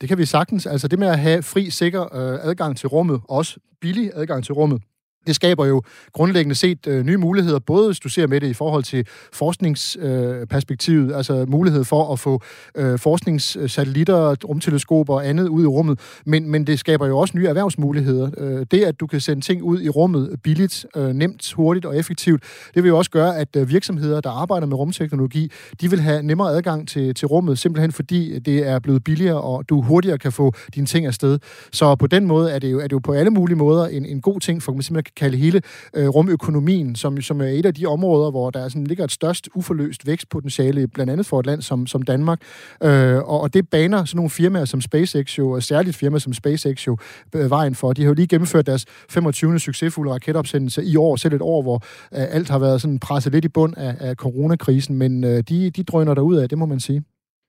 Det 0.00 0.08
kan 0.08 0.18
vi 0.18 0.26
sagtens. 0.26 0.66
Altså 0.66 0.88
det 0.88 0.98
med 0.98 1.08
at 1.08 1.18
have 1.18 1.42
fri, 1.42 1.70
sikker 1.70 2.14
adgang 2.42 2.76
til 2.76 2.88
rummet, 2.88 3.20
også 3.28 3.60
billig 3.80 4.10
adgang 4.14 4.44
til 4.44 4.54
rummet, 4.54 4.82
det 5.28 5.34
skaber 5.34 5.66
jo 5.66 5.82
grundlæggende 6.12 6.54
set 6.54 6.86
øh, 6.86 7.04
nye 7.06 7.16
muligheder, 7.16 7.58
både 7.58 7.86
hvis 7.86 8.00
du 8.00 8.08
ser 8.08 8.26
med 8.26 8.40
det 8.40 8.48
i 8.48 8.54
forhold 8.54 8.84
til 8.84 9.06
forskningsperspektivet, 9.32 11.10
øh, 11.10 11.16
altså 11.16 11.44
mulighed 11.48 11.84
for 11.84 12.12
at 12.12 12.18
få 12.18 12.42
øh, 12.74 12.98
forskningssatellitter, 12.98 14.36
rumteleskoper 14.44 15.14
og 15.14 15.28
andet 15.28 15.48
ud 15.48 15.62
i 15.62 15.66
rummet, 15.66 16.00
men, 16.26 16.50
men 16.50 16.66
det 16.66 16.78
skaber 16.78 17.06
jo 17.06 17.18
også 17.18 17.36
nye 17.36 17.46
erhvervsmuligheder. 17.46 18.30
Øh, 18.38 18.66
det, 18.70 18.84
at 18.84 19.00
du 19.00 19.06
kan 19.06 19.20
sende 19.20 19.42
ting 19.42 19.62
ud 19.62 19.82
i 19.82 19.88
rummet 19.88 20.36
billigt, 20.42 20.86
øh, 20.96 21.08
nemt, 21.08 21.52
hurtigt 21.52 21.86
og 21.86 21.96
effektivt, 21.96 22.42
det 22.74 22.82
vil 22.82 22.88
jo 22.88 22.98
også 22.98 23.10
gøre, 23.10 23.36
at 23.36 23.56
øh, 23.56 23.68
virksomheder, 23.68 24.20
der 24.20 24.30
arbejder 24.30 24.66
med 24.66 24.76
rumteknologi, 24.76 25.52
de 25.80 25.90
vil 25.90 26.00
have 26.00 26.22
nemmere 26.22 26.50
adgang 26.50 26.88
til, 26.88 27.14
til 27.14 27.26
rummet, 27.26 27.58
simpelthen 27.58 27.92
fordi 27.92 28.38
det 28.38 28.68
er 28.68 28.78
blevet 28.78 29.04
billigere, 29.04 29.40
og 29.40 29.68
du 29.68 29.82
hurtigere 29.82 30.18
kan 30.18 30.32
få 30.32 30.52
dine 30.74 30.86
ting 30.86 31.06
afsted. 31.06 31.38
Så 31.72 31.94
på 31.94 32.06
den 32.06 32.26
måde 32.26 32.50
er 32.50 32.58
det 32.58 32.72
jo, 32.72 32.78
er 32.78 32.82
det 32.82 32.92
jo 32.92 32.98
på 32.98 33.12
alle 33.12 33.30
mulige 33.30 33.56
måder 33.56 33.86
en, 33.86 34.06
en 34.06 34.20
god 34.20 34.40
ting, 34.40 34.62
for 34.62 34.72
man 34.72 34.82
simpelthen 34.82 35.12
kalde 35.18 35.36
hele 35.36 35.62
øh, 35.94 36.08
rumøkonomien, 36.08 36.96
som, 36.96 37.20
som 37.20 37.40
er 37.40 37.46
et 37.46 37.66
af 37.66 37.74
de 37.74 37.86
områder, 37.86 38.30
hvor 38.30 38.50
der 38.50 38.68
sådan, 38.68 38.84
ligger 38.84 39.04
et 39.04 39.12
størst 39.12 39.48
uforløst 39.54 40.06
vækstpotentiale, 40.06 40.88
blandt 40.88 41.12
andet 41.12 41.26
for 41.26 41.40
et 41.40 41.46
land 41.46 41.62
som, 41.62 41.86
som 41.86 42.02
Danmark. 42.02 42.40
Øh, 42.82 43.16
og, 43.16 43.40
og 43.40 43.54
det 43.54 43.68
baner 43.70 44.04
sådan 44.04 44.16
nogle 44.16 44.30
firmaer 44.30 44.64
som 44.64 44.80
SpaceX 44.80 45.38
jo, 45.38 45.50
og 45.50 45.62
særligt 45.62 45.96
firmaer 45.96 46.18
som 46.18 46.32
SpaceX 46.32 46.86
jo, 46.86 46.96
øh, 47.34 47.50
vejen 47.50 47.74
for. 47.74 47.92
De 47.92 48.02
har 48.02 48.08
jo 48.08 48.14
lige 48.14 48.26
gennemført 48.26 48.66
deres 48.66 48.84
25. 49.10 49.58
succesfulde 49.58 50.12
raketopsendelse 50.12 50.84
i 50.84 50.96
år, 50.96 51.16
selv 51.16 51.34
et 51.34 51.42
år, 51.42 51.62
hvor 51.62 51.76
øh, 52.14 52.26
alt 52.30 52.48
har 52.48 52.58
været 52.58 52.80
sådan 52.80 52.98
presset 52.98 53.32
lidt 53.32 53.44
i 53.44 53.48
bund 53.48 53.74
af, 53.76 53.96
af 54.00 54.14
coronakrisen, 54.14 54.96
men 54.96 55.24
øh, 55.24 55.42
de, 55.48 55.70
de 55.70 55.82
drøner 55.82 56.14
der 56.14 56.22
ud 56.22 56.36
af, 56.36 56.48
det 56.48 56.58
må 56.58 56.66
man 56.66 56.80
sige. 56.80 57.04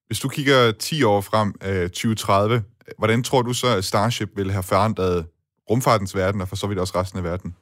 Hvis 0.08 0.20
du 0.20 0.28
kigger 0.28 0.72
10 0.72 1.04
år 1.04 1.22
frem, 1.22 1.54
øh, 1.66 1.90
2030, 1.90 2.62
hvordan 2.98 3.24
tror 3.24 3.42
du 3.42 3.54
så, 3.54 3.68
at 3.78 3.84
Starship 3.84 4.30
vil 4.36 4.52
have 4.52 4.64
forandret 4.64 5.26
rumfartens 5.70 6.16
verden, 6.16 6.42
og 6.42 6.48
for 6.48 6.56
så 6.56 6.68
vidt 6.68 6.80
også 6.80 7.00
resten 7.00 7.18
af 7.18 7.24
verden? 7.24 7.56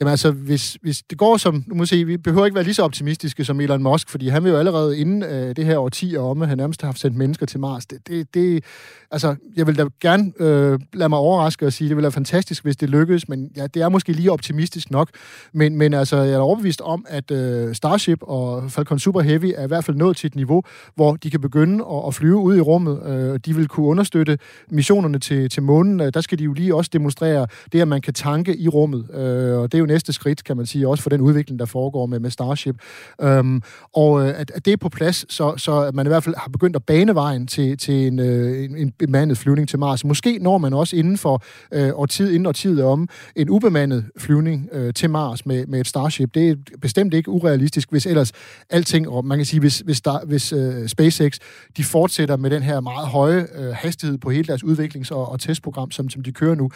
Jamen 0.00 0.10
altså, 0.10 0.30
hvis, 0.30 0.78
hvis 0.82 1.02
det 1.10 1.18
går 1.18 1.36
som... 1.36 1.64
Nu 1.66 1.74
må 1.74 1.84
sige, 1.84 2.04
vi 2.04 2.16
behøver 2.16 2.46
ikke 2.46 2.54
være 2.54 2.64
lige 2.64 2.74
så 2.74 2.82
optimistiske 2.82 3.44
som 3.44 3.60
Elon 3.60 3.82
Musk, 3.82 4.08
fordi 4.08 4.28
han 4.28 4.44
vil 4.44 4.50
jo 4.50 4.56
allerede 4.56 4.98
inden 4.98 5.22
øh, 5.22 5.56
det 5.56 5.64
her 5.64 5.78
årti 5.78 6.16
om, 6.16 6.42
at 6.42 6.48
han 6.48 6.58
nærmest 6.58 6.82
har 6.82 6.88
haft 6.88 6.98
sendt 6.98 7.16
mennesker 7.16 7.46
til 7.46 7.60
Mars. 7.60 7.86
Det, 7.86 8.08
det, 8.08 8.34
det, 8.34 8.64
altså, 9.10 9.36
jeg 9.56 9.66
vil 9.66 9.78
da 9.78 9.84
gerne 10.00 10.32
øh, 10.40 10.78
lade 10.92 11.08
mig 11.08 11.18
overraske 11.18 11.66
og 11.66 11.72
sige, 11.72 11.88
det 11.88 11.96
ville 11.96 12.04
være 12.04 12.12
fantastisk, 12.12 12.62
hvis 12.64 12.76
det 12.76 12.90
lykkedes, 12.90 13.28
men 13.28 13.50
ja, 13.56 13.66
det 13.66 13.82
er 13.82 13.88
måske 13.88 14.12
lige 14.12 14.32
optimistisk 14.32 14.90
nok. 14.90 15.10
Men, 15.52 15.76
men 15.76 15.94
altså, 15.94 16.16
jeg 16.16 16.34
er 16.34 16.38
overbevist 16.38 16.80
om, 16.80 17.06
at 17.08 17.30
øh, 17.30 17.74
Starship 17.74 18.18
og 18.22 18.70
Falcon 18.70 18.98
Super 18.98 19.20
Heavy 19.20 19.52
er 19.56 19.64
i 19.64 19.66
hvert 19.66 19.84
fald 19.84 19.96
nået 19.96 20.16
til 20.16 20.26
et 20.26 20.34
niveau, 20.34 20.62
hvor 20.94 21.16
de 21.16 21.30
kan 21.30 21.40
begynde 21.40 21.84
at, 21.84 22.02
at 22.06 22.14
flyve 22.14 22.36
ud 22.38 22.56
i 22.56 22.60
rummet. 22.60 23.02
Øh, 23.06 23.40
de 23.46 23.56
vil 23.56 23.68
kunne 23.68 23.86
understøtte 23.86 24.38
missionerne 24.70 25.18
til, 25.18 25.50
til 25.50 25.62
månen. 25.62 26.00
Øh, 26.00 26.14
der 26.14 26.20
skal 26.20 26.38
de 26.38 26.44
jo 26.44 26.52
lige 26.52 26.74
også 26.74 26.90
demonstrere 26.92 27.46
det, 27.72 27.80
at 27.80 27.88
man 27.88 28.00
kan 28.00 28.14
tanke 28.14 28.56
i 28.56 28.68
rummet. 28.68 29.14
Øh, 29.14 29.58
og 29.58 29.72
det 29.72 29.74
er 29.74 29.78
jo 29.78 29.85
næste 29.86 30.12
skridt, 30.12 30.44
kan 30.44 30.56
man 30.56 30.66
sige, 30.66 30.88
også 30.88 31.02
for 31.02 31.10
den 31.10 31.20
udvikling, 31.20 31.58
der 31.58 31.66
foregår 31.66 32.06
med, 32.06 32.20
med 32.20 32.30
Starship. 32.30 32.76
Øhm, 33.22 33.62
og 33.94 34.22
øh, 34.22 34.40
at, 34.40 34.50
at 34.54 34.64
det 34.64 34.72
er 34.72 34.76
på 34.76 34.88
plads, 34.88 35.34
så, 35.34 35.54
så 35.56 35.80
at 35.80 35.94
man 35.94 36.06
i 36.06 36.08
hvert 36.08 36.24
fald 36.24 36.34
har 36.38 36.48
begyndt 36.48 36.76
at 36.76 36.84
bane 36.84 37.14
vejen 37.14 37.46
til, 37.46 37.78
til 37.78 38.06
en, 38.06 38.18
øh, 38.18 38.64
en, 38.64 38.76
en 38.76 38.92
bemandet 38.98 39.38
flyvning 39.38 39.68
til 39.68 39.78
Mars. 39.78 40.04
Måske 40.04 40.38
når 40.40 40.58
man 40.58 40.72
også 40.72 40.96
inden 40.96 41.18
for 41.18 41.42
øh, 41.72 41.90
årtid, 41.94 42.30
inden 42.30 42.46
årtiet 42.46 42.84
om 42.84 43.08
en 43.36 43.50
ubemandet 43.50 44.04
flyvning 44.18 44.68
øh, 44.72 44.94
til 44.94 45.10
Mars 45.10 45.46
med, 45.46 45.66
med 45.66 45.80
et 45.80 45.86
Starship. 45.86 46.34
Det 46.34 46.50
er 46.50 46.54
bestemt 46.80 47.14
ikke 47.14 47.30
urealistisk, 47.30 47.90
hvis 47.90 48.06
ellers 48.06 48.32
alting, 48.70 49.08
og 49.08 49.24
man 49.24 49.38
kan 49.38 49.44
sige, 49.44 49.60
hvis, 49.60 49.78
hvis, 49.78 50.00
der, 50.00 50.26
hvis 50.26 50.52
øh, 50.52 50.88
SpaceX 50.88 51.38
de 51.76 51.84
fortsætter 51.84 52.36
med 52.36 52.50
den 52.50 52.62
her 52.62 52.80
meget 52.80 53.08
høje 53.08 53.46
øh, 53.54 53.74
hastighed 53.74 54.18
på 54.18 54.30
hele 54.30 54.46
deres 54.46 54.64
udviklings- 54.64 55.10
og, 55.10 55.28
og 55.28 55.40
testprogram, 55.40 55.90
som, 55.90 56.10
som 56.10 56.22
de 56.22 56.32
kører 56.32 56.54
nu, 56.54 56.70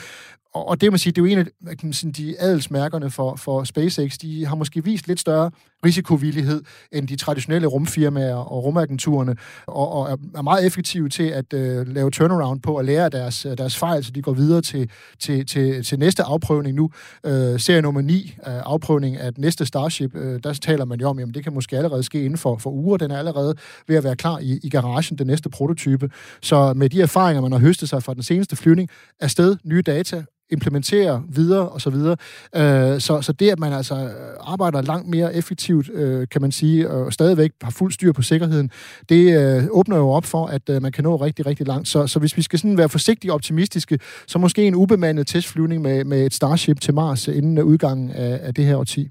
og, 0.54 0.68
og 0.68 0.80
det, 0.80 0.92
man 0.92 0.98
siger, 0.98 1.12
det 1.12 1.20
er 1.20 1.22
jo 1.22 1.32
en 1.32 1.38
af 1.38 1.76
kan 1.76 1.86
man 1.86 1.92
sige, 1.92 2.12
de 2.12 2.40
adelsmærkerne 2.40 3.10
for, 3.10 3.36
for 3.36 3.64
SpaceX. 3.64 4.18
De 4.18 4.46
har 4.46 4.54
måske 4.54 4.84
vist 4.84 5.08
lidt 5.08 5.20
større 5.20 5.50
risikovillighed 5.84 6.62
end 6.92 7.08
de 7.08 7.16
traditionelle 7.16 7.66
rumfirmaer 7.66 8.34
og 8.34 8.64
rumagenturerne, 8.64 9.36
og, 9.66 9.92
og 9.92 10.18
er 10.34 10.42
meget 10.42 10.66
effektive 10.66 11.08
til 11.08 11.22
at 11.22 11.52
øh, 11.52 11.88
lave 11.88 12.10
turnaround 12.10 12.60
på 12.60 12.76
at 12.76 12.84
lære 12.84 13.08
deres, 13.08 13.46
deres 13.58 13.76
fejl, 13.76 14.04
så 14.04 14.10
de 14.10 14.22
går 14.22 14.32
videre 14.32 14.60
til, 14.60 14.90
til, 15.18 15.46
til, 15.46 15.84
til 15.84 15.98
næste 15.98 16.22
afprøvning 16.22 16.76
nu. 16.76 16.90
Øh, 17.26 17.60
serie 17.60 17.82
nummer 17.82 18.00
9, 18.00 18.34
afprøvning 18.44 19.16
af 19.16 19.30
næste 19.38 19.66
Starship, 19.66 20.16
øh, 20.16 20.40
der 20.44 20.52
taler 20.52 20.84
man 20.84 21.00
jo 21.00 21.08
om, 21.08 21.18
at 21.18 21.34
det 21.34 21.44
kan 21.44 21.54
måske 21.54 21.76
allerede 21.76 22.02
ske 22.02 22.24
inden 22.24 22.38
for, 22.38 22.56
for 22.56 22.70
uger. 22.70 22.96
Den 22.96 23.10
er 23.10 23.18
allerede 23.18 23.54
ved 23.88 23.96
at 23.96 24.04
være 24.04 24.16
klar 24.16 24.38
i, 24.38 24.60
i 24.62 24.68
garagen, 24.68 25.18
den 25.18 25.26
næste 25.26 25.50
prototype. 25.50 26.10
Så 26.42 26.74
med 26.74 26.88
de 26.88 27.02
erfaringer, 27.02 27.42
man 27.42 27.52
har 27.52 27.58
høstet 27.58 27.88
sig 27.88 28.02
fra 28.02 28.14
den 28.14 28.22
seneste 28.22 28.56
flyvning, 28.56 28.88
afsted 29.20 29.56
nye 29.64 29.82
data, 29.82 30.24
implementere 30.50 31.22
videre 31.28 31.68
og 31.68 31.80
så 31.80 31.90
videre. 31.90 32.16
Øh, 32.56 33.00
så, 33.00 33.22
så 33.22 33.32
det, 33.32 33.50
at 33.50 33.58
man 33.58 33.72
altså 33.72 34.10
arbejder 34.40 34.82
langt 34.82 35.08
mere 35.08 35.34
effektivt, 35.34 35.69
øh, 35.92 36.28
kan 36.28 36.40
man 36.40 36.52
sige, 36.52 36.90
og 36.90 37.12
stadigvæk 37.12 37.50
har 37.62 37.70
fuld 37.70 37.92
styr 37.92 38.12
på 38.12 38.22
sikkerheden, 38.22 38.70
det 39.08 39.40
øh, 39.40 39.64
åbner 39.70 39.96
jo 39.96 40.08
op 40.08 40.24
for, 40.24 40.46
at 40.46 40.70
øh, 40.70 40.82
man 40.82 40.92
kan 40.92 41.04
nå 41.04 41.16
rigtig, 41.16 41.46
rigtig 41.46 41.66
langt. 41.66 41.88
Så, 41.88 42.06
så 42.06 42.18
hvis 42.18 42.36
vi 42.36 42.42
skal 42.42 42.58
sådan 42.58 42.78
være 42.78 42.88
forsigtigt 42.88 43.32
optimistiske, 43.32 43.98
så 44.26 44.38
måske 44.38 44.66
en 44.66 44.74
ubemandet 44.74 45.26
testflyvning 45.26 45.82
med, 45.82 46.04
med 46.04 46.26
et 46.26 46.34
Starship 46.34 46.80
til 46.80 46.94
Mars 46.94 47.28
inden 47.28 47.62
udgangen 47.62 48.10
af, 48.10 48.40
af 48.42 48.54
det 48.54 48.64
her 48.64 48.76
årti. 48.76 49.10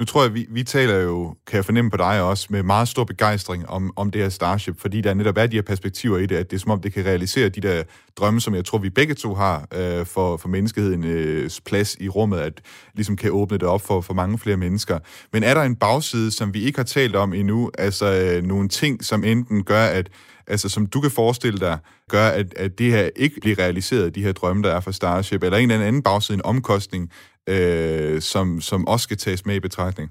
Nu 0.00 0.06
tror 0.06 0.22
jeg, 0.22 0.34
vi, 0.34 0.46
vi 0.50 0.62
taler 0.62 0.94
jo, 0.94 1.34
kan 1.46 1.56
jeg 1.56 1.64
fornemme 1.64 1.90
på 1.90 1.96
dig 1.96 2.22
også, 2.22 2.46
med 2.50 2.62
meget 2.62 2.88
stor 2.88 3.04
begejstring 3.04 3.68
om, 3.68 3.92
om 3.96 4.10
det 4.10 4.22
her 4.22 4.28
Starship, 4.28 4.80
fordi 4.80 5.00
der 5.00 5.14
netop 5.14 5.36
er 5.36 5.46
de 5.46 5.56
her 5.56 5.62
perspektiver 5.62 6.18
i 6.18 6.26
det, 6.26 6.36
at 6.36 6.50
det 6.50 6.56
er 6.56 6.60
som 6.60 6.70
om, 6.70 6.80
det 6.80 6.92
kan 6.92 7.04
realisere 7.04 7.48
de 7.48 7.60
der 7.60 7.82
drømme, 8.16 8.40
som 8.40 8.54
jeg 8.54 8.64
tror, 8.64 8.78
vi 8.78 8.90
begge 8.90 9.14
to 9.14 9.34
har 9.34 9.66
øh, 9.74 10.06
for, 10.06 10.36
for 10.36 10.48
menneskehedens 10.48 11.56
øh, 11.58 11.64
plads 11.64 11.96
i 12.00 12.08
rummet, 12.08 12.38
at 12.38 12.60
ligesom 12.94 13.16
kan 13.16 13.30
åbne 13.30 13.58
det 13.58 13.68
op 13.68 13.82
for, 13.82 14.00
for 14.00 14.14
mange 14.14 14.38
flere 14.38 14.56
mennesker. 14.56 14.98
Men 15.32 15.42
er 15.42 15.54
der 15.54 15.62
en 15.62 15.76
bagside, 15.76 16.30
som 16.30 16.54
vi 16.54 16.62
ikke 16.62 16.78
har 16.78 16.84
talt 16.84 17.16
om 17.16 17.34
endnu, 17.34 17.70
altså 17.78 18.12
øh, 18.12 18.42
nogle 18.42 18.68
ting, 18.68 19.04
som 19.04 19.24
enten 19.24 19.64
gør, 19.64 19.84
at 19.84 20.08
altså 20.50 20.68
som 20.68 20.86
du 20.86 21.00
kan 21.00 21.10
forestille 21.10 21.60
dig, 21.60 21.78
gør, 22.10 22.28
at, 22.28 22.54
at 22.54 22.78
det 22.78 22.92
her 22.92 23.10
ikke 23.16 23.40
bliver 23.40 23.58
realiseret, 23.58 24.14
de 24.14 24.22
her 24.22 24.32
drømme, 24.32 24.62
der 24.62 24.74
er 24.74 24.80
for 24.80 24.90
Starship, 24.90 25.42
eller 25.42 25.58
en 25.58 25.70
eller 25.70 25.86
anden 25.86 26.02
bagside, 26.02 26.36
en 26.36 26.44
omkostning, 26.44 27.10
øh, 27.48 28.20
som, 28.20 28.60
som 28.60 28.88
også 28.88 29.04
skal 29.04 29.16
tages 29.16 29.46
med 29.46 29.54
i 29.54 29.60
betragtning? 29.60 30.10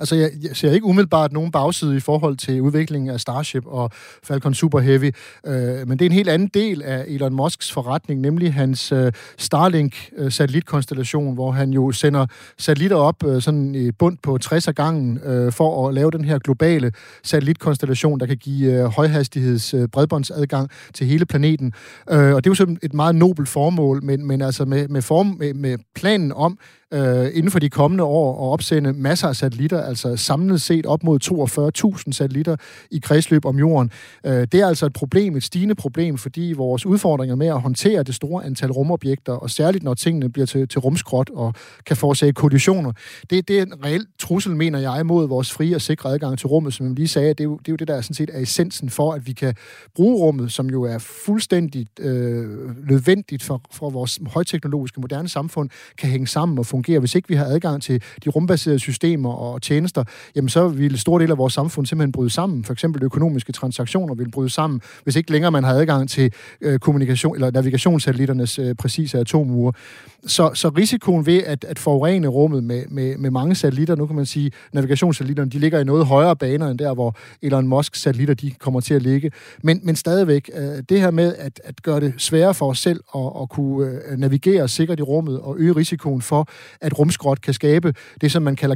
Altså, 0.00 0.14
jeg, 0.14 0.30
jeg 0.42 0.56
ser 0.56 0.72
ikke 0.72 0.86
umiddelbart 0.86 1.32
nogen 1.32 1.50
bagside 1.50 1.96
i 1.96 2.00
forhold 2.00 2.36
til 2.36 2.62
udviklingen 2.62 3.10
af 3.10 3.20
Starship 3.20 3.66
og 3.66 3.90
Falcon 4.22 4.54
Super 4.54 4.80
Heavy, 4.80 5.12
øh, 5.46 5.88
men 5.88 5.98
det 5.98 6.02
er 6.02 6.06
en 6.06 6.12
helt 6.12 6.28
anden 6.28 6.50
del 6.54 6.82
af 6.82 7.04
Elon 7.08 7.34
Musks 7.34 7.72
forretning, 7.72 8.20
nemlig 8.20 8.54
hans 8.54 8.92
øh, 8.92 9.12
Starlink-satellitkonstellation, 9.38 11.28
øh, 11.28 11.34
hvor 11.34 11.50
han 11.50 11.70
jo 11.70 11.92
sender 11.92 12.26
satellitter 12.58 12.96
op 12.96 13.26
øh, 13.26 13.42
sådan 13.42 13.74
i 13.74 13.92
bund 13.92 14.18
på 14.22 14.38
60 14.38 14.68
af 14.68 14.74
gangen 14.74 15.18
øh, 15.24 15.52
for 15.52 15.88
at 15.88 15.94
lave 15.94 16.10
den 16.10 16.24
her 16.24 16.38
globale 16.38 16.92
satellitkonstellation, 17.24 18.20
der 18.20 18.26
kan 18.26 18.36
give 18.36 18.72
øh, 18.72 18.84
højhastigheds 18.84 19.74
øh, 19.74 19.88
bredbåndsadgang 19.88 20.70
til 20.94 21.06
hele 21.06 21.26
planeten. 21.26 21.72
Øh, 22.10 22.34
og 22.34 22.44
det 22.44 22.48
er 22.48 22.50
jo 22.50 22.54
sådan 22.54 22.78
et 22.82 22.94
meget 22.94 23.14
nobelt 23.14 23.48
formål, 23.48 24.04
men, 24.04 24.26
men 24.26 24.42
altså 24.42 24.64
med, 24.64 24.88
med, 24.88 25.02
form, 25.02 25.36
med, 25.38 25.54
med 25.54 25.78
planen 25.94 26.32
om, 26.32 26.58
øh, 26.94 27.26
inden 27.34 27.50
for 27.50 27.58
de 27.58 27.70
kommende 27.70 28.04
år 28.04 28.46
at 28.46 28.52
opsende 28.52 28.92
masser 28.92 29.28
af 29.28 29.36
satellitter, 29.36 29.57
altså 29.66 30.16
samlet 30.16 30.60
set 30.60 30.86
op 30.86 31.04
mod 31.04 31.18
42.000 32.06 32.12
satellitter 32.12 32.56
i 32.90 32.98
kredsløb 32.98 33.44
om 33.44 33.58
jorden. 33.58 33.90
Øh, 34.26 34.46
det 34.52 34.54
er 34.54 34.66
altså 34.66 34.86
et 34.86 34.92
problem, 34.92 35.36
et 35.36 35.42
stigende 35.42 35.74
problem, 35.74 36.18
fordi 36.18 36.52
vores 36.56 36.86
udfordringer 36.86 37.36
med 37.36 37.46
at 37.46 37.60
håndtere 37.60 38.02
det 38.02 38.14
store 38.14 38.44
antal 38.44 38.72
rumobjekter, 38.72 39.32
og 39.32 39.50
særligt 39.50 39.84
når 39.84 39.94
tingene 39.94 40.28
bliver 40.32 40.46
til, 40.46 40.68
til 40.68 40.80
rumskrot 40.80 41.30
og 41.30 41.54
kan 41.86 41.96
forårsage 41.96 42.32
kollisioner, 42.32 42.92
det, 43.30 43.48
det 43.48 43.58
er 43.58 43.62
en 43.62 43.84
reel 43.84 44.06
trussel, 44.18 44.56
mener 44.56 44.78
jeg, 44.78 45.06
mod 45.06 45.28
vores 45.28 45.52
frie 45.52 45.74
og 45.74 45.80
sikre 45.80 46.10
adgang 46.10 46.38
til 46.38 46.46
rummet, 46.46 46.74
som 46.74 46.86
jeg 46.86 46.94
lige 46.94 47.08
sagde. 47.08 47.28
Det 47.28 47.40
er 47.40 47.44
jo 47.44 47.56
det, 47.56 47.68
er 47.68 47.72
jo 47.72 47.76
det 47.76 47.88
der 47.88 48.00
sådan 48.00 48.14
set 48.14 48.30
er 48.32 48.40
essensen 48.40 48.90
for, 48.90 49.12
at 49.12 49.26
vi 49.26 49.32
kan 49.32 49.54
bruge 49.94 50.16
rummet, 50.16 50.52
som 50.52 50.70
jo 50.70 50.82
er 50.82 50.98
fuldstændig 50.98 51.86
øh, 52.00 52.88
nødvendigt 52.90 53.42
for, 53.42 53.62
for 53.72 53.90
vores 53.90 54.20
højteknologiske 54.26 55.00
moderne 55.00 55.28
samfund, 55.28 55.70
kan 55.98 56.10
hænge 56.10 56.26
sammen 56.26 56.58
og 56.58 56.66
fungere. 56.66 56.98
Hvis 56.98 57.14
ikke 57.14 57.28
vi 57.28 57.34
har 57.34 57.44
adgang 57.44 57.82
til 57.82 58.02
de 58.24 58.30
rumbaserede 58.30 58.78
systemer 58.78 59.32
og 59.32 59.47
tjenester, 59.58 60.04
jamen 60.36 60.48
så 60.48 60.68
vil 60.68 60.98
store 60.98 61.22
dele 61.22 61.32
af 61.32 61.38
vores 61.38 61.52
samfund 61.52 61.86
simpelthen 61.86 62.12
bryde 62.12 62.30
sammen. 62.30 62.64
For 62.64 62.72
eksempel 62.72 63.02
økonomiske 63.02 63.52
transaktioner 63.52 64.14
vil 64.14 64.30
bryde 64.30 64.50
sammen, 64.50 64.80
hvis 65.04 65.16
ikke 65.16 65.32
længere 65.32 65.50
man 65.50 65.64
har 65.64 65.72
adgang 65.72 66.08
til 66.10 66.32
øh, 66.60 66.78
kommunikation 66.78 67.34
eller 67.34 67.50
navigationssatellitternes 67.50 68.58
øh, 68.58 68.74
præcise 68.74 69.18
atomure. 69.18 69.72
Så, 70.26 70.50
så 70.54 70.68
risikoen 70.68 71.26
ved 71.26 71.42
at, 71.42 71.64
at 71.64 71.78
forurene 71.78 72.28
rummet 72.28 72.64
med, 72.64 72.84
med, 72.88 73.16
med 73.16 73.30
mange 73.30 73.54
satellitter, 73.54 73.96
nu 73.96 74.06
kan 74.06 74.16
man 74.16 74.26
sige, 74.26 74.50
navigationssatellitterne, 74.72 75.50
de 75.50 75.58
ligger 75.58 75.80
i 75.80 75.84
noget 75.84 76.06
højere 76.06 76.36
baner 76.36 76.68
end 76.68 76.78
der, 76.78 76.94
hvor 76.94 77.16
Elon 77.42 77.72
Musk's 77.72 77.88
satellitter, 77.92 78.34
de 78.34 78.50
kommer 78.50 78.80
til 78.80 78.94
at 78.94 79.02
ligge. 79.02 79.30
Men, 79.62 79.80
men 79.82 79.96
stadigvæk, 79.96 80.50
øh, 80.54 80.82
det 80.88 81.00
her 81.00 81.10
med 81.10 81.34
at, 81.38 81.60
at 81.64 81.82
gøre 81.82 82.00
det 82.00 82.14
sværere 82.16 82.54
for 82.54 82.70
os 82.70 82.78
selv 82.78 83.00
at, 83.14 83.32
at 83.42 83.48
kunne 83.48 84.00
øh, 84.10 84.18
navigere 84.18 84.68
sikkert 84.68 84.98
i 84.98 85.02
rummet 85.02 85.40
og 85.40 85.56
øge 85.58 85.72
risikoen 85.76 86.22
for, 86.22 86.48
at 86.80 86.98
rumskrot 86.98 87.40
kan 87.40 87.54
skabe 87.54 87.94
det, 88.20 88.32
som 88.32 88.42
man 88.42 88.56
kalder 88.56 88.74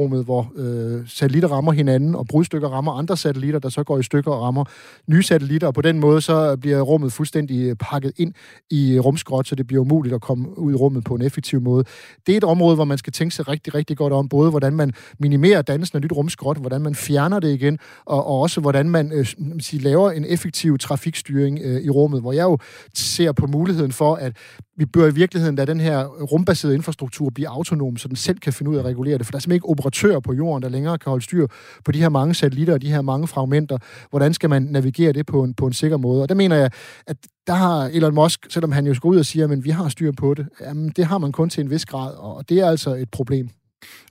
Kessler-syndromet, 0.00 0.24
hvor 0.24 0.52
øh, 0.56 1.08
satellitter 1.08 1.48
rammer 1.48 1.72
hinanden, 1.72 2.14
og 2.14 2.26
brudstykker 2.26 2.68
rammer 2.68 2.92
andre 2.92 3.16
satellitter, 3.16 3.60
der 3.60 3.68
så 3.68 3.84
går 3.84 3.98
i 3.98 4.02
stykker 4.02 4.32
og 4.32 4.42
rammer 4.42 4.64
nye 5.06 5.22
satellitter, 5.22 5.66
og 5.66 5.74
på 5.74 5.82
den 5.82 6.00
måde 6.00 6.20
så 6.20 6.56
bliver 6.56 6.80
rummet 6.80 7.12
fuldstændig 7.12 7.68
øh, 7.68 7.76
pakket 7.76 8.12
ind 8.16 8.34
i 8.70 8.94
øh, 8.94 9.00
rumskrot, 9.00 9.46
så 9.46 9.54
det 9.54 9.66
bliver 9.66 9.80
umuligt 9.80 10.14
at 10.14 10.20
komme 10.20 10.58
ud 10.58 10.72
i 10.72 10.74
rummet 10.74 11.04
på 11.04 11.14
en 11.14 11.22
effektiv 11.22 11.60
måde. 11.60 11.84
Det 12.26 12.32
er 12.32 12.36
et 12.36 12.44
område, 12.44 12.74
hvor 12.74 12.84
man 12.84 12.98
skal 12.98 13.12
tænke 13.12 13.34
sig 13.34 13.48
rigtig, 13.48 13.74
rigtig 13.74 13.96
godt 13.96 14.12
om, 14.12 14.28
både 14.28 14.50
hvordan 14.50 14.72
man 14.72 14.92
minimerer 15.18 15.62
dannelsen 15.62 15.96
af 15.96 16.02
nyt 16.02 16.12
rumskrot, 16.12 16.58
hvordan 16.58 16.80
man 16.80 16.94
fjerner 16.94 17.40
det 17.40 17.54
igen, 17.54 17.78
og, 18.06 18.26
og 18.26 18.40
også 18.40 18.60
hvordan 18.60 18.90
man 18.90 19.12
øh, 19.12 19.26
sige, 19.60 19.82
laver 19.82 20.10
en 20.10 20.24
effektiv 20.24 20.78
trafikstyring 20.78 21.58
øh, 21.62 21.80
i 21.82 21.90
rummet, 21.90 22.20
hvor 22.20 22.32
jeg 22.32 22.42
jo 22.42 22.58
ser 22.94 23.32
på 23.32 23.46
muligheden 23.46 23.92
for, 23.92 24.14
at 24.14 24.32
vi 24.80 24.86
bør 24.86 25.06
i 25.06 25.14
virkeligheden 25.14 25.56
lade 25.56 25.70
den 25.70 25.80
her 25.80 26.04
rumbaserede 26.04 26.74
infrastruktur 26.74 27.30
blive 27.30 27.48
autonom, 27.48 27.96
så 27.96 28.08
den 28.08 28.16
selv 28.16 28.38
kan 28.38 28.52
finde 28.52 28.70
ud 28.70 28.76
af 28.76 28.80
at 28.80 28.86
regulere 28.86 29.18
det. 29.18 29.26
For 29.26 29.30
der 29.30 29.36
er 29.36 29.40
simpelthen 29.40 29.56
ikke 29.56 29.68
operatører 29.68 30.20
på 30.20 30.32
jorden, 30.32 30.62
der 30.62 30.68
længere 30.68 30.98
kan 30.98 31.10
holde 31.10 31.24
styr 31.24 31.46
på 31.84 31.92
de 31.92 31.98
her 31.98 32.08
mange 32.08 32.34
satellitter 32.34 32.74
og 32.74 32.82
de 32.82 32.90
her 32.90 33.02
mange 33.02 33.26
fragmenter. 33.26 33.78
Hvordan 34.10 34.34
skal 34.34 34.50
man 34.50 34.62
navigere 34.62 35.12
det 35.12 35.26
på 35.26 35.42
en, 35.42 35.54
på 35.54 35.66
en 35.66 35.72
sikker 35.72 35.96
måde? 35.96 36.22
Og 36.22 36.28
der 36.28 36.34
mener 36.34 36.56
jeg, 36.56 36.70
at 37.06 37.16
der 37.46 37.52
har 37.52 37.90
Elon 37.92 38.14
Musk, 38.14 38.46
selvom 38.50 38.72
han 38.72 38.86
jo 38.86 38.94
skal 38.94 39.08
ud 39.08 39.18
og 39.18 39.26
siger, 39.26 39.48
at 39.48 39.64
vi 39.64 39.70
har 39.70 39.88
styr 39.88 40.12
på 40.12 40.34
det, 40.34 40.46
jamen 40.60 40.88
det 40.96 41.04
har 41.04 41.18
man 41.18 41.32
kun 41.32 41.50
til 41.50 41.60
en 41.60 41.70
vis 41.70 41.86
grad, 41.86 42.14
og 42.14 42.48
det 42.48 42.60
er 42.60 42.68
altså 42.68 42.94
et 42.94 43.10
problem. 43.10 43.48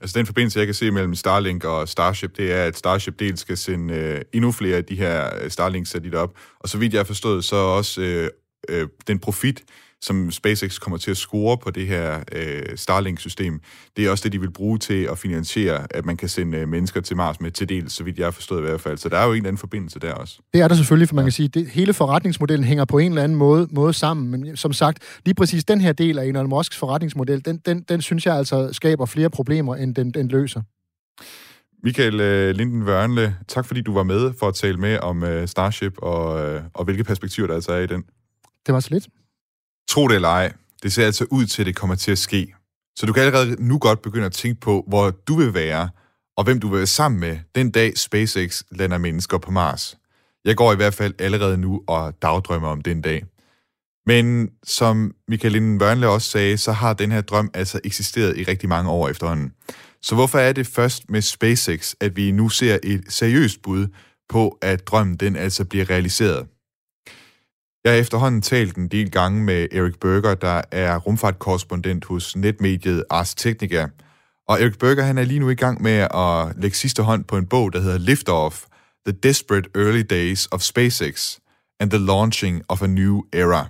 Altså 0.00 0.18
den 0.18 0.26
forbindelse, 0.26 0.58
jeg 0.58 0.66
kan 0.66 0.74
se 0.74 0.90
mellem 0.90 1.14
Starlink 1.14 1.64
og 1.64 1.88
Starship, 1.88 2.36
det 2.36 2.52
er, 2.52 2.64
at 2.64 2.76
Starship 2.76 3.18
dels 3.18 3.40
skal 3.40 3.56
sende 3.56 3.94
øh, 3.94 4.20
endnu 4.32 4.52
flere 4.52 4.76
af 4.76 4.84
de 4.84 4.96
her 4.96 5.30
øh, 5.42 5.50
Starlink-satellitter 5.50 6.18
op, 6.18 6.34
og 6.60 6.68
så 6.68 6.78
vidt 6.78 6.92
jeg 6.92 6.98
har 6.98 7.04
forstået, 7.04 7.44
så 7.44 7.56
også 7.56 8.00
øh, 8.00 8.28
øh, 8.68 8.88
den 9.06 9.18
profit, 9.18 9.64
som 10.02 10.30
SpaceX 10.30 10.78
kommer 10.78 10.96
til 10.96 11.10
at 11.10 11.16
score 11.16 11.58
på 11.58 11.70
det 11.70 11.86
her 11.86 12.20
øh, 12.32 12.62
Starlink-system, 12.76 13.60
det 13.96 14.06
er 14.06 14.10
også 14.10 14.24
det, 14.24 14.32
de 14.32 14.40
vil 14.40 14.50
bruge 14.50 14.78
til 14.78 15.08
at 15.10 15.18
finansiere, 15.18 15.86
at 15.90 16.06
man 16.06 16.16
kan 16.16 16.28
sende 16.28 16.58
øh, 16.58 16.68
mennesker 16.68 17.00
til 17.00 17.16
Mars 17.16 17.40
med 17.40 17.50
til 17.50 17.68
del, 17.68 17.90
så 17.90 18.04
vidt 18.04 18.18
jeg 18.18 18.26
har 18.26 18.30
forstået 18.30 18.58
i 18.58 18.62
hvert 18.62 18.80
fald. 18.80 18.98
Så 18.98 19.08
der 19.08 19.18
er 19.18 19.24
jo 19.24 19.30
en 19.30 19.36
eller 19.36 19.48
anden 19.48 19.58
forbindelse 19.58 19.98
der 19.98 20.12
også. 20.12 20.38
Det 20.52 20.60
er 20.60 20.68
der 20.68 20.74
selvfølgelig, 20.74 21.08
for 21.08 21.14
man 21.14 21.22
ja. 21.22 21.26
kan 21.26 21.32
sige, 21.32 21.50
at 21.56 21.66
hele 21.66 21.92
forretningsmodellen 21.92 22.64
hænger 22.64 22.84
på 22.84 22.98
en 22.98 23.12
eller 23.12 23.22
anden 23.22 23.38
måde, 23.38 23.68
måde 23.70 23.92
sammen. 23.92 24.30
Men 24.30 24.56
som 24.56 24.72
sagt, 24.72 24.98
lige 25.24 25.34
præcis 25.34 25.64
den 25.64 25.80
her 25.80 25.92
del 25.92 26.18
af 26.18 26.26
Elon 26.26 26.48
Musks 26.48 26.76
forretningsmodel, 26.76 27.44
den, 27.44 27.58
den, 27.66 27.82
den 27.82 28.02
synes 28.02 28.26
jeg 28.26 28.36
altså 28.36 28.72
skaber 28.72 29.06
flere 29.06 29.30
problemer, 29.30 29.76
end 29.76 29.94
den, 29.94 30.10
den 30.10 30.28
løser. 30.28 30.62
Michael 31.82 32.14
uh, 32.14 32.56
Linden 32.56 32.86
Vørnle, 32.86 33.36
tak 33.48 33.66
fordi 33.66 33.80
du 33.80 33.94
var 33.94 34.02
med 34.02 34.32
for 34.38 34.48
at 34.48 34.54
tale 34.54 34.76
med 34.76 34.98
om 34.98 35.22
uh, 35.22 35.46
Starship 35.46 35.94
og, 35.98 36.54
uh, 36.54 36.60
og 36.74 36.84
hvilke 36.84 37.04
perspektiver 37.04 37.46
der 37.46 37.54
altså 37.54 37.72
er 37.72 37.80
i 37.80 37.86
den. 37.86 38.04
Det 38.66 38.74
var 38.74 38.80
så 38.80 38.88
lidt. 38.90 39.08
Tro 39.90 40.08
det 40.08 40.14
eller 40.14 40.28
ej, 40.28 40.52
det 40.82 40.92
ser 40.92 41.06
altså 41.06 41.26
ud 41.30 41.46
til, 41.46 41.62
at 41.62 41.66
det 41.66 41.76
kommer 41.76 41.96
til 41.96 42.12
at 42.12 42.18
ske. 42.18 42.54
Så 42.96 43.06
du 43.06 43.12
kan 43.12 43.22
allerede 43.22 43.68
nu 43.68 43.78
godt 43.78 44.02
begynde 44.02 44.26
at 44.26 44.32
tænke 44.32 44.60
på, 44.60 44.84
hvor 44.88 45.10
du 45.10 45.34
vil 45.36 45.54
være, 45.54 45.88
og 46.36 46.44
hvem 46.44 46.60
du 46.60 46.68
vil 46.68 46.76
være 46.76 46.86
sammen 46.86 47.20
med, 47.20 47.38
den 47.54 47.70
dag 47.70 47.98
SpaceX 47.98 48.62
lander 48.70 48.98
mennesker 48.98 49.38
på 49.38 49.50
Mars. 49.50 49.96
Jeg 50.44 50.56
går 50.56 50.72
i 50.72 50.76
hvert 50.76 50.94
fald 50.94 51.14
allerede 51.18 51.58
nu 51.58 51.82
og 51.86 52.14
dagdrømmer 52.22 52.68
om 52.68 52.80
den 52.80 53.02
dag. 53.02 53.24
Men 54.06 54.50
som 54.64 55.14
Michael 55.28 55.52
Linden 55.52 55.78
Børnle 55.78 56.08
også 56.08 56.30
sagde, 56.30 56.58
så 56.58 56.72
har 56.72 56.92
den 56.92 57.12
her 57.12 57.20
drøm 57.20 57.50
altså 57.54 57.80
eksisteret 57.84 58.36
i 58.38 58.44
rigtig 58.44 58.68
mange 58.68 58.90
år 58.90 59.08
efterhånden. 59.08 59.52
Så 60.02 60.14
hvorfor 60.14 60.38
er 60.38 60.52
det 60.52 60.66
først 60.66 61.10
med 61.10 61.22
SpaceX, 61.22 61.94
at 62.00 62.16
vi 62.16 62.30
nu 62.30 62.48
ser 62.48 62.78
et 62.82 63.04
seriøst 63.08 63.62
bud 63.62 63.86
på, 64.28 64.58
at 64.62 64.86
drømmen 64.86 65.16
den 65.16 65.36
altså 65.36 65.64
bliver 65.64 65.90
realiseret? 65.90 66.46
Jeg 67.84 67.92
har 67.92 67.98
efterhånden 67.98 68.42
talt 68.42 68.76
en 68.76 68.88
del 68.88 69.10
gange 69.10 69.44
med 69.44 69.68
Erik 69.72 70.00
Berger, 70.00 70.34
der 70.34 70.62
er 70.70 70.96
rumfartkorrespondent 70.96 72.04
hos 72.04 72.36
netmediet 72.36 73.04
Ars 73.10 73.34
Technica. 73.34 73.88
Og 74.48 74.60
Erik 74.60 74.78
Berger 74.78 75.02
han 75.02 75.18
er 75.18 75.24
lige 75.24 75.40
nu 75.40 75.48
i 75.48 75.54
gang 75.54 75.82
med 75.82 76.08
at 76.14 76.62
lægge 76.62 76.76
sidste 76.76 77.02
hånd 77.02 77.24
på 77.24 77.36
en 77.36 77.46
bog, 77.46 77.72
der 77.72 77.80
hedder 77.80 77.98
Liftoff, 77.98 78.64
The 79.06 79.18
Desperate 79.22 79.68
Early 79.74 80.02
Days 80.10 80.48
of 80.50 80.60
SpaceX 80.60 81.38
and 81.80 81.90
the 81.90 81.98
Launching 81.98 82.62
of 82.68 82.82
a 82.82 82.86
New 82.86 83.22
Era. 83.32 83.68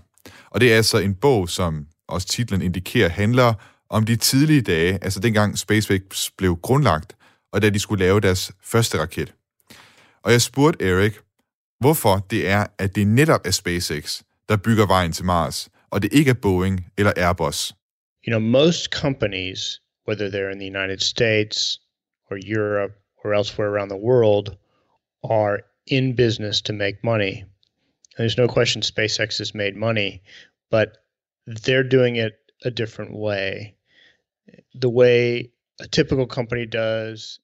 Og 0.51 0.61
det 0.61 0.73
er 0.73 0.77
altså 0.77 0.99
en 0.99 1.15
bog, 1.15 1.49
som 1.49 1.87
også 2.09 2.29
titlen 2.29 2.63
indikerer, 2.63 3.09
handler 3.09 3.55
om 3.91 4.05
de 4.05 4.17
tidlige 4.17 4.63
dage, 4.63 4.99
altså 5.03 5.21
dengang 5.21 5.59
SpaceX 5.59 6.31
blev 6.39 6.57
grundlagt, 6.57 7.17
og 7.53 7.63
da 7.63 7.71
de 7.71 7.79
skulle 7.79 8.05
lave 8.05 8.21
deres 8.21 8.53
første 8.65 9.01
raket. 9.01 9.35
Og 10.23 10.33
jeg 10.33 10.43
spurgte 10.43 10.85
Erik, 10.89 11.19
hvorfor 11.81 12.27
det 12.31 12.49
er, 12.49 12.67
at 12.79 12.97
det 12.97 13.07
netop 13.07 13.41
er 13.47 13.51
SpaceX, 13.51 14.23
der 14.49 14.57
bygger 14.57 14.87
vejen 14.87 15.13
til 15.13 15.25
Mars, 15.25 15.69
og 15.91 16.03
det 16.03 16.13
ikke 16.13 16.31
er 16.31 16.41
Boeing 16.43 16.87
eller 16.99 17.13
Airbus. 17.17 17.75
You 18.27 18.31
know, 18.31 18.41
most 18.41 18.93
companies, 18.93 19.81
whether 20.09 20.29
they're 20.31 20.53
in 20.53 20.59
the 20.59 20.67
United 20.79 21.01
States 21.01 21.81
or 22.31 22.37
Europe 22.59 22.93
or 23.25 23.35
elsewhere 23.35 23.69
around 23.69 23.89
the 23.89 24.05
world, 24.09 24.57
are 25.25 25.59
in 25.87 26.17
business 26.17 26.63
to 26.63 26.73
make 26.73 26.99
money. 27.05 27.45
There's 28.17 28.39
no 28.39 28.47
question 28.47 28.83
SpaceX 28.83 29.39
has 29.39 29.55
made 29.55 29.77
money, 29.77 30.23
but 30.71 30.99
they're 31.47 31.89
doing 31.89 32.17
it 32.17 32.35
a 32.65 32.71
different 32.71 33.15
way. 33.15 33.75
The 34.75 34.91
way 34.91 35.51
a 35.81 35.87
typical 35.87 36.27
company 36.27 36.67
does 36.67 37.41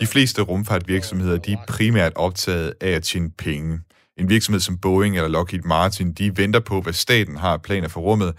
de 0.00 0.06
fleste 0.06 0.42
rumfartvirksomheder 0.42 1.36
de 1.36 1.52
er 1.52 1.64
primært 1.68 2.12
optaget 2.16 2.74
af 2.80 2.90
at 2.90 3.02
tjene 3.02 3.30
penge. 3.30 3.80
En 4.18 4.28
virksomhed 4.28 4.60
som 4.60 4.78
Boeing 4.78 5.16
eller 5.16 5.28
Lockheed 5.28 5.62
Martin, 5.62 6.12
de 6.12 6.36
venter 6.36 6.60
på, 6.60 6.80
hvad 6.80 6.92
staten 6.92 7.36
har 7.36 7.56
planer 7.56 7.88
for 7.88 8.00
rummet, 8.00 8.34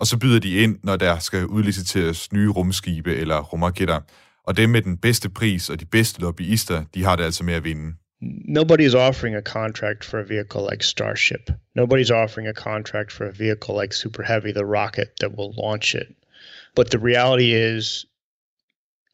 og 0.00 0.06
så 0.06 0.18
byder 0.18 0.40
de 0.40 0.56
ind, 0.56 0.78
når 0.82 0.96
der 0.96 1.18
skal 1.18 1.46
udliciteres 1.46 2.32
nye 2.32 2.48
rumskibe 2.48 3.16
eller 3.16 3.40
rumraketter. 3.40 4.00
og 4.46 4.56
dem 4.56 4.70
med 4.70 4.82
den 4.82 4.96
bedste 4.96 5.30
pris 5.30 5.70
og 5.70 5.80
de 5.80 5.86
bedste 5.86 6.20
lobbyister, 6.20 6.84
de 6.94 7.04
har 7.04 7.16
det 7.16 7.24
altså 7.24 7.44
med 7.44 7.54
at 7.54 7.64
vinde. 7.64 7.94
Nobody's 8.58 8.96
offering 8.96 9.36
a 9.36 9.40
contract 9.40 10.04
for 10.04 10.18
a 10.18 10.22
vehicle 10.22 10.62
like 10.70 10.84
Starship. 10.84 11.50
Nobody's 11.78 12.10
offering 12.10 12.48
a 12.48 12.52
contract 12.52 13.12
for 13.12 13.24
a 13.24 13.32
vehicle 13.38 13.80
like 13.80 13.94
Super 13.94 14.22
Heavy, 14.22 14.52
the 14.52 14.64
rocket 14.64 15.08
that 15.20 15.30
will 15.38 15.52
launch 15.64 15.94
it. 15.94 16.08
But 16.76 16.86
the 16.90 16.98
reality 16.98 17.50
is, 17.54 18.06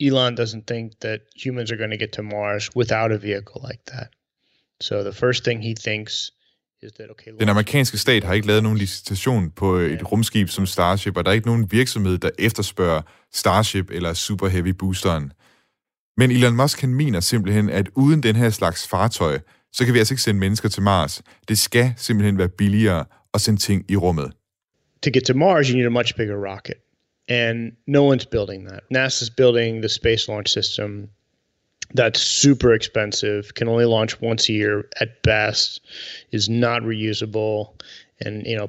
Elon 0.01 0.37
doesn't 0.37 0.65
think 0.67 0.93
that 1.01 1.21
humans 1.45 1.71
are 1.71 1.77
going 1.77 1.93
to 1.93 1.99
get 1.99 2.13
to 2.13 2.23
Mars 2.23 2.77
without 2.77 3.13
a 3.13 3.17
vehicle 3.17 3.61
like 3.71 3.83
that. 3.87 4.09
So 4.81 5.03
the 5.03 5.13
first 5.13 5.45
thing 5.45 5.63
he 5.63 5.75
thinks 5.75 6.33
is 6.83 6.93
that 6.93 7.11
okay. 7.11 7.31
Den 7.41 7.49
amerikanske 7.49 7.99
stat 7.99 8.25
har 8.25 8.35
ikke 8.35 8.47
lavet 8.47 8.63
nogen 8.63 8.79
licitation 8.79 9.51
på 9.51 9.77
et 9.77 10.13
rumskib 10.13 10.49
som 10.49 10.67
Starship, 10.67 11.17
og 11.17 11.25
der 11.25 11.31
er 11.31 11.35
ikke 11.35 11.47
nogen 11.47 11.73
virksomhed, 11.73 12.19
der 12.19 12.31
efterspørger 12.39 13.03
Starship 13.33 13.91
eller 13.91 14.15
Super 14.15 14.49
Heavy 14.49 14.69
boosteren. 14.69 15.33
Men 16.17 16.31
Elon 16.31 16.57
Musk 16.57 16.81
han 16.81 16.95
mener 16.95 17.21
simpelthen, 17.21 17.71
at 17.71 17.89
uden 17.95 18.23
den 18.23 18.37
her 18.37 18.51
slags 18.51 18.89
fartøj, 18.89 19.39
så 19.73 19.85
kan 19.85 19.95
vi 19.95 19.99
altså 19.99 20.15
ikke 20.15 20.23
sende 20.23 20.41
mennesker 20.41 20.69
til 20.69 20.83
Mars. 20.83 21.23
Det 21.49 21.59
skal 21.59 21.95
simpelthen 21.97 22.39
være 22.39 22.49
billigere 22.49 23.05
at 23.35 23.41
sende 23.41 23.61
ting 23.61 23.85
i 23.89 23.97
rummet. 23.97 24.33
To 25.03 25.11
get 25.15 25.25
to 25.25 25.35
Mars, 25.35 25.69
you 25.69 25.77
need 25.77 25.87
a 25.87 25.91
much 25.91 26.17
bigger 26.17 26.53
rocket. 26.53 26.75
And 27.29 27.73
no 27.87 28.03
one's 28.03 28.25
building 28.25 28.65
that. 28.65 28.83
NASA's 28.91 29.31
building 29.31 29.81
the 29.81 29.89
Space 29.89 30.29
Launch 30.29 30.49
System. 30.49 31.09
That's 31.95 32.21
super 32.21 32.73
expensive, 32.73 33.55
can 33.55 33.69
only 33.69 33.85
launch 33.85 34.21
once 34.23 34.49
a 34.49 34.53
year 34.53 34.85
at 35.01 35.09
best, 35.23 35.81
is 36.33 36.49
not 36.49 36.83
reusable, 36.83 37.57
and 38.21 38.47
you 38.47 38.57
know, 38.57 38.69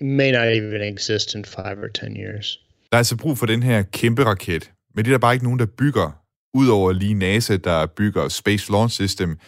may 0.00 0.30
not 0.30 0.46
even 0.48 0.80
exist 0.80 1.34
in 1.34 1.44
five 1.44 1.78
or 1.82 1.88
ten 1.88 2.16
years. 2.16 2.58
Der 2.92 2.96
er 2.96 2.98
altså 2.98 3.16
brug 3.16 3.38
for 3.38 3.46
den 3.46 3.62
her 3.62 3.82
kæmpe 3.82 4.24
raket, 4.24 4.70
men 4.94 5.04
det 5.04 5.10
er 5.10 5.14
der 5.14 5.18
bare 5.18 5.34
ikke 5.34 5.44
nogen, 5.44 5.58
der 5.58 5.66
bygger 5.66 6.20
Udover 6.54 6.92
lige 6.92 7.14
NASA, 7.14 7.56
der 7.56 7.86
bygger 7.86 8.28
Space 8.28 8.72
Launch 8.72 8.94
System, 8.94 9.38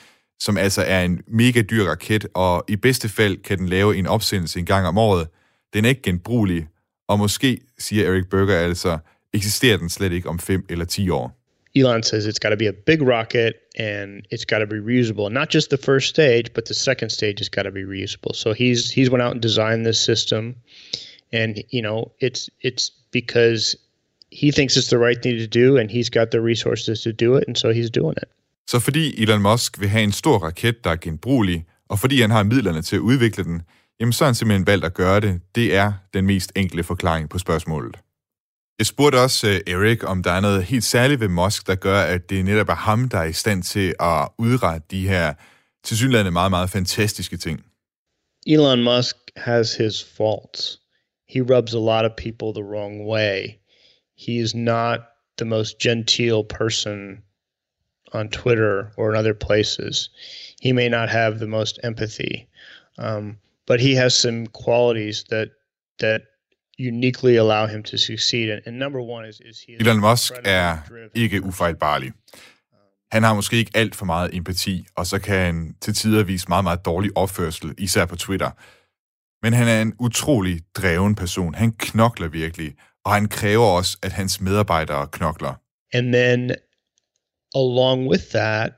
som 0.40 0.56
altså 0.56 0.82
er 0.82 1.04
en 1.04 1.20
mega 1.26 1.62
dyr 1.62 1.84
raket, 1.84 2.26
og 2.34 2.64
i 2.68 2.76
bedste 2.76 3.08
fald 3.08 3.36
kan 3.42 3.58
den 3.58 3.68
lave 3.68 3.96
en 3.96 4.06
opsendelse 4.06 4.58
en 4.58 4.66
gang 4.66 4.86
om 4.86 4.98
året. 4.98 5.28
Den 5.74 5.84
er 5.84 5.88
ikke 5.88 6.02
genbrugelig, 6.02 6.68
og 7.12 7.18
måske, 7.18 7.60
siger 7.78 8.06
Eric 8.06 8.24
Berger 8.30 8.58
altså, 8.58 8.98
eksisterer 9.32 9.76
den 9.76 9.88
slet 9.88 10.12
ikke 10.12 10.28
om 10.28 10.38
5 10.38 10.66
eller 10.68 10.84
10 10.84 11.10
år. 11.10 11.38
Elon 11.74 12.02
says 12.02 12.26
it's 12.26 12.38
got 12.38 12.50
to 12.50 12.56
be 12.56 12.68
a 12.68 12.72
big 12.86 13.00
rocket 13.00 13.54
and 13.78 14.22
it's 14.30 14.44
got 14.44 14.58
to 14.58 14.66
be 14.66 14.80
reusable. 14.80 15.30
Not 15.30 15.54
just 15.54 15.70
the 15.70 15.78
first 15.78 16.08
stage, 16.08 16.44
but 16.54 16.64
the 16.64 16.74
second 16.74 17.10
stage 17.10 17.38
has 17.38 17.48
got 17.48 17.62
to 17.62 17.70
be 17.70 17.84
reusable. 17.94 18.34
So 18.34 18.52
he's 18.52 18.90
he's 18.90 19.10
went 19.10 19.22
out 19.22 19.32
and 19.32 19.42
designed 19.42 19.86
this 19.86 19.98
system, 19.98 20.54
and 21.32 21.50
you 21.70 21.82
know 21.82 21.98
it's 22.20 22.50
it's 22.60 22.84
because 23.10 23.76
he 24.30 24.52
thinks 24.52 24.76
it's 24.76 24.90
the 24.90 24.98
right 24.98 25.22
thing 25.22 25.38
to 25.38 25.46
do, 25.46 25.78
and 25.78 25.90
he's 25.90 26.10
got 26.18 26.30
the 26.30 26.40
resources 26.40 27.00
to 27.02 27.12
do 27.24 27.36
it, 27.38 27.44
and 27.48 27.56
so 27.56 27.68
he's 27.72 27.90
doing 27.90 28.16
it. 28.22 28.28
Så 28.66 28.80
fordi 28.80 29.22
Elon 29.22 29.42
Musk 29.42 29.80
vil 29.80 29.88
have 29.88 30.04
en 30.04 30.12
stor 30.12 30.38
raket, 30.38 30.84
der 30.84 30.90
er 30.90 30.96
genbrugelig, 30.96 31.64
og 31.88 31.98
fordi 31.98 32.20
han 32.20 32.30
har 32.30 32.42
midlerne 32.42 32.82
til 32.82 32.96
at 32.96 33.00
udvikle 33.00 33.44
den, 33.44 33.62
jamen 34.02 34.12
så 34.12 34.24
har 34.24 34.28
han 34.28 34.34
simpelthen 34.34 34.66
valgt 34.66 34.84
at 34.84 34.94
gøre 34.94 35.20
det. 35.20 35.40
Det 35.54 35.74
er 35.74 35.92
den 36.14 36.26
mest 36.26 36.52
enkle 36.56 36.82
forklaring 36.82 37.30
på 37.30 37.38
spørgsmålet. 37.38 37.96
Jeg 38.78 38.86
spurgte 38.86 39.16
også 39.16 39.48
øh, 39.48 39.74
Erik, 39.74 40.04
om 40.04 40.22
der 40.22 40.30
er 40.30 40.40
noget 40.40 40.64
helt 40.64 40.84
særligt 40.84 41.20
ved 41.20 41.28
Musk, 41.28 41.66
der 41.66 41.74
gør, 41.74 42.00
at 42.00 42.30
det 42.30 42.44
netop 42.44 42.68
er 42.68 42.74
ham, 42.74 43.08
der 43.08 43.18
er 43.18 43.24
i 43.24 43.32
stand 43.32 43.62
til 43.62 43.94
at 44.00 44.28
udrette 44.38 44.86
de 44.90 45.08
her 45.08 45.34
tilsyneladende 45.84 46.30
meget, 46.30 46.50
meget 46.50 46.70
fantastiske 46.70 47.36
ting. 47.36 47.64
Elon 48.46 48.82
Musk 48.82 49.16
has 49.36 49.74
his 49.74 50.06
faults. 50.16 50.78
He 51.28 51.40
rubs 51.40 51.74
a 51.74 51.78
lot 51.78 52.04
of 52.04 52.10
people 52.16 52.62
the 52.62 52.70
wrong 52.70 53.06
way. 53.06 53.62
he 54.14 54.38
is 54.38 54.54
not 54.54 55.08
the 55.36 55.44
most 55.44 55.80
genteel 55.80 56.44
person 56.44 57.22
on 58.12 58.28
Twitter 58.28 58.92
or 58.96 59.10
in 59.10 59.16
other 59.16 59.34
places. 59.34 60.10
He 60.60 60.72
may 60.72 60.88
not 60.88 61.08
have 61.08 61.38
the 61.38 61.46
most 61.46 61.80
empathy, 61.82 62.46
um, 62.98 63.38
but 63.66 63.80
he 63.80 63.94
has 63.94 64.12
some 64.12 64.46
qualities 64.46 65.24
that 65.24 65.48
that 66.00 66.20
uniquely 66.78 67.36
allow 67.36 67.66
him 67.66 67.82
to 67.82 67.96
succeed. 67.96 68.50
And, 68.66 68.78
number 68.78 69.00
one 69.00 69.28
is, 69.28 69.40
is 69.44 69.64
he 69.66 69.76
Elon 69.80 70.00
Musk 70.00 70.32
er 70.44 70.78
ikke 71.14 71.42
ufejlbarlig. 71.42 72.12
Han 73.12 73.22
har 73.22 73.34
måske 73.34 73.56
ikke 73.56 73.70
alt 73.74 73.94
for 73.94 74.04
meget 74.04 74.34
empati, 74.34 74.86
og 74.96 75.06
så 75.06 75.18
kan 75.18 75.38
han 75.38 75.74
til 75.80 75.94
tider 75.94 76.24
vise 76.24 76.48
meget, 76.48 76.64
meget 76.64 76.84
dårlig 76.84 77.10
opførsel, 77.14 77.74
især 77.78 78.06
på 78.06 78.16
Twitter. 78.16 78.50
Men 79.42 79.52
han 79.52 79.68
er 79.68 79.82
en 79.82 79.94
utrolig 79.98 80.60
dreven 80.74 81.14
person. 81.14 81.54
Han 81.54 81.72
knokler 81.72 82.28
virkelig, 82.28 82.74
og 83.04 83.12
han 83.12 83.28
kræver 83.28 83.66
også, 83.66 83.98
at 84.02 84.12
hans 84.12 84.40
medarbejdere 84.40 85.08
knokler. 85.12 85.54
And 85.92 86.12
then 86.12 86.50
along 87.54 88.08
with 88.10 88.24
that, 88.30 88.72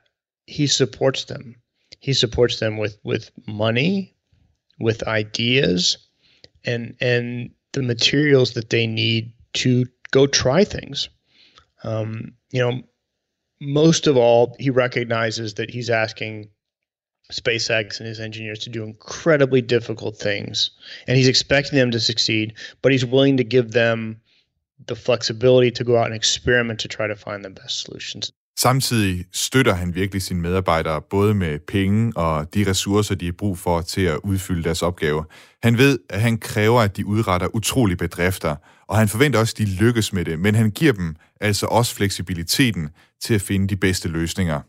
he 0.47 0.67
supports 0.67 1.25
them. 1.25 1.55
He 2.03 2.13
supports 2.13 2.57
them 2.57 2.79
with 2.79 2.95
with 3.05 3.25
money, 3.47 4.14
with 4.79 5.07
ideas, 5.07 5.97
and 6.65 6.95
and 6.99 7.51
the 7.73 7.83
materials 7.83 8.53
that 8.53 8.69
they 8.69 8.87
need 8.87 9.33
to 9.53 9.85
go 10.11 10.27
try 10.27 10.63
things. 10.63 11.09
Um, 11.83 12.33
you 12.51 12.59
know, 12.61 12.81
most 13.61 14.07
of 14.07 14.17
all, 14.17 14.55
he 14.59 14.69
recognizes 14.69 15.55
that 15.55 15.69
he's 15.69 15.89
asking 15.89 16.49
SpaceX 17.31 17.99
and 17.99 18.07
his 18.07 18.19
engineers 18.19 18.59
to 18.59 18.69
do 18.69 18.83
incredibly 18.83 19.61
difficult 19.61 20.17
things. 20.17 20.71
And 21.07 21.17
he's 21.17 21.27
expecting 21.27 21.77
them 21.77 21.91
to 21.91 21.99
succeed, 21.99 22.53
but 22.81 22.91
he's 22.91 23.05
willing 23.05 23.37
to 23.37 23.43
give 23.43 23.71
them 23.71 24.21
the 24.85 24.95
flexibility 24.95 25.71
to 25.71 25.83
go 25.83 25.97
out 25.97 26.05
and 26.05 26.15
experiment 26.15 26.79
to 26.81 26.87
try 26.87 27.07
to 27.07 27.15
find 27.15 27.43
the 27.43 27.49
best 27.49 27.81
solutions. 27.81 28.31
Samtidig 28.65 29.25
støtter 29.31 29.73
han 29.73 29.95
virkelig 29.95 30.21
sine 30.21 30.41
medarbejdere, 30.41 31.01
både 31.01 31.33
med 31.33 31.59
penge 31.59 32.17
og 32.17 32.53
de 32.53 32.69
ressourcer, 32.69 33.15
de 33.15 33.25
har 33.25 33.33
brug 33.37 33.57
for 33.57 33.81
til 33.81 34.01
at 34.01 34.19
udfylde 34.23 34.63
deres 34.63 34.81
opgaver. 34.81 35.23
Han 35.63 35.77
ved, 35.77 35.99
at 36.09 36.21
han 36.21 36.37
kræver, 36.37 36.81
at 36.81 36.97
de 36.97 37.05
udretter 37.05 37.55
utrolige 37.55 37.97
bedrifter, 37.97 38.55
og 38.87 38.97
han 38.97 39.07
forventer 39.07 39.39
også, 39.39 39.53
at 39.53 39.57
de 39.57 39.65
lykkes 39.65 40.13
med 40.13 40.25
det, 40.25 40.39
men 40.39 40.55
han 40.55 40.71
giver 40.71 40.93
dem 40.93 41.15
altså 41.41 41.65
også 41.65 41.95
fleksibiliteten 41.95 42.89
til 43.21 43.33
at 43.33 43.41
finde 43.41 43.67
de 43.67 43.75
bedste 43.75 44.09
løsninger. 44.09 44.61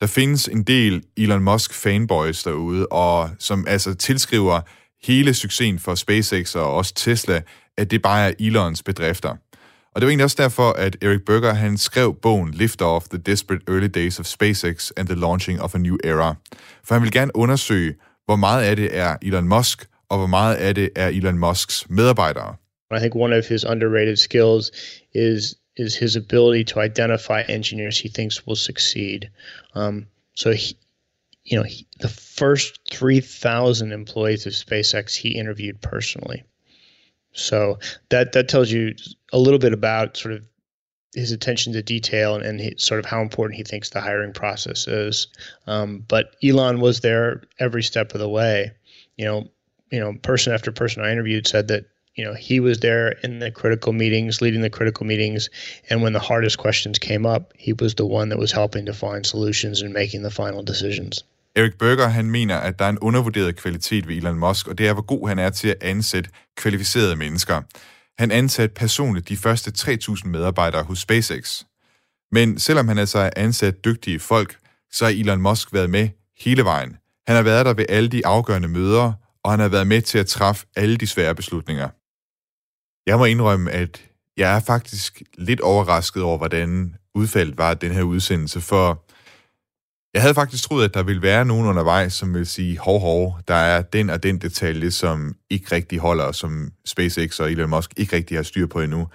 Der 0.00 0.06
findes 0.06 0.48
en 0.48 0.62
del 0.62 1.02
Elon 1.16 1.42
Musk 1.42 1.74
fanboys 1.74 2.42
derude, 2.42 2.86
og 2.86 3.30
som 3.38 3.64
altså 3.68 3.94
tilskriver 3.94 4.60
hele 5.02 5.34
succesen 5.34 5.78
for 5.78 5.94
SpaceX 5.94 6.54
og 6.54 6.74
også 6.74 6.94
Tesla, 6.94 7.42
at 7.76 7.90
det 7.90 8.02
bare 8.02 8.28
er 8.28 8.34
Elons 8.38 8.82
bedrifter. 8.82 9.36
Og 9.94 10.00
det 10.00 10.06
var 10.06 10.10
egentlig 10.10 10.24
også 10.24 10.36
derfor, 10.38 10.72
at 10.72 10.96
Eric 11.02 11.20
Berger 11.26 11.52
han 11.52 11.78
skrev 11.78 12.14
bogen 12.22 12.54
Lift 12.54 12.82
Off, 12.82 13.06
The 13.08 13.18
Desperate 13.18 13.64
Early 13.68 13.88
Days 13.94 14.20
of 14.20 14.26
SpaceX 14.26 14.90
and 14.96 15.08
the 15.08 15.20
Launching 15.20 15.60
of 15.60 15.74
a 15.74 15.78
New 15.78 15.96
Era. 16.04 16.34
For 16.84 16.94
han 16.94 17.02
vil 17.02 17.12
gerne 17.12 17.36
undersøge, 17.36 17.94
hvor 18.24 18.36
meget 18.36 18.64
af 18.64 18.76
det 18.76 18.98
er 18.98 19.16
Elon 19.22 19.48
Musk, 19.48 19.86
og 20.08 20.18
hvor 20.18 20.26
meget 20.26 20.56
af 20.56 20.74
det 20.74 20.90
er 20.96 21.08
Elon 21.08 21.38
Musks 21.38 21.86
medarbejdere. 21.88 22.56
I 22.96 22.98
think 22.98 23.14
one 23.14 23.38
of 23.38 23.48
his 23.48 23.64
underrated 23.64 24.16
skills 24.16 24.70
is 25.14 25.54
is 25.76 25.96
his 25.96 26.16
ability 26.16 26.72
to 26.72 26.80
identify 26.80 27.42
engineers 27.48 28.00
he 28.00 28.08
thinks 28.08 28.46
will 28.46 28.56
succeed. 28.56 29.30
Um, 29.74 30.06
so, 30.34 30.50
he, 30.50 30.76
you 31.44 31.56
know, 31.56 31.62
he, 31.62 31.86
the 32.00 32.08
first 32.08 32.80
3,000 32.92 33.92
employees 33.92 34.46
of 34.46 34.52
SpaceX 34.52 35.16
he 35.16 35.30
interviewed 35.30 35.80
personally. 35.80 36.42
So 37.32 37.78
that 38.10 38.32
that 38.32 38.48
tells 38.48 38.70
you 38.70 38.94
a 39.32 39.38
little 39.38 39.58
bit 39.58 39.72
about 39.72 40.16
sort 40.16 40.34
of 40.34 40.46
his 41.14 41.32
attention 41.32 41.72
to 41.74 41.82
detail 41.82 42.34
and, 42.34 42.44
and 42.44 42.60
he, 42.60 42.74
sort 42.78 42.98
of 42.98 43.06
how 43.06 43.20
important 43.20 43.56
he 43.56 43.64
thinks 43.64 43.90
the 43.90 44.00
hiring 44.00 44.32
process 44.32 44.88
is. 44.88 45.26
Um, 45.66 46.04
but 46.08 46.36
Elon 46.42 46.80
was 46.80 47.00
there 47.00 47.42
every 47.58 47.82
step 47.82 48.14
of 48.14 48.20
the 48.20 48.28
way. 48.28 48.72
You 49.16 49.26
know, 49.26 49.48
you 49.90 50.00
know, 50.00 50.14
person 50.22 50.54
after 50.54 50.72
person 50.72 51.02
I 51.02 51.12
interviewed 51.12 51.46
said 51.46 51.68
that 51.68 51.84
you 52.14 52.24
know 52.24 52.34
he 52.34 52.60
was 52.60 52.80
there 52.80 53.12
in 53.22 53.38
the 53.38 53.50
critical 53.50 53.92
meetings 53.92 54.40
leading 54.40 54.60
the 54.60 54.70
critical 54.70 55.06
meetings 55.06 55.48
and 55.88 56.02
when 56.02 56.12
the 56.12 56.20
hardest 56.20 56.58
questions 56.58 56.98
came 56.98 57.24
up 57.24 57.52
he 57.56 57.72
was 57.72 57.94
the 57.94 58.06
one 58.06 58.28
that 58.28 58.38
was 58.38 58.52
helping 58.52 58.86
to 58.86 58.92
find 58.92 59.24
solutions 59.24 59.80
and 59.80 59.94
making 59.94 60.22
the 60.22 60.30
final 60.30 60.62
decisions 60.62 61.24
Eric 61.56 61.72
Berger 61.78 62.08
han 62.08 62.30
mener, 62.30 62.56
at 62.56 62.78
der 62.78 62.84
er 62.84 62.88
en 62.88 62.98
undervurderet 62.98 63.56
kvalitet 63.56 64.08
ved 64.08 64.16
Elon 64.16 64.38
Musk, 64.38 64.68
og 64.68 64.78
det 64.78 64.88
er, 64.88 64.92
hvor 64.92 65.02
god 65.02 65.28
han 65.28 65.38
er 65.38 65.50
til 65.50 65.68
at 65.68 65.76
ansætte 65.80 66.30
kvalificerede 66.56 67.16
mennesker. 67.16 67.62
Han 68.18 68.30
ansatte 68.30 68.74
personligt 68.74 69.28
de 69.28 69.36
første 69.36 69.72
3.000 69.78 70.28
medarbejdere 70.28 70.82
hos 70.82 70.98
SpaceX. 70.98 71.64
Men 72.32 72.58
selvom 72.58 72.88
han 72.88 72.98
altså 72.98 73.18
er 73.18 73.30
ansat 73.36 73.84
dygtige 73.84 74.20
folk, 74.20 74.58
så 74.92 75.04
har 75.04 75.12
Elon 75.12 75.42
Musk 75.42 75.72
været 75.72 75.90
med 75.90 76.08
hele 76.38 76.64
vejen. 76.64 76.96
Han 77.26 77.36
har 77.36 77.42
været 77.42 77.66
der 77.66 77.74
ved 77.74 77.86
alle 77.88 78.08
de 78.08 78.26
afgørende 78.26 78.68
møder, 78.68 79.12
og 79.44 79.50
han 79.50 79.60
har 79.60 79.68
været 79.68 79.86
med 79.86 80.02
til 80.02 80.18
at 80.18 80.26
træffe 80.26 80.66
alle 80.76 80.96
de 80.96 81.06
svære 81.06 81.34
beslutninger. 81.34 81.88
Jeg 83.06 83.18
må 83.18 83.24
indrømme, 83.24 83.70
at 83.70 84.02
jeg 84.36 84.56
er 84.56 84.60
faktisk 84.60 85.22
lidt 85.38 85.60
overrasket 85.60 86.22
over, 86.22 86.38
hvordan 86.38 86.96
udfaldet 87.14 87.58
var 87.58 87.70
af 87.70 87.78
den 87.78 87.92
her 87.92 88.02
udsendelse, 88.02 88.60
for 88.60 89.04
jeg 90.14 90.22
havde 90.22 90.34
faktisk 90.34 90.64
troet, 90.64 90.84
at 90.84 90.94
der 90.94 91.02
ville 91.02 91.22
være 91.22 91.44
nogen 91.44 91.66
undervejs, 91.66 92.12
som 92.12 92.34
vil 92.34 92.46
sige, 92.46 92.78
hov, 92.78 93.00
hov, 93.00 93.38
der 93.48 93.54
er 93.54 93.82
den 93.82 94.10
og 94.10 94.22
den 94.22 94.38
detalje, 94.38 94.90
som 94.90 95.36
ikke 95.50 95.74
rigtig 95.74 95.98
holder, 95.98 96.32
som 96.32 96.72
SpaceX 96.84 97.40
og 97.40 97.52
Elon 97.52 97.70
Musk 97.70 97.90
ikke 97.96 98.16
rigtig 98.16 98.38
har 98.38 98.42
styr 98.42 98.66
på 98.66 98.80
endnu. 98.80 99.08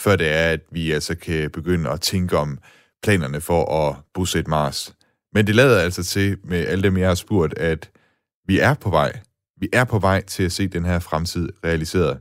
før 0.00 0.16
det 0.16 0.28
er, 0.32 0.50
at 0.50 0.60
vi 0.70 0.90
altså 0.90 1.14
kan 1.14 1.50
begynde 1.50 1.90
at 1.90 2.00
tænke 2.00 2.38
om 2.38 2.58
planerne 3.02 3.40
for 3.40 3.88
at 3.88 3.96
bosætte 4.14 4.50
Mars. 4.50 4.94
Men 5.32 5.46
det 5.46 5.54
lader 5.54 5.80
altså 5.80 6.02
til, 6.04 6.38
med 6.44 6.66
alle 6.66 6.82
dem, 6.82 6.96
jeg 6.96 7.08
har 7.08 7.14
spurgt, 7.14 7.58
at 7.58 7.90
vi 8.46 8.58
er 8.58 8.74
på 8.74 8.90
vej. 8.90 9.18
Vi 9.60 9.68
er 9.72 9.84
på 9.84 9.98
vej 9.98 10.22
til 10.24 10.42
at 10.42 10.52
se 10.52 10.68
den 10.68 10.84
her 10.84 10.98
fremtid 10.98 11.48
realiseret. 11.64 12.20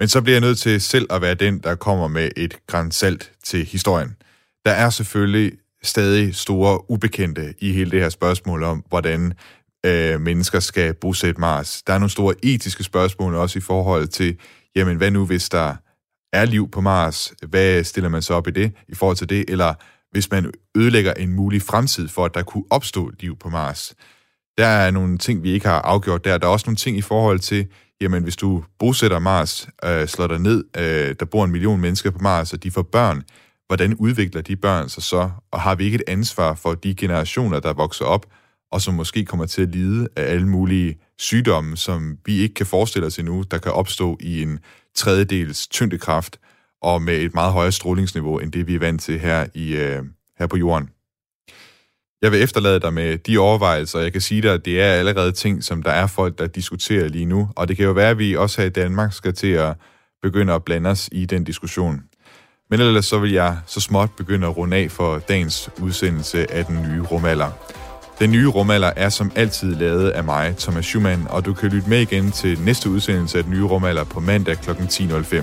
Men 0.00 0.08
så 0.08 0.22
bliver 0.22 0.34
jeg 0.34 0.40
nødt 0.40 0.58
til 0.58 0.80
selv 0.80 1.06
at 1.10 1.22
være 1.22 1.34
den, 1.34 1.58
der 1.58 1.74
kommer 1.74 2.08
med 2.08 2.30
et 2.36 2.58
grænsalt 2.66 3.32
til 3.44 3.64
historien. 3.64 4.16
Der 4.64 4.70
er 4.70 4.90
selvfølgelig 4.90 5.52
stadig 5.82 6.34
store 6.34 6.90
ubekendte 6.90 7.54
i 7.58 7.72
hele 7.72 7.90
det 7.90 8.00
her 8.00 8.08
spørgsmål 8.08 8.62
om, 8.62 8.84
hvordan 8.88 9.32
øh, 9.86 10.20
mennesker 10.20 10.60
skal 10.60 10.94
bosætte 10.94 11.40
Mars. 11.40 11.82
Der 11.82 11.92
er 11.92 11.98
nogle 11.98 12.10
store 12.10 12.34
etiske 12.42 12.84
spørgsmål 12.84 13.34
også 13.34 13.58
i 13.58 13.62
forhold 13.62 14.06
til, 14.06 14.36
jamen 14.76 14.96
hvad 14.96 15.10
nu 15.10 15.26
hvis 15.26 15.48
der 15.48 15.74
er 16.32 16.44
liv 16.44 16.70
på 16.70 16.80
Mars? 16.80 17.32
Hvad 17.48 17.84
stiller 17.84 18.10
man 18.10 18.22
så 18.22 18.34
op 18.34 18.48
i 18.48 18.50
det, 18.50 18.72
i 18.88 18.94
forhold 18.94 19.16
til 19.16 19.28
det? 19.28 19.44
Eller 19.50 19.74
hvis 20.10 20.30
man 20.30 20.52
ødelægger 20.76 21.12
en 21.12 21.32
mulig 21.32 21.62
fremtid 21.62 22.08
for, 22.08 22.24
at 22.24 22.34
der 22.34 22.42
kunne 22.42 22.64
opstå 22.70 23.10
liv 23.20 23.36
på 23.38 23.48
Mars. 23.48 23.94
Der 24.58 24.66
er 24.66 24.90
nogle 24.90 25.18
ting, 25.18 25.42
vi 25.42 25.50
ikke 25.50 25.66
har 25.66 25.80
afgjort 25.80 26.24
der. 26.24 26.38
Der 26.38 26.46
er 26.46 26.50
også 26.50 26.66
nogle 26.66 26.76
ting 26.76 26.96
i 26.96 27.02
forhold 27.02 27.38
til, 27.38 27.66
jamen 28.00 28.22
hvis 28.22 28.36
du 28.36 28.64
bosætter 28.78 29.18
Mars, 29.18 29.68
øh, 29.84 30.06
slår 30.06 30.26
dig 30.26 30.38
ned, 30.38 30.64
øh, 30.76 31.14
der 31.20 31.24
bor 31.24 31.44
en 31.44 31.50
million 31.50 31.80
mennesker 31.80 32.10
på 32.10 32.18
Mars, 32.18 32.52
og 32.52 32.62
de 32.62 32.70
får 32.70 32.82
børn, 32.82 33.22
hvordan 33.68 33.94
udvikler 33.94 34.42
de 34.42 34.56
børn 34.56 34.88
sig 34.88 35.02
så? 35.02 35.30
Og 35.50 35.60
har 35.60 35.74
vi 35.74 35.84
ikke 35.84 35.94
et 35.94 36.02
ansvar 36.08 36.54
for 36.54 36.74
de 36.74 36.94
generationer, 36.94 37.60
der 37.60 37.72
vokser 37.72 38.04
op, 38.04 38.26
og 38.72 38.80
som 38.80 38.94
måske 38.94 39.24
kommer 39.24 39.46
til 39.46 39.62
at 39.62 39.68
lide 39.68 40.08
af 40.16 40.22
alle 40.22 40.48
mulige 40.48 40.98
sygdomme, 41.18 41.76
som 41.76 42.18
vi 42.26 42.38
ikke 42.38 42.54
kan 42.54 42.66
forestille 42.66 43.06
os 43.06 43.18
endnu, 43.18 43.44
der 43.50 43.58
kan 43.58 43.72
opstå 43.72 44.18
i 44.20 44.42
en 44.42 44.58
tredjedels 44.94 45.68
tyngdekraft, 45.68 46.40
og 46.82 47.02
med 47.02 47.16
et 47.16 47.34
meget 47.34 47.52
højere 47.52 47.72
strålingsniveau, 47.72 48.38
end 48.38 48.52
det 48.52 48.66
vi 48.66 48.74
er 48.74 48.78
vant 48.78 49.02
til 49.02 49.18
her, 49.18 49.46
i, 49.54 49.76
øh, 49.76 50.02
her 50.38 50.46
på 50.46 50.56
jorden. 50.56 50.88
Jeg 52.22 52.32
vil 52.32 52.42
efterlade 52.42 52.80
dig 52.80 52.92
med 52.92 53.18
de 53.18 53.38
overvejelser. 53.38 53.98
Jeg 53.98 54.12
kan 54.12 54.20
sige 54.20 54.42
dig, 54.42 54.54
at 54.54 54.64
det 54.64 54.80
er 54.80 54.92
allerede 54.92 55.32
ting, 55.32 55.64
som 55.64 55.82
der 55.82 55.90
er 55.90 56.06
folk, 56.06 56.38
der 56.38 56.46
diskuterer 56.46 57.08
lige 57.08 57.24
nu. 57.24 57.48
Og 57.56 57.68
det 57.68 57.76
kan 57.76 57.86
jo 57.86 57.92
være, 57.92 58.10
at 58.10 58.18
vi 58.18 58.36
også 58.36 58.60
her 58.60 58.66
i 58.66 58.72
Danmark 58.72 59.12
skal 59.12 59.34
til 59.34 59.52
at 59.52 59.76
begynde 60.22 60.52
at 60.52 60.64
blande 60.64 60.90
os 60.90 61.08
i 61.12 61.26
den 61.26 61.44
diskussion. 61.44 62.02
Men 62.70 62.80
ellers 62.80 63.06
så 63.06 63.18
vil 63.18 63.32
jeg 63.32 63.56
så 63.66 63.80
småt 63.80 64.10
begynde 64.16 64.46
at 64.46 64.56
runde 64.56 64.76
af 64.76 64.90
for 64.90 65.18
dagens 65.18 65.70
udsendelse 65.80 66.52
af 66.52 66.64
den 66.64 66.82
nye 66.82 67.02
rumalder. 67.02 67.50
Den 68.18 68.30
nye 68.30 68.48
rumalder 68.48 68.92
er 68.96 69.08
som 69.08 69.32
altid 69.34 69.74
lavet 69.74 70.10
af 70.10 70.24
mig, 70.24 70.56
Thomas 70.58 70.84
Schumann, 70.84 71.26
og 71.30 71.44
du 71.44 71.54
kan 71.54 71.70
lytte 71.70 71.88
med 71.88 72.00
igen 72.00 72.30
til 72.30 72.60
næste 72.60 72.90
udsendelse 72.90 73.38
af 73.38 73.44
den 73.44 73.52
nye 73.52 73.64
rumalder 73.64 74.04
på 74.04 74.20
mandag 74.20 74.56
kl. 74.56 74.70
10.05. 74.70 75.42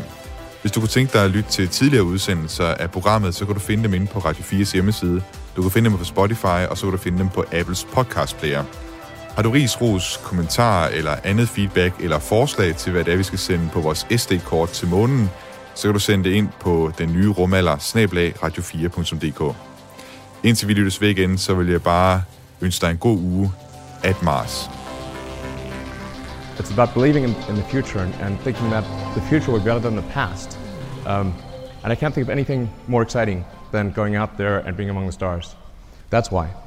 Hvis 0.61 0.71
du 0.71 0.79
kunne 0.79 0.89
tænke 0.89 1.13
dig 1.13 1.23
at 1.23 1.31
lytte 1.31 1.49
til 1.49 1.67
tidligere 1.67 2.03
udsendelser 2.03 2.65
af 2.65 2.91
programmet, 2.91 3.35
så 3.35 3.45
kan 3.45 3.53
du 3.53 3.59
finde 3.59 3.83
dem 3.83 3.93
inde 3.93 4.07
på 4.07 4.19
Radio 4.19 4.43
4's 4.43 4.73
hjemmeside. 4.73 5.23
Du 5.55 5.61
kan 5.61 5.71
finde 5.71 5.89
dem 5.89 5.97
på 5.97 6.03
Spotify, 6.03 6.65
og 6.69 6.77
så 6.77 6.85
kan 6.85 6.91
du 6.91 6.97
finde 6.97 7.19
dem 7.19 7.29
på 7.29 7.45
Apples 7.51 7.87
podcast 7.93 8.37
player. 8.37 8.63
Har 9.35 9.41
du 9.41 9.49
ris, 9.49 9.81
ros, 9.81 10.19
kommentarer 10.23 10.89
eller 10.89 11.15
andet 11.23 11.49
feedback 11.49 11.93
eller 11.99 12.19
forslag 12.19 12.75
til, 12.75 12.91
hvad 12.91 13.03
det 13.03 13.13
er, 13.13 13.17
vi 13.17 13.23
skal 13.23 13.39
sende 13.39 13.69
på 13.73 13.81
vores 13.81 14.07
SD-kort 14.17 14.69
til 14.69 14.87
månen, 14.87 15.29
så 15.75 15.87
kan 15.87 15.93
du 15.93 15.99
sende 15.99 16.23
det 16.23 16.35
ind 16.35 16.49
på 16.59 16.91
den 16.97 17.13
nye 17.13 17.29
rumalder, 17.29 17.77
snablag 17.77 18.33
radio4.dk. 18.43 19.55
Indtil 20.43 20.67
vi 20.67 20.73
lyttes 20.73 21.01
ved 21.01 21.09
igen, 21.09 21.37
så 21.37 21.53
vil 21.53 21.67
jeg 21.67 21.83
bare 21.83 22.23
ønske 22.61 22.85
dig 22.85 22.91
en 22.91 22.97
god 22.97 23.17
uge 23.17 23.51
at 24.03 24.23
Mars. 24.23 24.69
It's 26.59 26.71
about 26.71 26.93
believing 26.93 27.25
in, 27.25 27.35
in 27.49 27.55
the 27.55 27.65
future 27.71 27.99
and, 28.03 28.13
and 28.21 28.37
thinking 28.39 28.69
that 28.71 28.83
the 29.15 29.21
future 29.29 29.51
will 29.51 29.63
be 29.63 29.65
better 29.65 29.89
than 29.89 29.97
the 30.01 30.11
past. 30.13 30.59
Um, 31.05 31.33
and 31.83 31.93
I 31.93 31.95
can't 31.95 32.13
think 32.13 32.27
of 32.27 32.29
anything 32.29 32.69
more 32.87 33.03
exciting 33.03 33.45
than 33.71 33.91
going 33.91 34.15
out 34.15 34.29
there 34.37 34.57
and 34.67 34.77
being 34.77 34.89
among 34.89 35.05
the 35.05 35.11
stars. 35.11 35.55
That's 36.09 36.31
why. 36.31 36.64